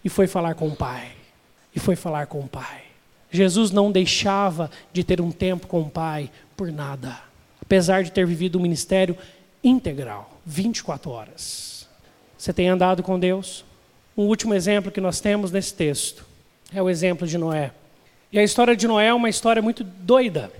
e 0.04 0.10
foi 0.10 0.28
falar 0.28 0.56
com 0.56 0.68
o 0.68 0.76
Pai. 0.76 1.12
E 1.76 1.80
foi 1.80 1.96
falar 1.96 2.28
com 2.28 2.40
o 2.40 2.48
Pai. 2.48 2.84
Jesus 3.32 3.72
não 3.72 3.92
deixava 3.92 4.70
de 4.92 5.04
ter 5.04 5.22
um 5.22 5.32
tempo 5.32 5.66
com 5.66 5.82
o 5.82 5.90
Pai 5.90 6.30
por 6.56 6.72
nada, 6.72 7.18
apesar 7.62 8.04
de 8.04 8.12
ter 8.12 8.26
vivido 8.26 8.60
um 8.60 8.62
ministério 8.62 9.18
integral, 9.64 10.40
24 10.46 11.10
horas. 11.10 11.71
Você 12.42 12.52
tem 12.52 12.70
andado 12.70 13.04
com 13.04 13.20
Deus? 13.20 13.64
Um 14.18 14.24
último 14.24 14.56
exemplo 14.56 14.92
que 14.92 15.00
nós 15.00 15.20
temos 15.20 15.52
nesse 15.52 15.76
texto 15.76 16.26
é 16.74 16.82
o 16.82 16.90
exemplo 16.90 17.28
de 17.28 17.38
Noé. 17.38 17.70
E 18.32 18.40
a 18.40 18.44
história 18.44 18.76
de 18.76 18.88
Noé 18.88 19.10
é 19.10 19.14
uma 19.14 19.30
história 19.30 19.62
muito 19.62 19.84
doida, 19.84 20.52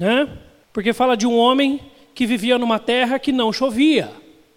né? 0.00 0.28
Porque 0.72 0.92
fala 0.92 1.16
de 1.16 1.28
um 1.28 1.38
homem 1.38 1.80
que 2.12 2.26
vivia 2.26 2.58
numa 2.58 2.80
terra 2.80 3.20
que 3.20 3.30
não 3.30 3.52
chovia. 3.52 4.10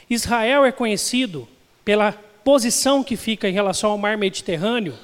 Israel 0.09 0.65
é 0.65 0.71
conhecido 0.71 1.47
pela 1.85 2.13
posição 2.43 3.03
que 3.03 3.15
fica 3.15 3.47
em 3.47 3.53
relação 3.53 3.91
ao 3.91 3.97
mar 3.99 4.17
Mediterrâneo, 4.17 4.95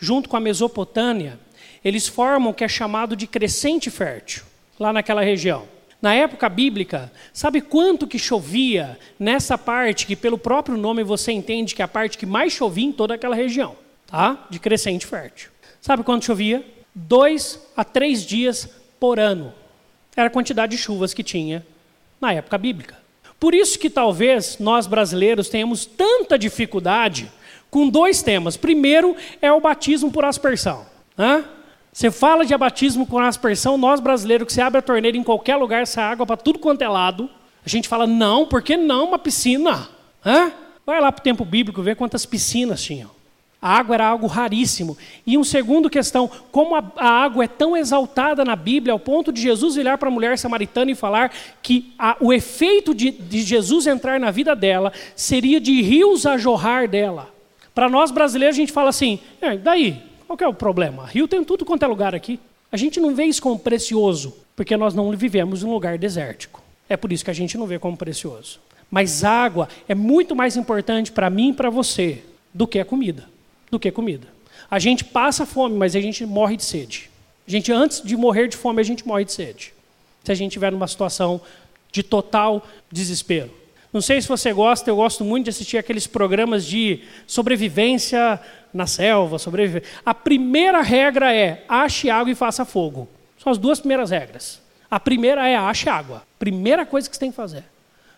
junto 0.00 0.28
com 0.28 0.36
a 0.36 0.40
Mesopotâmia, 0.40 1.38
eles 1.84 2.08
formam 2.08 2.50
o 2.50 2.54
que 2.54 2.64
é 2.64 2.68
chamado 2.68 3.14
de 3.14 3.28
crescente 3.28 3.92
fértil, 3.92 4.42
lá 4.76 4.92
naquela 4.92 5.22
região. 5.22 5.68
Na 6.02 6.12
época 6.12 6.48
bíblica, 6.48 7.12
sabe 7.32 7.60
quanto 7.60 8.08
que 8.08 8.18
chovia 8.18 8.98
nessa 9.16 9.56
parte 9.56 10.04
que 10.04 10.16
pelo 10.16 10.36
próprio 10.36 10.76
nome 10.76 11.04
você 11.04 11.30
entende 11.30 11.76
que 11.76 11.80
é 11.80 11.84
a 11.84 11.88
parte 11.88 12.18
que 12.18 12.26
mais 12.26 12.52
chovia 12.52 12.84
em 12.84 12.92
toda 12.92 13.14
aquela 13.14 13.36
região, 13.36 13.76
tá? 14.08 14.44
De 14.50 14.58
crescente 14.58 15.06
fértil. 15.06 15.50
Sabe 15.80 16.02
quanto 16.02 16.24
chovia? 16.24 16.66
Dois 16.92 17.60
a 17.76 17.84
três 17.84 18.26
dias 18.26 18.68
por 18.98 19.20
ano. 19.20 19.54
Era 20.16 20.26
a 20.26 20.30
quantidade 20.30 20.76
de 20.76 20.82
chuvas 20.82 21.14
que 21.14 21.22
tinha 21.22 21.64
na 22.20 22.32
época 22.32 22.58
bíblica. 22.58 22.96
Por 23.38 23.54
isso 23.54 23.78
que 23.78 23.88
talvez 23.88 24.58
nós 24.58 24.88
brasileiros 24.88 25.48
tenhamos 25.48 25.86
tanta 25.86 26.36
dificuldade 26.36 27.30
com 27.70 27.88
dois 27.88 28.22
temas. 28.22 28.56
Primeiro 28.56 29.16
é 29.40 29.52
o 29.52 29.60
batismo 29.60 30.10
por 30.10 30.24
aspersão. 30.24 30.84
Né? 31.16 31.44
Você 31.92 32.10
fala 32.10 32.46
de 32.46 32.56
batismo 32.56 33.06
com 33.06 33.18
aspersão, 33.18 33.76
nós 33.76 34.00
brasileiros, 34.00 34.46
que 34.46 34.52
você 34.52 34.62
abre 34.62 34.78
a 34.78 34.82
torneira 34.82 35.16
em 35.16 35.22
qualquer 35.22 35.56
lugar, 35.56 35.86
sai 35.86 36.04
água 36.04 36.24
para 36.24 36.38
tudo 36.38 36.58
quanto 36.58 36.80
é 36.80 36.88
lado. 36.88 37.28
A 37.64 37.68
gente 37.68 37.86
fala, 37.86 38.06
não, 38.06 38.46
por 38.46 38.62
que 38.62 38.78
não 38.78 39.08
uma 39.08 39.18
piscina? 39.18 39.88
Hã? 40.24 40.50
Vai 40.86 41.00
lá 41.00 41.12
para 41.12 41.20
o 41.20 41.22
tempo 41.22 41.44
bíblico, 41.44 41.82
ver 41.82 41.94
quantas 41.94 42.24
piscinas 42.24 42.82
tinham. 42.82 43.10
A 43.60 43.76
água 43.76 43.94
era 43.94 44.06
algo 44.06 44.26
raríssimo. 44.26 44.96
E 45.26 45.36
um 45.36 45.44
segundo 45.44 45.90
questão, 45.90 46.28
como 46.50 46.74
a, 46.74 46.82
a 46.96 47.08
água 47.08 47.44
é 47.44 47.46
tão 47.46 47.76
exaltada 47.76 48.42
na 48.42 48.56
Bíblia, 48.56 48.94
ao 48.94 48.98
ponto 48.98 49.30
de 49.30 49.40
Jesus 49.42 49.76
virar 49.76 49.98
para 49.98 50.08
a 50.08 50.10
mulher 50.10 50.36
samaritana 50.38 50.90
e 50.90 50.96
falar 50.96 51.30
que 51.62 51.92
a, 51.98 52.16
o 52.18 52.32
efeito 52.32 52.94
de, 52.94 53.10
de 53.10 53.42
Jesus 53.42 53.86
entrar 53.86 54.18
na 54.18 54.30
vida 54.30 54.56
dela 54.56 54.92
seria 55.14 55.60
de 55.60 55.80
rios 55.82 56.24
a 56.24 56.38
jorrar 56.38 56.88
dela. 56.88 57.28
Para 57.74 57.88
nós 57.88 58.10
brasileiros, 58.10 58.56
a 58.56 58.60
gente 58.60 58.72
fala 58.72 58.88
assim, 58.88 59.20
é, 59.40 59.56
daí, 59.56 60.02
qual 60.36 60.48
é 60.48 60.52
o 60.52 60.54
problema? 60.54 61.06
Rio 61.06 61.28
tem 61.28 61.44
tudo 61.44 61.64
quanto 61.64 61.84
é 61.84 61.86
lugar 61.86 62.14
aqui. 62.14 62.40
A 62.70 62.76
gente 62.76 63.00
não 63.00 63.14
vê 63.14 63.24
isso 63.24 63.42
como 63.42 63.58
precioso, 63.58 64.34
porque 64.56 64.76
nós 64.76 64.94
não 64.94 65.10
vivemos 65.16 65.62
em 65.62 65.66
um 65.66 65.72
lugar 65.72 65.98
desértico. 65.98 66.62
É 66.88 66.96
por 66.96 67.12
isso 67.12 67.24
que 67.24 67.30
a 67.30 67.34
gente 67.34 67.56
não 67.58 67.66
vê 67.66 67.78
como 67.78 67.96
precioso. 67.96 68.60
Mas 68.90 69.24
água 69.24 69.68
é 69.88 69.94
muito 69.94 70.34
mais 70.34 70.56
importante 70.56 71.12
para 71.12 71.30
mim 71.30 71.50
e 71.50 71.52
para 71.52 71.70
você 71.70 72.22
do 72.52 72.66
que 72.66 72.78
a 72.78 72.84
comida. 72.84 73.28
Do 73.70 73.78
que 73.78 73.90
comida. 73.90 74.28
A 74.70 74.78
gente 74.78 75.04
passa 75.04 75.46
fome, 75.46 75.76
mas 75.76 75.94
a 75.94 76.00
gente 76.00 76.24
morre 76.24 76.56
de 76.56 76.64
sede. 76.64 77.10
A 77.46 77.50
gente, 77.50 77.72
antes 77.72 78.02
de 78.02 78.16
morrer 78.16 78.48
de 78.48 78.56
fome, 78.56 78.80
a 78.80 78.84
gente 78.84 79.06
morre 79.06 79.24
de 79.24 79.32
sede. 79.32 79.72
Se 80.24 80.32
a 80.32 80.34
gente 80.34 80.52
estiver 80.52 80.72
numa 80.72 80.86
situação 80.86 81.40
de 81.90 82.02
total 82.02 82.66
desespero. 82.90 83.50
Não 83.92 84.00
sei 84.00 84.22
se 84.22 84.28
você 84.28 84.52
gosta, 84.52 84.88
eu 84.88 84.96
gosto 84.96 85.22
muito 85.22 85.44
de 85.44 85.50
assistir 85.50 85.76
aqueles 85.76 86.06
programas 86.06 86.64
de 86.64 87.00
sobrevivência 87.26 88.40
na 88.72 88.86
selva, 88.86 89.38
sobreviver. 89.38 89.84
A 90.04 90.14
primeira 90.14 90.80
regra 90.80 91.34
é 91.34 91.64
ache 91.68 92.08
água 92.08 92.32
e 92.32 92.34
faça 92.34 92.64
fogo. 92.64 93.06
São 93.38 93.52
as 93.52 93.58
duas 93.58 93.80
primeiras 93.80 94.10
regras. 94.10 94.62
A 94.90 94.98
primeira 94.98 95.46
é 95.46 95.56
ache 95.56 95.90
água. 95.90 96.22
Primeira 96.38 96.86
coisa 96.86 97.08
que 97.08 97.14
você 97.14 97.20
tem 97.20 97.30
que 97.30 97.36
fazer. 97.36 97.64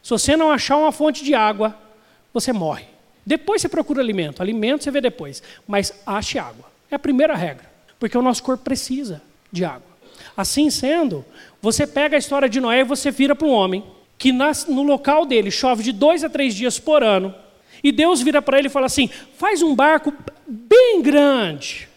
Se 0.01 0.11
você 0.11 0.37
não 0.37 0.53
achar 0.53 0.77
uma 0.77 0.93
fonte 0.93 1.25
de 1.25 1.35
água, 1.35 1.77
você 2.33 2.53
morre. 2.53 2.85
Depois 3.27 3.61
você 3.61 3.69
procura 3.69 4.01
alimento. 4.01 4.43
Alimento 4.43 4.85
você 4.85 4.91
vê 4.93 5.01
depois. 5.01 5.43
Mas 5.67 5.93
ache 6.07 6.39
água. 6.39 6.67
É 6.89 6.95
a 6.95 6.99
primeira 6.99 7.35
regra. 7.35 7.69
Porque 7.99 8.17
o 8.17 8.23
nosso 8.23 8.43
corpo 8.45 8.63
precisa 8.63 9.21
de 9.51 9.65
água. 9.65 9.95
Assim 10.37 10.71
sendo, 10.71 11.25
você 11.61 11.87
pega 11.87 12.17
a 12.17 12.19
história 12.19 12.49
de 12.49 12.61
Noé 12.61 12.81
e 12.81 12.85
você 12.85 13.11
vira 13.11 13.35
para 13.35 13.47
um 13.47 13.53
homem 13.53 13.85
que 14.19 14.33
no 14.33 14.83
local 14.83 15.27
dele 15.27 15.51
chove 15.51 15.83
de 15.83 15.93
dois 15.93 16.25
a 16.25 16.29
três 16.29 16.55
dias 16.55 16.79
por 16.79 17.03
ano, 17.03 17.35
e 17.83 17.93
Deus 17.93 18.23
vira 18.23 18.41
para 18.41 18.59
ele 18.59 18.69
e 18.69 18.71
fala 18.71 18.87
assim: 18.87 19.11
faz 19.37 19.61
um 19.63 19.75
barco 19.75 20.13
bem 20.47 21.03
grande. 21.03 21.89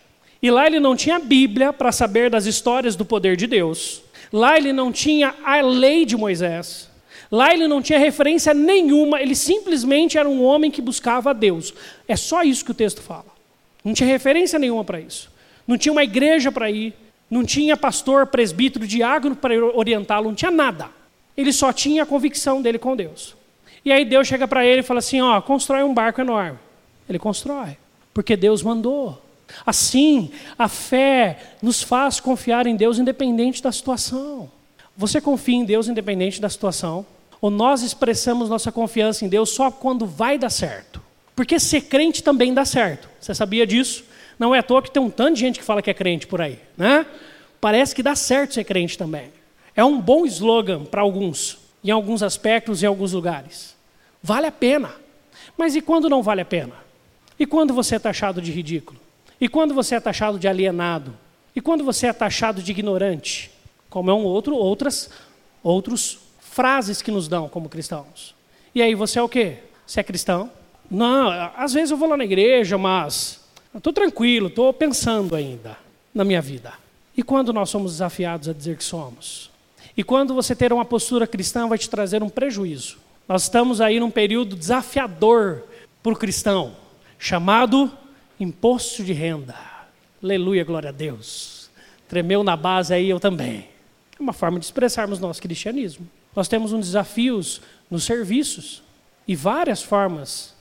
E 0.41 0.51
lá 0.51 0.67
ele 0.67 0.79
não 0.79 0.95
tinha 0.95 1.17
Bíblia 1.17 1.71
para 1.71 1.91
saber 1.91 2.29
das 2.29 2.45
histórias 2.45 2.95
do 2.95 3.05
poder 3.05 3.37
de 3.37 3.47
Deus. 3.47 4.01
Lá 4.31 4.57
ele 4.57 4.73
não 4.73 4.91
tinha 4.91 5.33
a 5.43 5.61
lei 5.61 6.05
de 6.05 6.17
Moisés. 6.17 6.89
Lá 7.31 7.53
ele 7.53 7.67
não 7.67 7.81
tinha 7.81 7.99
referência 7.99 8.53
nenhuma, 8.53 9.21
ele 9.21 9.35
simplesmente 9.35 10.17
era 10.17 10.29
um 10.29 10.43
homem 10.43 10.71
que 10.71 10.81
buscava 10.81 11.31
a 11.31 11.33
Deus. 11.33 11.73
É 12.07 12.15
só 12.15 12.43
isso 12.43 12.63
que 12.63 12.71
o 12.71 12.75
texto 12.75 13.01
fala. 13.01 13.25
Não 13.83 13.93
tinha 13.93 14.07
referência 14.07 14.57
nenhuma 14.57 14.83
para 14.83 14.99
isso. 14.99 15.29
Não 15.67 15.77
tinha 15.77 15.91
uma 15.91 16.03
igreja 16.03 16.51
para 16.51 16.71
ir, 16.71 16.93
não 17.29 17.43
tinha 17.43 17.75
pastor, 17.75 18.27
presbítero, 18.27 18.87
diácono 18.87 19.35
para 19.35 19.53
orientá-lo, 19.75 20.29
não 20.29 20.35
tinha 20.35 20.51
nada. 20.51 20.89
Ele 21.37 21.53
só 21.53 21.71
tinha 21.71 22.03
a 22.03 22.05
convicção 22.05 22.61
dele 22.61 22.79
com 22.79 22.95
Deus. 22.95 23.37
E 23.85 23.91
aí 23.91 24.03
Deus 24.03 24.27
chega 24.27 24.47
para 24.47 24.65
ele 24.65 24.81
e 24.81 24.83
fala 24.83 24.99
assim: 24.99 25.21
ó, 25.21 25.39
constrói 25.39 25.83
um 25.83 25.93
barco 25.93 26.19
enorme. 26.19 26.57
Ele 27.07 27.19
constrói, 27.19 27.77
porque 28.13 28.35
Deus 28.35 28.63
mandou. 28.63 29.21
Assim, 29.65 30.31
a 30.57 30.67
fé 30.67 31.39
nos 31.61 31.81
faz 31.81 32.19
confiar 32.19 32.67
em 32.67 32.75
Deus 32.75 32.99
independente 32.99 33.63
da 33.63 33.71
situação. 33.71 34.51
Você 34.97 35.21
confia 35.21 35.55
em 35.55 35.63
Deus 35.63 35.87
independente 35.87 36.41
da 36.41 36.49
situação? 36.49 37.05
Ou 37.39 37.49
nós 37.49 37.81
expressamos 37.81 38.49
nossa 38.49 38.71
confiança 38.71 39.23
em 39.23 39.29
Deus 39.29 39.51
só 39.51 39.69
quando 39.71 40.05
vai 40.05 40.37
dar 40.37 40.49
certo? 40.49 41.01
Porque 41.35 41.59
ser 41.59 41.81
crente 41.81 42.23
também 42.23 42.53
dá 42.53 42.65
certo. 42.65 43.07
Você 43.21 43.33
sabia 43.35 43.65
disso? 43.65 44.03
Não 44.39 44.53
é 44.53 44.59
à 44.59 44.63
toa 44.63 44.81
que 44.81 44.91
tem 44.91 45.01
um 45.01 45.09
tanto 45.09 45.35
de 45.35 45.39
gente 45.39 45.59
que 45.59 45.65
fala 45.65 45.81
que 45.81 45.89
é 45.89 45.93
crente 45.93 46.25
por 46.27 46.41
aí, 46.41 46.59
né? 46.75 47.05
Parece 47.61 47.93
que 47.95 48.03
dá 48.03 48.15
certo 48.15 48.55
ser 48.55 48.63
crente 48.63 48.97
também. 48.97 49.31
É 49.77 49.85
um 49.85 50.01
bom 50.01 50.25
slogan 50.25 50.83
para 50.83 51.01
alguns. 51.01 51.59
em 51.83 51.91
alguns 51.91 52.23
aspectos, 52.23 52.81
em 52.81 52.87
alguns 52.87 53.13
lugares. 53.13 53.75
Vale 54.21 54.47
a 54.47 54.51
pena. 54.51 54.93
Mas 55.55 55.75
e 55.75 55.81
quando 55.81 56.09
não 56.09 56.23
vale 56.23 56.41
a 56.41 56.45
pena? 56.45 56.73
E 57.39 57.45
quando 57.45 57.73
você 57.73 57.95
é 57.95 57.99
taxado 57.99 58.41
de 58.41 58.51
ridículo? 58.51 58.99
E 59.39 59.47
quando 59.47 59.75
você 59.75 59.95
é 59.95 59.99
taxado 59.99 60.39
de 60.39 60.47
alienado? 60.47 61.15
E 61.55 61.61
quando 61.61 61.83
você 61.83 62.07
é 62.07 62.13
taxado 62.13 62.61
de 62.61 62.71
ignorante? 62.71 63.51
Como 63.89 64.09
é 64.09 64.13
um 64.13 64.23
outro, 64.23 64.55
outras, 64.55 65.11
outros 65.63 66.19
frases 66.39 67.01
que 67.03 67.11
nos 67.11 67.27
dão 67.27 67.47
como 67.47 67.69
cristãos. 67.69 68.33
E 68.73 68.81
aí 68.81 68.95
você 68.95 69.19
é 69.19 69.21
o 69.21 69.29
quê? 69.29 69.59
Você 69.85 69.99
é 69.99 70.03
cristão? 70.03 70.49
Não, 70.89 71.29
às 71.55 71.73
vezes 71.73 71.91
eu 71.91 71.97
vou 71.97 72.09
lá 72.09 72.17
na 72.17 72.25
igreja, 72.25 72.77
mas 72.77 73.39
estou 73.75 73.93
tranquilo, 73.93 74.47
estou 74.47 74.73
pensando 74.73 75.35
ainda 75.35 75.77
na 76.13 76.23
minha 76.23 76.41
vida. 76.41 76.73
E 77.15 77.21
quando 77.21 77.53
nós 77.53 77.69
somos 77.69 77.93
desafiados 77.93 78.49
a 78.49 78.53
dizer 78.53 78.75
que 78.75 78.83
somos? 78.83 79.55
E 79.97 80.03
quando 80.03 80.35
você 80.35 80.55
ter 80.55 80.71
uma 80.71 80.85
postura 80.85 81.25
cristã 81.25 81.67
vai 81.67 81.79
te 81.79 81.89
trazer 81.89 82.21
um 82.21 82.29
prejuízo. 82.29 82.99
Nós 83.27 83.43
estamos 83.43 83.81
aí 83.81 83.99
num 83.99 84.11
período 84.11 84.55
desafiador 84.55 85.63
para 86.03 86.13
o 86.13 86.15
cristão, 86.15 86.77
chamado 87.17 87.91
imposto 88.39 89.03
de 89.03 89.11
renda. 89.11 89.55
Aleluia, 90.23 90.63
glória 90.63 90.89
a 90.89 90.93
Deus. 90.93 91.69
Tremeu 92.07 92.43
na 92.43 92.55
base 92.55 92.93
aí 92.93 93.09
eu 93.09 93.19
também. 93.19 93.67
É 94.17 94.21
uma 94.21 94.33
forma 94.33 94.59
de 94.59 94.65
expressarmos 94.65 95.19
nosso 95.19 95.41
cristianismo. 95.41 96.07
Nós 96.35 96.47
temos 96.47 96.71
um 96.71 96.79
desafios 96.79 97.59
nos 97.89 98.03
serviços 98.03 98.83
e 99.27 99.35
várias 99.35 99.81
formas 99.81 100.53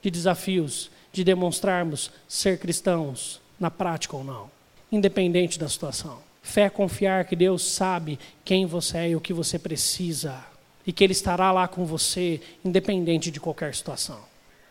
de 0.00 0.10
desafios 0.10 0.88
de 1.12 1.24
demonstrarmos 1.24 2.10
ser 2.28 2.58
cristãos 2.58 3.40
na 3.58 3.70
prática 3.70 4.16
ou 4.16 4.22
não, 4.22 4.50
independente 4.90 5.58
da 5.58 5.68
situação. 5.68 6.23
Fé 6.44 6.64
é 6.64 6.70
confiar 6.70 7.24
que 7.24 7.34
Deus 7.34 7.64
sabe 7.64 8.18
quem 8.44 8.66
você 8.66 8.98
é 8.98 9.08
e 9.08 9.16
o 9.16 9.20
que 9.20 9.32
você 9.32 9.58
precisa, 9.58 10.44
e 10.86 10.92
que 10.92 11.02
Ele 11.02 11.14
estará 11.14 11.50
lá 11.50 11.66
com 11.66 11.86
você, 11.86 12.38
independente 12.62 13.30
de 13.30 13.40
qualquer 13.40 13.74
situação. 13.74 14.20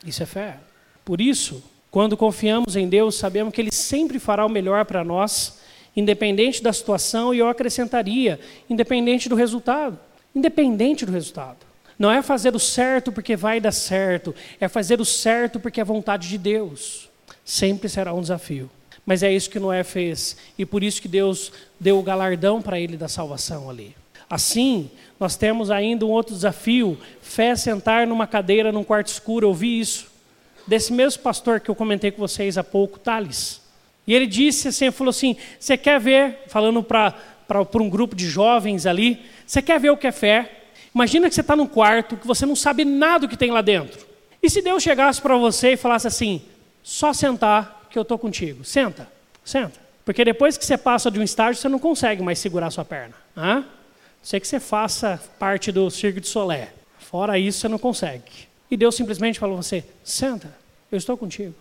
Isso 0.05 0.21
é 0.21 0.25
fé. 0.27 0.59
Por 1.03 1.19
isso, 1.19 1.63
quando 1.89 2.15
confiamos 2.15 2.75
em 2.75 2.87
Deus, 2.87 3.15
sabemos 3.15 3.51
que 3.51 3.59
Ele 3.59 3.71
sempre 3.71 4.19
fará 4.19 4.45
o 4.45 4.49
melhor 4.49 4.85
para 4.85 5.03
nós, 5.03 5.61
independente 5.95 6.61
da 6.61 6.71
situação, 6.71 7.33
e 7.33 7.39
eu 7.39 7.47
acrescentaria, 7.47 8.39
independente 8.69 9.27
do 9.27 9.35
resultado. 9.35 9.97
Independente 10.35 11.07
do 11.07 11.11
resultado. 11.11 11.65
Não 11.97 12.11
é 12.11 12.21
fazer 12.21 12.55
o 12.55 12.59
certo 12.59 13.11
porque 13.11 13.35
vai 13.35 13.59
dar 13.59 13.71
certo, 13.71 14.33
é 14.59 14.67
fazer 14.67 15.01
o 15.01 15.05
certo 15.05 15.59
porque 15.59 15.81
é 15.81 15.83
vontade 15.83 16.29
de 16.29 16.37
Deus. 16.37 17.09
Sempre 17.43 17.89
será 17.89 18.13
um 18.13 18.21
desafio. 18.21 18.69
Mas 19.05 19.21
é 19.21 19.31
isso 19.31 19.49
que 19.49 19.59
Noé 19.59 19.83
fez. 19.83 20.37
E 20.57 20.65
por 20.65 20.83
isso 20.83 21.01
que 21.01 21.07
Deus 21.07 21.51
deu 21.79 21.99
o 21.99 22.03
galardão 22.03 22.61
para 22.61 22.79
ele 22.79 22.95
da 22.95 23.07
salvação 23.07 23.69
ali. 23.69 23.95
Assim, 24.29 24.89
nós 25.19 25.35
temos 25.35 25.69
ainda 25.69 26.05
um 26.05 26.09
outro 26.09 26.33
desafio: 26.33 26.97
fé 27.21 27.55
sentar 27.55 28.07
numa 28.07 28.25
cadeira 28.25 28.71
num 28.71 28.83
quarto 28.83 29.07
escuro. 29.07 29.47
Eu 29.47 29.53
vi 29.53 29.79
isso. 29.79 30.07
Desse 30.65 30.93
mesmo 30.93 31.21
pastor 31.21 31.59
que 31.59 31.69
eu 31.69 31.75
comentei 31.75 32.11
com 32.11 32.19
vocês 32.19 32.57
há 32.57 32.63
pouco, 32.63 32.97
Thales. 32.97 33.61
E 34.07 34.13
ele 34.13 34.25
disse 34.25 34.69
assim: 34.69 34.91
falou 34.91 35.09
assim, 35.09 35.35
você 35.59 35.77
quer 35.77 35.99
ver, 35.99 36.43
falando 36.47 36.81
para 36.81 37.13
um 37.75 37.89
grupo 37.89 38.15
de 38.15 38.27
jovens 38.27 38.85
ali, 38.85 39.21
você 39.45 39.61
quer 39.61 39.79
ver 39.79 39.89
o 39.89 39.97
que 39.97 40.07
é 40.07 40.11
fé? 40.11 40.61
Imagina 40.95 41.27
que 41.27 41.35
você 41.35 41.41
está 41.41 41.55
num 41.55 41.67
quarto 41.67 42.15
que 42.15 42.27
você 42.27 42.45
não 42.45 42.55
sabe 42.55 42.85
nada 42.85 43.19
do 43.19 43.27
que 43.27 43.37
tem 43.37 43.51
lá 43.51 43.61
dentro. 43.61 44.05
E 44.41 44.49
se 44.49 44.61
Deus 44.61 44.83
chegasse 44.83 45.21
para 45.21 45.35
você 45.37 45.73
e 45.73 45.77
falasse 45.77 46.07
assim: 46.07 46.41
só 46.81 47.13
sentar 47.13 47.82
que 47.93 47.99
eu 47.99 48.01
estou 48.01 48.17
contigo. 48.17 48.65
Senta, 48.65 49.07
senta. 49.45 49.79
Porque 50.03 50.25
depois 50.25 50.57
que 50.57 50.65
você 50.65 50.77
passa 50.77 51.11
de 51.11 51.19
um 51.19 51.23
estágio, 51.23 51.61
você 51.61 51.69
não 51.69 51.77
consegue 51.77 52.23
mais 52.23 52.39
segurar 52.39 52.71
sua 52.71 52.83
perna. 52.83 53.13
Hã? 53.37 53.63
Sei 54.21 54.39
que 54.39 54.47
você 54.47 54.59
faça 54.59 55.21
parte 55.37 55.71
do 55.71 55.89
Circo 55.91 56.19
de 56.19 56.27
Solé. 56.27 56.73
Fora 56.97 57.37
isso, 57.37 57.59
você 57.59 57.67
não 57.67 57.77
consegue. 57.77 58.47
E 58.69 58.75
Deus 58.75 58.95
simplesmente 58.95 59.39
falou 59.39 59.55
você: 59.55 59.83
senta, 60.03 60.51
eu 60.91 60.97
estou 60.97 61.15
contigo. 61.15 61.53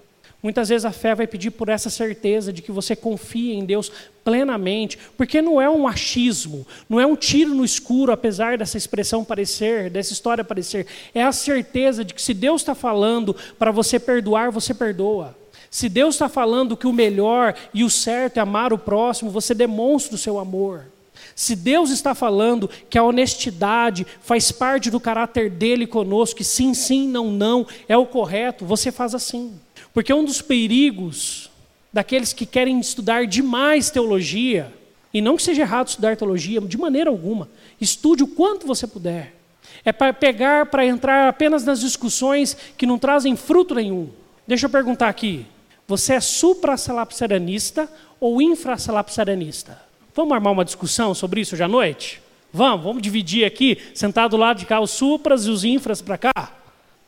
Muitas 0.43 0.70
vezes 0.70 0.85
a 0.87 0.91
fé 0.91 1.14
vai 1.14 1.26
pedir 1.26 1.51
por 1.51 1.68
essa 1.68 1.91
certeza 1.91 2.53
de 2.53 2.62
que 2.62 2.72
você 2.72 2.97
confia 2.97 3.55
em 3.55 3.64
Deus 3.64 3.93
plenamente, 4.24 4.99
porque 5.16 5.43
não 5.43 5.61
é 5.61 5.68
um 5.68 5.87
achismo, 5.87 6.66
não 6.89 6.99
é 6.99 7.07
um 7.07 7.14
tiro 7.14 7.55
no 7.55 7.64
escuro, 7.64 8.11
apesar 8.11 8.59
dessa 8.59 8.76
expressão 8.76 9.22
parecer, 9.22 9.91
dessa 9.91 10.12
história 10.12 10.43
parecer. 10.43 10.87
É 11.14 11.22
a 11.22 11.30
certeza 11.30 12.05
de 12.05 12.14
que 12.14 12.22
se 12.22 12.35
Deus 12.35 12.62
está 12.62 12.74
falando 12.74 13.37
para 13.57 13.70
você 13.70 14.01
perdoar, 14.01 14.51
você 14.51 14.72
perdoa. 14.74 15.41
Se 15.73 15.89
Deus 15.89 16.16
está 16.16 16.29
falando 16.29 16.77
que 16.77 16.87
o 16.87 16.93
melhor 16.93 17.55
e 17.73 17.83
o 17.83 17.89
certo 17.89 18.37
é 18.37 18.41
amar 18.41 18.75
o 18.75 18.79
próximo, 18.79 19.31
você 19.31 19.55
demonstra 19.55 20.14
o 20.14 20.18
seu 20.18 20.39
amor. 20.39 20.85
Se 21.35 21.57
Deus 21.57 21.89
está 21.89 22.14
falando 22.14 22.68
que 22.91 22.99
a 22.99 23.03
honestidade 23.03 24.07
faz 24.20 24.53
parte 24.53 24.91
do 24.91 25.01
caráter 25.01 25.49
dele 25.49 25.87
conosco, 25.87 26.37
que 26.37 26.45
sim, 26.45 26.75
sim, 26.75 27.09
não, 27.09 27.31
não 27.31 27.66
é 27.89 27.97
o 27.97 28.05
correto, 28.05 28.66
você 28.66 28.93
faz 28.93 29.14
assim. 29.14 29.59
Porque 29.95 30.12
um 30.12 30.27
dos 30.27 30.43
perigos 30.43 31.51
daqueles 31.91 32.35
que 32.35 32.45
querem 32.45 32.79
estudar 32.79 33.27
demais 33.27 33.91
teologia, 33.91 34.70
e 35.12 35.23
não 35.23 35.37
que 35.37 35.43
seja 35.43 35.62
errado 35.62 35.89
estudar 35.89 36.18
teologia, 36.18 36.61
de 36.61 36.77
maneira 36.77 37.09
alguma, 37.09 37.49
estude 37.81 38.23
o 38.23 38.29
quanto 38.29 38.66
você 38.66 38.87
puder. 38.87 39.35
É 39.87 39.91
para 39.91 40.12
pegar, 40.12 40.66
para 40.66 40.85
entrar 40.85 41.29
apenas 41.29 41.64
nas 41.64 41.81
discussões 41.81 42.55
que 42.77 42.85
não 42.85 42.99
trazem 42.99 43.35
fruto 43.37 43.75
nenhum. 43.75 44.11
Deixa 44.47 44.66
eu 44.66 44.70
perguntar 44.70 45.09
aqui: 45.09 45.47
você 45.87 46.14
é 46.14 46.20
suprassalapsaranista 46.20 47.89
ou 48.20 48.41
infrassalapsaranista? 48.41 49.80
Vamos 50.14 50.33
armar 50.33 50.53
uma 50.53 50.64
discussão 50.64 51.14
sobre 51.14 51.41
isso 51.41 51.55
hoje 51.55 51.62
à 51.62 51.68
noite? 51.68 52.22
Vamos, 52.53 52.85
vamos 52.85 53.03
dividir 53.03 53.45
aqui, 53.45 53.78
sentar 53.95 54.28
do 54.28 54.37
lado 54.37 54.59
de 54.59 54.66
cá 54.66 54.78
os 54.80 54.91
supras 54.91 55.47
e 55.47 55.51
os 55.51 55.64
infras 55.64 56.03
para 56.03 56.18
cá. 56.18 56.53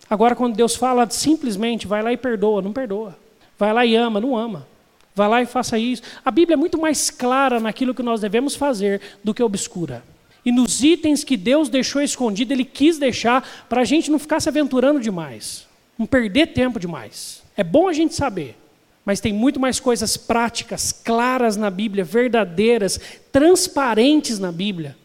Agora, 0.09 0.35
quando 0.35 0.57
Deus 0.57 0.75
fala 0.75 1.09
simplesmente, 1.11 1.87
vai 1.87 2.03
lá 2.03 2.13
e 2.13 2.17
perdoa, 2.17 2.63
não 2.63 2.73
perdoa. 2.73 3.17
Vai 3.59 3.73
lá 3.73 3.85
e 3.85 3.95
ama, 3.95 4.21
não 4.21 4.37
ama. 4.37 4.67
Vai 5.15 5.29
lá 5.29 5.43
e 5.43 5.47
faça 5.47 5.79
isso. 5.79 6.03
A 6.25 6.31
Bíblia 6.31 6.55
é 6.55 6.57
muito 6.57 6.81
mais 6.81 7.11
clara 7.11 7.61
naquilo 7.61 7.95
que 7.95 8.03
nós 8.03 8.21
devemos 8.21 8.55
fazer 8.55 9.01
do 9.23 9.33
que 9.33 9.43
obscura. 9.43 10.03
E 10.45 10.51
nos 10.51 10.83
itens 10.83 11.25
que 11.25 11.37
Deus 11.37 11.69
deixou 11.69 12.03
escondido, 12.03 12.53
Ele 12.53 12.65
quis 12.65 12.99
deixar 12.99 13.67
para 13.69 13.83
a 13.83 13.85
gente 13.85 14.11
não 14.11 14.19
ficar 14.19 14.41
se 14.41 14.49
aventurando 14.49 15.01
demais, 15.01 15.67
não 15.99 16.07
perder 16.07 16.49
tempo 16.49 16.81
demais. 16.81 17.43
É 17.57 17.63
bom 17.63 17.89
a 17.89 17.93
gente 17.93 18.15
saber. 18.15 18.57
Mas 19.05 19.21
tem 19.21 19.33
muito 19.33 19.61
mais 19.61 19.79
coisas 19.79 20.17
práticas, 20.17 20.93
claras 20.93 21.57
na 21.57 21.71
Bíblia, 21.71 22.05
verdadeiras, 22.05 22.99
transparentes 23.31 24.39
na 24.39 24.51
Bíblia, 24.51 24.97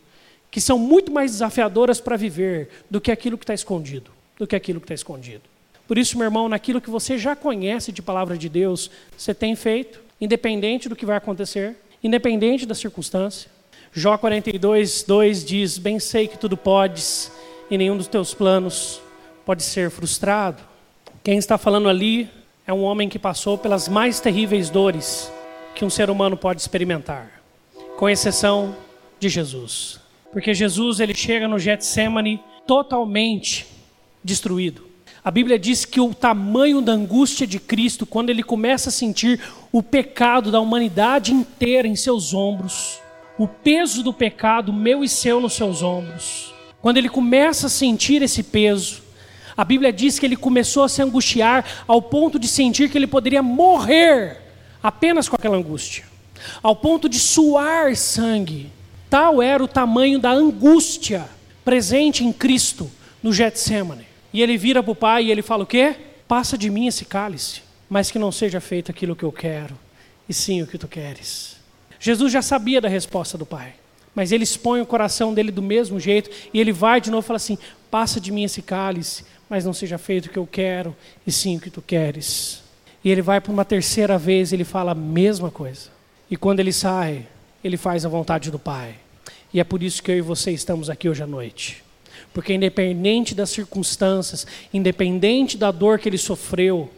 que 0.50 0.62
são 0.62 0.80
muito 0.80 1.12
mais 1.12 1.32
desafiadoras 1.32 2.00
para 2.00 2.16
viver 2.16 2.70
do 2.89 3.02
que 3.02 3.12
aquilo 3.12 3.38
que 3.38 3.43
está 3.43 3.54
escondido, 3.54 4.10
do 4.38 4.47
que 4.47 4.56
aquilo 4.56 4.80
que 4.80 4.86
está 4.86 4.95
escondido. 4.95 5.43
Por 5.88 5.97
isso, 5.97 6.18
meu 6.18 6.26
irmão, 6.26 6.47
naquilo 6.47 6.80
que 6.80 6.89
você 6.89 7.18
já 7.18 7.36
conhece 7.36 7.91
de 7.91 8.02
palavra 8.02 8.38
de 8.38 8.47
Deus, 8.47 8.89
você 9.18 9.34
tem 9.34 9.56
feito, 9.56 10.00
independente 10.22 10.88
do 10.88 10.95
que 10.95 11.06
vai 11.06 11.18
acontecer, 11.18 11.76
independente 12.04 12.66
da 12.66 12.76
circunstância. 12.76 13.50
Jó 13.91 14.18
42, 14.18 15.04
2 15.04 15.43
diz: 15.43 15.78
Bem 15.78 16.00
sei 16.00 16.28
que 16.28 16.38
tudo 16.38 16.56
podes, 16.56 17.32
e 17.72 17.78
nenhum 17.78 17.97
dos 17.97 18.08
teus 18.08 18.34
planos 18.34 19.02
pode 19.45 19.64
ser 19.64 19.89
frustrado. 19.89 20.64
Quem 21.24 21.38
está 21.38 21.58
falando 21.58 21.89
ali 21.89 22.30
é 22.70 22.74
um 22.74 22.84
homem 22.84 23.09
que 23.09 23.17
passou 23.17 23.57
pelas 23.57 23.88
mais 23.88 24.20
terríveis 24.20 24.70
dores 24.70 25.34
que 25.74 25.84
um 25.84 25.89
ser 25.89 26.07
humano 26.07 26.38
pode 26.38 26.61
experimentar, 26.61 27.41
com 27.97 28.07
exceção 28.07 28.76
de 29.20 29.28
Jesus. 29.28 29.99
Porque 30.32 30.53
Jesus 30.53 30.99
ele 30.99 31.15
chega 31.15 31.47
no 31.47 31.57
Getsemane 31.57 32.39
totalmente 32.67 33.65
destruído. 34.24 34.84
A 35.24 35.32
Bíblia 35.32 35.57
diz 35.57 35.84
que 35.84 35.99
o 35.99 36.13
tamanho 36.13 36.80
da 36.80 36.91
angústia 36.91 37.47
de 37.47 37.59
Cristo, 37.59 38.05
quando 38.05 38.30
ele 38.30 38.43
começa 38.43 38.89
a 38.89 38.93
sentir 38.93 39.41
o 39.72 39.82
pecado 39.82 40.51
da 40.51 40.59
humanidade 40.59 41.34
inteira 41.34 41.88
em 41.88 41.95
seus 41.95 42.36
ombros, 42.36 43.01
o 43.36 43.47
peso 43.47 44.03
do 44.03 44.13
pecado 44.13 44.72
meu 44.72 45.03
e 45.03 45.09
seu 45.09 45.41
nos 45.41 45.53
seus 45.53 45.82
ombros, 45.82 46.53
quando 46.80 46.97
ele 46.97 47.09
começa 47.09 47.65
a 47.65 47.70
sentir 47.70 48.22
esse 48.22 48.43
peso, 48.43 49.09
a 49.60 49.66
Bíblia 49.66 49.91
diz 49.91 50.18
que 50.18 50.26
ele 50.26 50.38
começou 50.38 50.86
a 50.86 50.88
se 50.88 51.01
angustiar 51.01 51.84
ao 51.86 52.01
ponto 52.01 52.39
de 52.39 52.47
sentir 52.47 52.89
que 52.89 52.97
ele 52.97 53.05
poderia 53.05 53.43
morrer 53.43 54.38
apenas 54.82 55.28
com 55.28 55.36
aquela 55.36 55.57
angústia, 55.57 56.05
ao 56.64 56.78
ponto 56.78 57.10
de 57.10 57.20
suar 57.20 57.93
sangue. 57.93 58.72
Tal 59.10 59.41
era 59.41 59.62
o 59.62 59.68
tamanho 59.68 60.18
da 60.18 60.32
angústia 60.32 61.30
presente 61.66 62.24
em 62.24 62.32
Cristo 62.32 62.89
no 63.22 63.34
Getsemane. 63.34 64.07
E 64.32 64.41
ele 64.41 64.57
vira 64.57 64.82
para 64.82 64.93
o 64.93 64.95
pai 64.95 65.26
e 65.26 65.32
ele 65.32 65.41
fala 65.41 65.66
o 65.66 65.68
quê? 65.68 65.93
Passa 66.26 66.57
de 66.57 66.70
mim 66.70 66.88
esse 66.88 67.03
cálice, 67.03 67.62
mas 67.89 68.10
que 68.10 68.18
não 68.18 68.32
seja 68.32 68.62
feito 68.62 68.89
aquilo 68.89 69.14
que 69.14 69.24
eu 69.24 69.32
quero, 69.34 69.78
e 70.30 70.34
sim 70.34 70.62
o 70.62 70.68
que 70.68 70.78
tu 70.78 70.88
queres. 70.88 71.57
Jesus 71.99 72.32
já 72.32 72.41
sabia 72.41 72.80
da 72.80 72.88
resposta 72.88 73.38
do 73.38 73.45
pai, 73.45 73.74
mas 74.16 74.32
ele 74.32 74.45
expõe 74.45 74.80
o 74.80 74.86
coração 74.86 75.34
dele 75.34 75.51
do 75.51 75.62
mesmo 75.62 75.99
jeito, 75.99 76.30
e 76.53 76.62
ele 76.62 76.72
vai 76.72 77.01
de 77.01 77.12
novo 77.12 77.26
e 77.26 77.28
fala 77.28 77.36
assim: 77.36 77.57
passa 77.90 78.20
de 78.20 78.32
mim 78.32 78.44
esse 78.44 78.62
cálice, 78.62 79.24
mas 79.50 79.66
não 79.66 79.74
seja 79.74 79.98
feito 79.98 80.28
o 80.28 80.30
que 80.30 80.38
eu 80.38 80.48
quero, 80.48 80.96
e 81.26 81.32
sim 81.32 81.58
o 81.58 81.60
que 81.60 81.70
tu 81.70 81.82
queres. 81.82 82.62
E 83.04 83.10
ele 83.10 83.22
vai 83.22 83.40
para 83.40 83.52
uma 83.52 83.66
terceira 83.66 84.18
vez, 84.18 84.52
ele 84.54 84.64
fala 84.64 84.92
a 84.92 84.96
mesma 84.96 85.50
coisa. 85.50 85.90
E 86.30 86.38
quando 86.38 86.60
ele 86.60 86.72
sai, 86.72 87.26
ele 87.64 87.78
faz 87.78 88.06
a 88.06 88.10
vontade 88.10 88.52
do 88.52 88.60
Pai. 88.60 88.96
E 89.54 89.60
é 89.60 89.64
por 89.64 89.82
isso 89.82 90.04
que 90.04 90.12
eu 90.12 90.18
e 90.18 90.22
você 90.22 90.52
estamos 90.52 90.90
aqui 90.90 91.10
hoje 91.10 91.24
à 91.24 91.28
noite. 91.28 91.84
Porque 92.34 92.54
independente 92.54 93.34
das 93.34 93.50
circunstâncias, 93.50 94.46
independente 94.74 95.58
da 95.58 95.72
dor 95.72 95.98
que 95.98 96.08
ele 96.08 96.18
sofreu, 96.18 96.90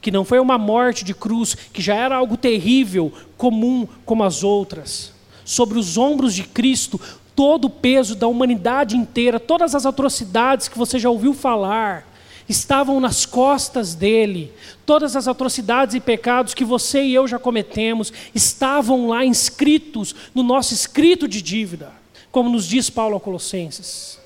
que 0.00 0.10
não 0.10 0.24
foi 0.24 0.40
uma 0.40 0.56
morte 0.56 1.04
de 1.04 1.12
cruz, 1.12 1.54
que 1.54 1.82
já 1.82 1.94
era 1.94 2.16
algo 2.16 2.36
terrível, 2.36 3.12
comum 3.36 3.86
como 4.06 4.24
as 4.24 4.42
outras, 4.42 5.12
sobre 5.44 5.78
os 5.78 5.98
ombros 5.98 6.34
de 6.34 6.44
Cristo, 6.44 6.98
todo 7.40 7.64
o 7.64 7.70
peso 7.70 8.14
da 8.14 8.26
humanidade 8.26 8.98
inteira, 8.98 9.40
todas 9.40 9.74
as 9.74 9.86
atrocidades 9.86 10.68
que 10.68 10.76
você 10.76 10.98
já 10.98 11.08
ouviu 11.08 11.32
falar, 11.32 12.06
estavam 12.46 13.00
nas 13.00 13.24
costas 13.24 13.94
dele. 13.94 14.52
Todas 14.84 15.16
as 15.16 15.26
atrocidades 15.26 15.94
e 15.94 16.00
pecados 16.00 16.52
que 16.52 16.66
você 16.66 17.02
e 17.02 17.14
eu 17.14 17.26
já 17.26 17.38
cometemos 17.38 18.12
estavam 18.34 19.08
lá 19.08 19.24
inscritos 19.24 20.14
no 20.34 20.42
nosso 20.42 20.74
escrito 20.74 21.26
de 21.26 21.40
dívida, 21.40 21.90
como 22.30 22.50
nos 22.50 22.66
diz 22.66 22.90
Paulo 22.90 23.16
a 23.16 23.20
Colossenses. 23.20 24.20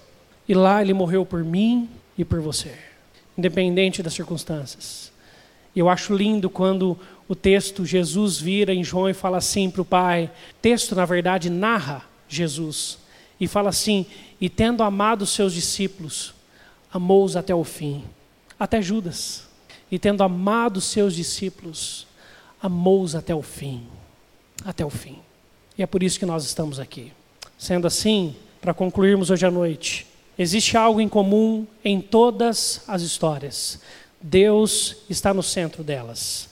E 0.48 0.52
lá 0.52 0.82
ele 0.82 0.92
morreu 0.92 1.24
por 1.24 1.44
mim 1.44 1.88
e 2.18 2.24
por 2.24 2.40
você, 2.40 2.72
independente 3.38 4.02
das 4.02 4.14
circunstâncias. 4.14 5.12
Eu 5.76 5.88
acho 5.88 6.16
lindo 6.16 6.50
quando 6.50 6.98
o 7.28 7.36
texto 7.36 7.86
Jesus 7.86 8.40
vira 8.40 8.74
em 8.74 8.82
João 8.82 9.08
e 9.08 9.14
fala 9.14 9.36
assim 9.36 9.70
para 9.70 9.82
o 9.82 9.84
Pai. 9.84 10.24
O 10.50 10.54
texto, 10.60 10.96
na 10.96 11.04
verdade, 11.04 11.48
narra 11.48 12.02
Jesus 12.28 13.03
e 13.40 13.46
fala 13.48 13.68
assim: 13.68 14.06
E 14.40 14.48
tendo 14.48 14.82
amado 14.82 15.26
seus 15.26 15.52
discípulos, 15.52 16.34
amou-os 16.92 17.36
até 17.36 17.54
o 17.54 17.64
fim, 17.64 18.04
até 18.58 18.80
Judas. 18.80 19.48
E 19.90 19.98
tendo 19.98 20.22
amado 20.22 20.80
seus 20.80 21.14
discípulos, 21.14 22.06
amou-os 22.60 23.14
até 23.14 23.34
o 23.34 23.42
fim, 23.42 23.86
até 24.64 24.84
o 24.84 24.90
fim. 24.90 25.18
E 25.76 25.82
é 25.82 25.86
por 25.86 26.02
isso 26.02 26.18
que 26.18 26.26
nós 26.26 26.44
estamos 26.44 26.78
aqui. 26.78 27.12
Sendo 27.58 27.86
assim, 27.86 28.34
para 28.60 28.74
concluirmos 28.74 29.30
hoje 29.30 29.46
à 29.46 29.50
noite, 29.50 30.06
existe 30.38 30.76
algo 30.76 31.00
em 31.00 31.08
comum 31.08 31.66
em 31.84 32.00
todas 32.00 32.82
as 32.88 33.02
histórias. 33.02 33.80
Deus 34.20 34.96
está 35.10 35.34
no 35.34 35.42
centro 35.42 35.84
delas. 35.84 36.48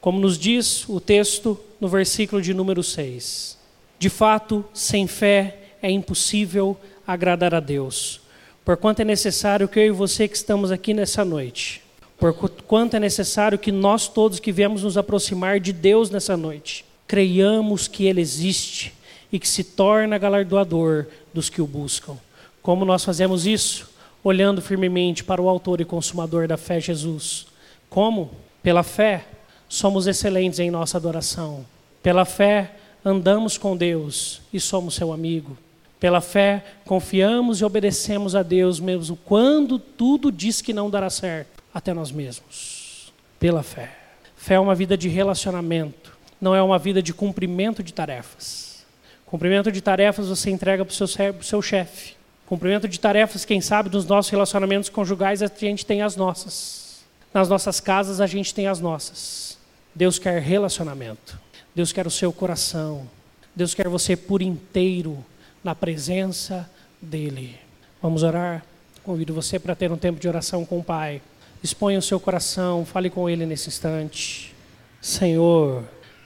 Como 0.00 0.20
nos 0.20 0.38
diz 0.38 0.86
o 0.88 1.00
texto 1.00 1.58
no 1.80 1.88
versículo 1.88 2.42
de 2.42 2.52
número 2.52 2.82
6. 2.82 3.56
De 3.98 4.10
fato, 4.10 4.64
sem 4.74 5.06
fé 5.06 5.63
é 5.84 5.90
impossível 5.90 6.76
agradar 7.06 7.54
a 7.54 7.60
Deus 7.60 8.24
Porquanto 8.64 9.02
é 9.02 9.04
necessário 9.04 9.68
que 9.68 9.78
eu 9.78 9.86
e 9.86 9.90
você 9.90 10.26
que 10.26 10.36
estamos 10.36 10.72
aqui 10.72 10.94
nessa 10.94 11.22
noite, 11.22 11.82
porquanto 12.18 12.96
é 12.96 13.00
necessário 13.00 13.58
que 13.58 13.70
nós 13.70 14.08
todos 14.08 14.40
que 14.40 14.50
viemos 14.50 14.82
nos 14.82 14.96
aproximar 14.96 15.60
de 15.60 15.70
Deus 15.70 16.08
nessa 16.08 16.34
noite, 16.34 16.82
creiamos 17.06 17.86
que 17.86 18.06
Ele 18.06 18.22
existe 18.22 18.94
e 19.30 19.38
que 19.38 19.46
se 19.46 19.62
torna 19.62 20.16
galardoador 20.16 21.06
dos 21.34 21.50
que 21.50 21.60
o 21.60 21.66
buscam. 21.66 22.16
Como 22.62 22.86
nós 22.86 23.04
fazemos 23.04 23.46
isso? 23.46 23.90
Olhando 24.22 24.62
firmemente 24.62 25.22
para 25.22 25.42
o 25.42 25.48
Autor 25.50 25.82
e 25.82 25.84
Consumador 25.84 26.48
da 26.48 26.56
fé, 26.56 26.80
Jesus. 26.80 27.46
Como? 27.90 28.30
Pela 28.62 28.82
fé, 28.82 29.26
somos 29.68 30.06
excelentes 30.06 30.58
em 30.58 30.70
nossa 30.70 30.96
adoração. 30.96 31.66
Pela 32.02 32.24
fé, 32.24 32.76
andamos 33.04 33.58
com 33.58 33.76
Deus 33.76 34.40
e 34.50 34.58
somos 34.58 34.94
seu 34.94 35.12
amigo. 35.12 35.58
Pela 36.04 36.20
fé, 36.20 36.62
confiamos 36.84 37.62
e 37.62 37.64
obedecemos 37.64 38.34
a 38.34 38.42
Deus 38.42 38.78
mesmo 38.78 39.16
quando 39.24 39.78
tudo 39.78 40.30
diz 40.30 40.60
que 40.60 40.70
não 40.70 40.90
dará 40.90 41.08
certo, 41.08 41.64
até 41.72 41.94
nós 41.94 42.12
mesmos. 42.12 43.10
Pela 43.40 43.62
fé. 43.62 43.90
Fé 44.36 44.56
é 44.56 44.60
uma 44.60 44.74
vida 44.74 44.98
de 44.98 45.08
relacionamento, 45.08 46.14
não 46.38 46.54
é 46.54 46.62
uma 46.62 46.78
vida 46.78 47.02
de 47.02 47.14
cumprimento 47.14 47.82
de 47.82 47.94
tarefas. 47.94 48.84
Cumprimento 49.24 49.72
de 49.72 49.80
tarefas 49.80 50.28
você 50.28 50.50
entrega 50.50 50.84
para 50.84 50.92
o 50.92 50.94
seu, 50.94 51.08
seu 51.40 51.62
chefe. 51.62 52.16
Cumprimento 52.44 52.86
de 52.86 53.00
tarefas, 53.00 53.46
quem 53.46 53.62
sabe, 53.62 53.88
nos 53.88 54.04
nossos 54.04 54.30
relacionamentos 54.30 54.90
conjugais 54.90 55.40
a 55.40 55.46
gente 55.46 55.86
tem 55.86 56.02
as 56.02 56.16
nossas. 56.16 57.02
Nas 57.32 57.48
nossas 57.48 57.80
casas 57.80 58.20
a 58.20 58.26
gente 58.26 58.54
tem 58.54 58.66
as 58.66 58.78
nossas. 58.78 59.56
Deus 59.94 60.18
quer 60.18 60.38
relacionamento. 60.42 61.40
Deus 61.74 61.92
quer 61.92 62.06
o 62.06 62.10
seu 62.10 62.30
coração. 62.30 63.08
Deus 63.56 63.72
quer 63.72 63.88
você 63.88 64.14
por 64.14 64.42
inteiro 64.42 65.24
na 65.64 65.74
presença 65.74 66.70
dEle. 67.00 67.56
Vamos 68.02 68.22
orar? 68.22 68.62
Convido 69.02 69.32
você 69.32 69.58
para 69.58 69.74
ter 69.74 69.90
um 69.90 69.96
tempo 69.96 70.20
de 70.20 70.28
oração 70.28 70.64
com 70.64 70.78
o 70.78 70.84
Pai. 70.84 71.22
Exponha 71.62 71.98
o 71.98 72.02
seu 72.02 72.20
coração, 72.20 72.84
fale 72.84 73.08
com 73.08 73.28
Ele 73.28 73.46
nesse 73.46 73.68
instante. 73.68 74.54
Senhor, 75.00 75.82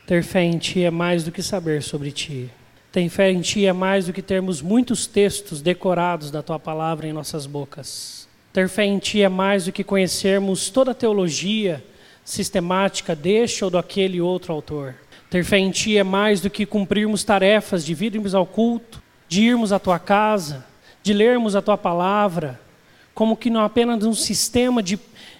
ter 0.06 0.24
fé 0.24 0.42
em 0.42 0.58
Ti 0.58 0.84
é 0.84 0.90
mais 0.90 1.22
do 1.22 1.30
que 1.30 1.42
saber 1.42 1.82
sobre 1.82 2.10
Ti. 2.10 2.50
Ter 2.90 3.08
fé 3.08 3.30
em 3.30 3.40
Ti 3.40 3.64
é 3.66 3.72
mais 3.72 4.06
do 4.06 4.12
que 4.12 4.22
termos 4.22 4.60
muitos 4.60 5.06
textos 5.06 5.62
decorados 5.62 6.32
da 6.32 6.42
Tua 6.42 6.58
palavra 6.58 7.06
em 7.06 7.12
nossas 7.12 7.46
bocas. 7.46 8.28
Ter 8.52 8.68
fé 8.68 8.84
em 8.84 8.98
Ti 8.98 9.22
é 9.22 9.28
mais 9.28 9.66
do 9.66 9.72
que 9.72 9.84
conhecermos 9.84 10.68
toda 10.68 10.90
a 10.90 10.94
teologia 10.94 11.84
sistemática 12.24 13.14
deste 13.14 13.64
ou 13.64 13.70
daquele 13.70 14.20
outro 14.20 14.52
autor. 14.52 14.96
Ter 15.30 15.44
fé 15.44 15.58
em 15.58 15.70
Ti 15.70 15.96
é 15.96 16.02
mais 16.02 16.40
do 16.40 16.50
que 16.50 16.66
cumprirmos 16.66 17.22
tarefas 17.22 17.84
de 17.84 17.94
virmos 17.94 18.34
ao 18.34 18.46
culto, 18.46 19.00
de 19.28 19.42
irmos 19.42 19.72
à 19.72 19.78
tua 19.78 19.98
casa, 19.98 20.64
de 21.02 21.12
lermos 21.12 21.54
a 21.54 21.62
tua 21.62 21.76
palavra, 21.76 22.58
como 23.14 23.36
que 23.36 23.50
não 23.50 23.60
apenas 23.62 24.04
um 24.04 24.14
sistema 24.14 24.82
de, 24.82 24.98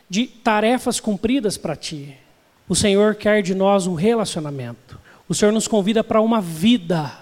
de 0.09 0.27
tarefas 0.27 1.01
cumpridas 1.01 1.57
para 1.57 1.75
ti. 1.75 2.17
O 2.69 2.75
Senhor 2.75 3.15
quer 3.15 3.43
de 3.43 3.55
nós 3.55 3.87
um 3.87 3.95
relacionamento. 3.95 4.99
O 5.29 5.35
Senhor 5.35 5.53
nos 5.53 5.67
convida 5.67 6.05
para 6.05 6.21
uma 6.21 6.41
vida 6.41 7.13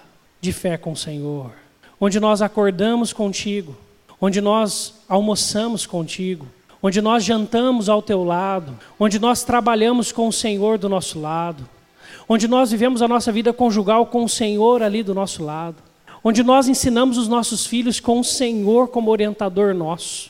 de 0.40 0.52
fé 0.52 0.76
com 0.76 0.92
o 0.92 0.96
Senhor, 0.96 1.52
onde 2.00 2.18
nós 2.18 2.42
acordamos 2.42 3.12
contigo, 3.12 3.76
onde 4.20 4.40
nós 4.40 4.94
almoçamos 5.08 5.86
contigo, 5.86 6.46
onde 6.82 7.00
nós 7.00 7.24
jantamos 7.24 7.88
ao 7.88 8.02
teu 8.02 8.24
lado, 8.24 8.78
onde 8.98 9.18
nós 9.18 9.44
trabalhamos 9.44 10.10
com 10.10 10.28
o 10.28 10.32
Senhor 10.32 10.78
do 10.78 10.88
nosso 10.88 11.20
lado, 11.20 11.68
onde 12.28 12.48
nós 12.48 12.70
vivemos 12.70 13.02
a 13.02 13.08
nossa 13.08 13.30
vida 13.30 13.52
conjugal 13.52 14.06
com 14.06 14.24
o 14.24 14.28
Senhor 14.28 14.82
ali 14.82 15.02
do 15.02 15.14
nosso 15.14 15.44
lado 15.44 15.85
onde 16.28 16.42
nós 16.42 16.66
ensinamos 16.66 17.18
os 17.18 17.28
nossos 17.28 17.66
filhos 17.66 18.00
com 18.00 18.18
o 18.18 18.24
Senhor 18.24 18.88
como 18.88 19.12
orientador 19.12 19.72
nosso, 19.72 20.28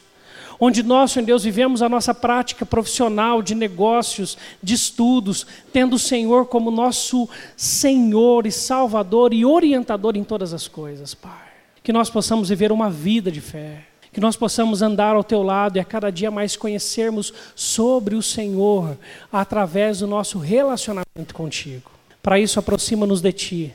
onde 0.61 0.83
nós, 0.83 1.11
Senhor 1.11 1.25
Deus, 1.25 1.43
vivemos 1.43 1.81
a 1.81 1.89
nossa 1.89 2.13
prática 2.13 2.67
profissional 2.67 3.41
de 3.41 3.55
negócios, 3.55 4.37
de 4.63 4.75
estudos, 4.75 5.47
tendo 5.73 5.97
o 5.97 5.99
Senhor 5.99 6.49
como 6.49 6.71
nosso 6.71 7.27
Senhor 7.57 8.47
e 8.47 8.53
Salvador 8.53 9.33
e 9.33 9.47
orientador 9.47 10.19
em 10.19 10.23
todas 10.23 10.53
as 10.53 10.69
coisas, 10.69 11.15
Pai. 11.15 11.49
Que 11.83 11.95
nós 11.95 12.11
possamos 12.11 12.51
viver 12.51 12.73
uma 12.73 12.91
vida 12.91 13.33
de 13.33 13.41
fé, 13.41 13.85
que 14.13 14.21
nós 14.21 14.37
possamos 14.37 14.83
andar 14.83 15.17
ao 15.17 15.25
Teu 15.25 15.43
lado 15.43 15.79
e 15.79 15.81
a 15.81 15.85
cada 15.85 16.13
dia 16.13 16.31
mais 16.31 16.59
conhecermos 16.59 17.33
sobre 17.55 18.17
o 18.17 18.23
Senhor 18.23 18.99
através 19.33 20.01
do 20.01 20.07
nosso 20.07 20.39
relacionamento 20.39 21.33
contigo. 21.33 21.91
Para 22.23 22.39
isso, 22.39 22.59
aproxima-nos 22.59 23.23
de 23.23 23.33
Ti 23.33 23.75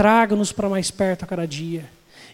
Traga-nos 0.00 0.50
para 0.50 0.66
mais 0.66 0.90
perto 0.90 1.24
a 1.24 1.26
cada 1.26 1.46
dia. 1.46 1.84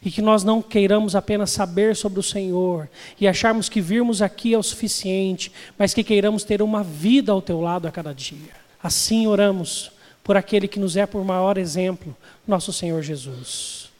E 0.00 0.08
que 0.08 0.22
nós 0.22 0.44
não 0.44 0.62
queiramos 0.62 1.16
apenas 1.16 1.50
saber 1.50 1.96
sobre 1.96 2.20
o 2.20 2.22
Senhor 2.22 2.88
e 3.20 3.26
acharmos 3.26 3.68
que 3.68 3.80
virmos 3.80 4.22
aqui 4.22 4.54
é 4.54 4.58
o 4.58 4.62
suficiente, 4.62 5.50
mas 5.76 5.92
que 5.92 6.04
queiramos 6.04 6.44
ter 6.44 6.62
uma 6.62 6.84
vida 6.84 7.32
ao 7.32 7.42
teu 7.42 7.60
lado 7.60 7.88
a 7.88 7.90
cada 7.90 8.14
dia. 8.14 8.52
Assim 8.80 9.26
oramos 9.26 9.90
por 10.22 10.36
aquele 10.36 10.68
que 10.68 10.78
nos 10.78 10.96
é 10.96 11.06
por 11.06 11.24
maior 11.24 11.58
exemplo, 11.58 12.16
nosso 12.46 12.72
Senhor 12.72 13.02
Jesus. 13.02 13.90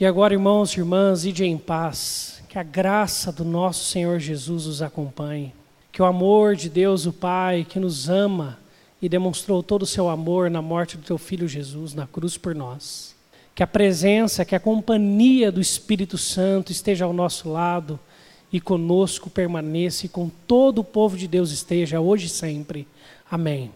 E 0.00 0.04
agora, 0.04 0.34
irmãos 0.34 0.72
e 0.72 0.80
irmãs, 0.80 1.24
ide 1.24 1.44
em 1.44 1.56
paz, 1.56 2.42
que 2.48 2.58
a 2.58 2.64
graça 2.64 3.30
do 3.30 3.44
nosso 3.44 3.84
Senhor 3.84 4.18
Jesus 4.18 4.66
os 4.66 4.82
acompanhe, 4.82 5.54
que 5.92 6.02
o 6.02 6.04
amor 6.04 6.56
de 6.56 6.68
Deus, 6.68 7.06
o 7.06 7.12
Pai, 7.12 7.64
que 7.64 7.78
nos 7.78 8.08
ama, 8.08 8.58
e 9.04 9.08
demonstrou 9.08 9.62
todo 9.62 9.82
o 9.82 9.86
seu 9.86 10.08
amor 10.08 10.50
na 10.50 10.62
morte 10.62 10.96
do 10.96 11.02
teu 11.02 11.18
filho 11.18 11.46
Jesus 11.46 11.92
na 11.92 12.06
cruz 12.06 12.38
por 12.38 12.54
nós. 12.54 13.14
Que 13.54 13.62
a 13.62 13.66
presença, 13.66 14.46
que 14.46 14.54
a 14.54 14.60
companhia 14.60 15.52
do 15.52 15.60
Espírito 15.60 16.16
Santo 16.16 16.72
esteja 16.72 17.04
ao 17.04 17.12
nosso 17.12 17.50
lado 17.50 18.00
e 18.50 18.58
conosco 18.58 19.28
permaneça 19.28 20.06
e 20.06 20.08
com 20.08 20.30
todo 20.46 20.78
o 20.78 20.84
povo 20.84 21.18
de 21.18 21.28
Deus 21.28 21.50
esteja 21.50 22.00
hoje 22.00 22.28
e 22.28 22.30
sempre. 22.30 22.88
Amém. 23.30 23.70